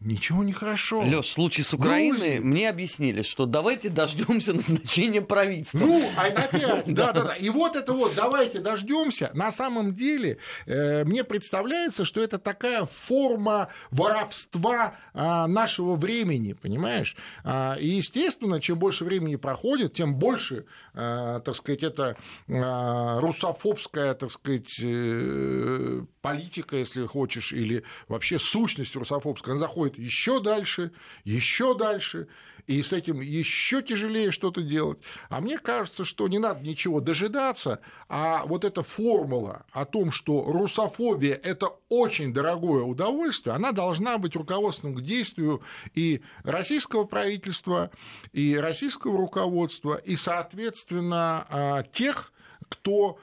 Ничего 0.00 0.44
не 0.44 0.52
хорошо. 0.52 1.02
Лёш, 1.02 1.26
в 1.26 1.32
случае 1.32 1.64
с 1.64 1.74
Украиной 1.74 2.36
Грузии. 2.36 2.38
мне 2.38 2.68
объяснили, 2.68 3.22
что 3.22 3.46
давайте 3.46 3.88
дождемся 3.88 4.52
назначения 4.54 5.20
правительства. 5.20 5.78
Ну, 5.78 6.08
а 6.16 6.26
опять, 6.26 6.52
да, 6.86 7.12
да, 7.12 7.24
да. 7.24 7.34
И 7.34 7.48
вот 7.50 7.74
это 7.74 7.92
вот, 7.92 8.14
давайте 8.14 8.60
дождемся. 8.60 9.30
На 9.34 9.50
самом 9.50 9.94
деле, 9.94 10.38
э, 10.66 11.04
мне 11.04 11.24
представляется, 11.24 12.04
что 12.04 12.22
это 12.22 12.38
такая 12.38 12.84
форма 12.84 13.70
воровства 13.90 14.94
а, 15.14 15.48
нашего 15.48 15.96
времени, 15.96 16.52
понимаешь? 16.52 17.16
А, 17.42 17.74
и, 17.74 17.88
естественно, 17.88 18.60
чем 18.60 18.78
больше 18.78 19.04
времени 19.04 19.34
проходит, 19.34 19.94
тем 19.94 20.14
больше, 20.14 20.66
а, 20.94 21.40
так 21.40 21.56
сказать, 21.56 21.82
это 21.82 22.16
русофобская, 22.46 24.14
так 24.14 24.30
сказать, 24.30 24.78
э, 24.80 26.02
политика, 26.20 26.76
если 26.76 27.06
хочешь, 27.06 27.52
или 27.52 27.82
вообще 28.06 28.38
сущность 28.38 28.94
русофобская, 28.94 29.54
она 29.54 29.60
заходит 29.60 29.87
еще 29.96 30.40
дальше, 30.40 30.92
еще 31.24 31.76
дальше, 31.76 32.28
и 32.66 32.82
с 32.82 32.92
этим 32.92 33.20
еще 33.20 33.82
тяжелее 33.82 34.30
что-то 34.30 34.62
делать. 34.62 34.98
А 35.30 35.40
мне 35.40 35.58
кажется, 35.58 36.04
что 36.04 36.28
не 36.28 36.38
надо 36.38 36.60
ничего 36.60 37.00
дожидаться, 37.00 37.80
а 38.08 38.44
вот 38.44 38.64
эта 38.64 38.82
формула 38.82 39.64
о 39.72 39.86
том, 39.86 40.12
что 40.12 40.44
русофобия– 40.44 41.40
это 41.42 41.70
очень 41.88 42.32
дорогое 42.32 42.82
удовольствие, 42.82 43.54
она 43.54 43.72
должна 43.72 44.18
быть 44.18 44.36
руководством 44.36 44.94
к 44.94 45.00
действию 45.00 45.62
и 45.94 46.20
российского 46.42 47.04
правительства, 47.04 47.90
и 48.32 48.56
российского 48.56 49.16
руководства, 49.16 49.94
и, 49.94 50.16
соответственно, 50.16 51.46
а, 51.48 51.82
тех, 51.84 52.32
кто 52.68 53.18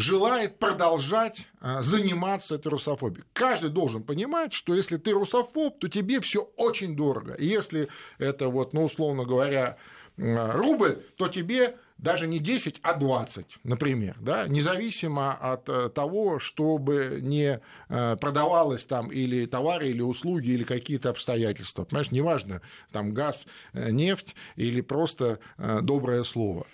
желает 0.00 0.58
продолжать 0.58 1.48
заниматься 1.80 2.56
этой 2.56 2.68
русофобией. 2.68 3.24
Каждый 3.32 3.70
должен 3.70 4.02
понимать, 4.02 4.52
что 4.52 4.74
если 4.74 4.96
ты 4.96 5.12
русофоб, 5.12 5.78
то 5.78 5.88
тебе 5.88 6.20
все 6.20 6.50
очень 6.56 6.96
дорого. 6.96 7.34
И 7.34 7.46
если 7.46 7.88
это, 8.18 8.48
вот, 8.48 8.72
ну, 8.72 8.84
условно 8.84 9.24
говоря, 9.24 9.76
рубль, 10.16 11.02
то 11.16 11.28
тебе 11.28 11.76
даже 12.02 12.26
не 12.26 12.38
10, 12.38 12.80
а 12.82 12.94
20, 12.94 13.46
например, 13.64 14.16
да, 14.20 14.46
независимо 14.48 15.34
от 15.34 15.68
э, 15.68 15.90
того, 15.90 16.38
чтобы 16.38 17.18
не 17.20 17.60
э, 17.88 18.16
продавалось 18.16 18.86
там 18.86 19.12
или 19.12 19.46
товары, 19.46 19.90
или 19.90 20.00
услуги, 20.00 20.50
или 20.50 20.64
какие-то 20.64 21.10
обстоятельства. 21.10 21.84
Понимаешь, 21.84 22.10
неважно, 22.10 22.62
там 22.90 23.12
газ, 23.12 23.46
э, 23.72 23.90
нефть 23.90 24.34
или 24.56 24.80
просто 24.80 25.38
доброе 25.58 26.24
слово. 26.24 26.66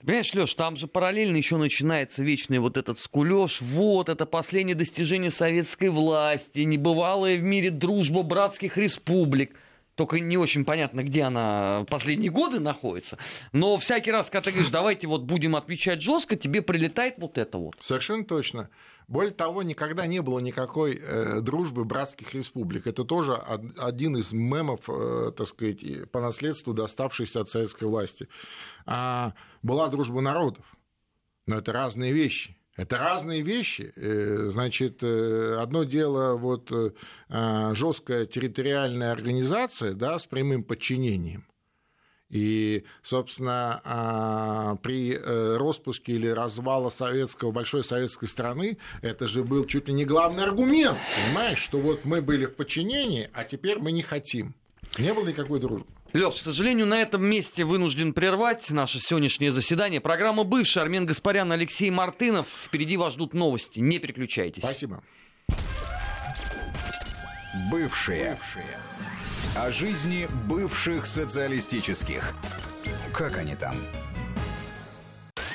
Понимаешь, 0.00 0.32
Леш, 0.32 0.54
там 0.54 0.76
же 0.76 0.86
параллельно 0.86 1.36
еще 1.36 1.56
начинается 1.56 2.22
вечный 2.22 2.58
вот 2.58 2.76
этот 2.76 3.00
скулеж. 3.00 3.60
Вот, 3.60 4.08
это 4.08 4.26
последнее 4.26 4.76
достижение 4.76 5.30
советской 5.30 5.88
власти, 5.88 6.60
небывалая 6.60 7.36
в 7.36 7.42
мире 7.42 7.70
дружба 7.70 8.22
братских 8.22 8.76
республик. 8.76 9.56
Только 9.98 10.20
не 10.20 10.38
очень 10.38 10.64
понятно, 10.64 11.02
где 11.02 11.22
она 11.22 11.84
последние 11.90 12.30
годы 12.30 12.60
находится. 12.60 13.18
Но 13.52 13.76
всякий 13.78 14.12
раз, 14.12 14.30
когда 14.30 14.42
ты 14.42 14.50
говоришь, 14.52 14.70
давайте 14.70 15.08
вот 15.08 15.22
будем 15.22 15.56
отвечать 15.56 16.02
жестко, 16.02 16.36
тебе 16.36 16.62
прилетает 16.62 17.16
вот 17.18 17.36
это 17.36 17.58
вот. 17.58 17.74
Совершенно 17.80 18.24
точно. 18.24 18.70
Более 19.08 19.32
того, 19.32 19.64
никогда 19.64 20.06
не 20.06 20.22
было 20.22 20.38
никакой 20.38 21.02
э, 21.02 21.40
дружбы 21.40 21.84
братских 21.84 22.32
республик. 22.32 22.86
Это 22.86 23.02
тоже 23.02 23.34
один 23.34 24.16
из 24.16 24.32
мемов, 24.32 24.88
э, 24.88 25.32
так 25.36 25.48
сказать, 25.48 25.80
по 26.12 26.20
наследству, 26.20 26.72
доставшийся 26.72 27.40
от 27.40 27.48
советской 27.48 27.88
власти. 27.88 28.28
А 28.86 29.32
была 29.64 29.88
дружба 29.88 30.20
народов. 30.20 30.64
Но 31.46 31.56
это 31.58 31.72
разные 31.72 32.12
вещи. 32.12 32.57
Это 32.78 32.96
разные 32.96 33.42
вещи. 33.42 33.92
Э, 33.96 34.50
значит, 34.50 35.02
э, 35.02 35.56
одно 35.60 35.82
дело 35.82 36.36
вот 36.36 36.70
э, 36.70 37.74
жесткая 37.74 38.24
территориальная 38.24 39.10
организация, 39.10 39.94
да, 39.94 40.16
с 40.16 40.26
прямым 40.26 40.62
подчинением. 40.62 41.44
И, 42.30 42.84
собственно, 43.02 43.80
а, 43.84 44.76
при 44.82 45.16
распуске 45.16 46.12
или 46.12 46.28
развала 46.28 46.90
советского, 46.90 47.52
большой 47.52 47.82
советской 47.82 48.26
страны, 48.26 48.76
это 49.00 49.26
же 49.26 49.44
был 49.44 49.64
чуть 49.64 49.88
ли 49.88 49.94
не 49.94 50.04
главный 50.04 50.44
аргумент, 50.44 50.98
понимаешь, 51.16 51.58
что 51.58 51.80
вот 51.80 52.04
мы 52.04 52.20
были 52.20 52.44
в 52.44 52.54
подчинении, 52.54 53.30
а 53.32 53.44
теперь 53.44 53.78
мы 53.78 53.92
не 53.92 54.02
хотим. 54.02 54.54
Не 54.98 55.14
было 55.14 55.26
никакой 55.26 55.58
дружбы. 55.58 55.88
Леш, 56.14 56.34
к 56.36 56.38
сожалению, 56.38 56.86
на 56.86 57.02
этом 57.02 57.22
месте 57.22 57.64
вынужден 57.64 58.14
прервать 58.14 58.70
наше 58.70 58.98
сегодняшнее 58.98 59.52
заседание. 59.52 60.00
Программа 60.00 60.44
«Бывший» 60.44 60.82
Армен 60.82 61.04
Гаспарян, 61.04 61.52
Алексей 61.52 61.90
Мартынов. 61.90 62.46
Впереди 62.64 62.96
вас 62.96 63.12
ждут 63.12 63.34
новости. 63.34 63.78
Не 63.80 63.98
переключайтесь. 63.98 64.62
Спасибо. 64.62 65.02
Бывшие. 67.70 68.30
Бывшие. 68.30 68.78
О 69.54 69.70
жизни 69.70 70.28
бывших 70.48 71.06
социалистических. 71.06 72.34
Как 73.12 73.36
они 73.36 73.54
там? 73.54 73.74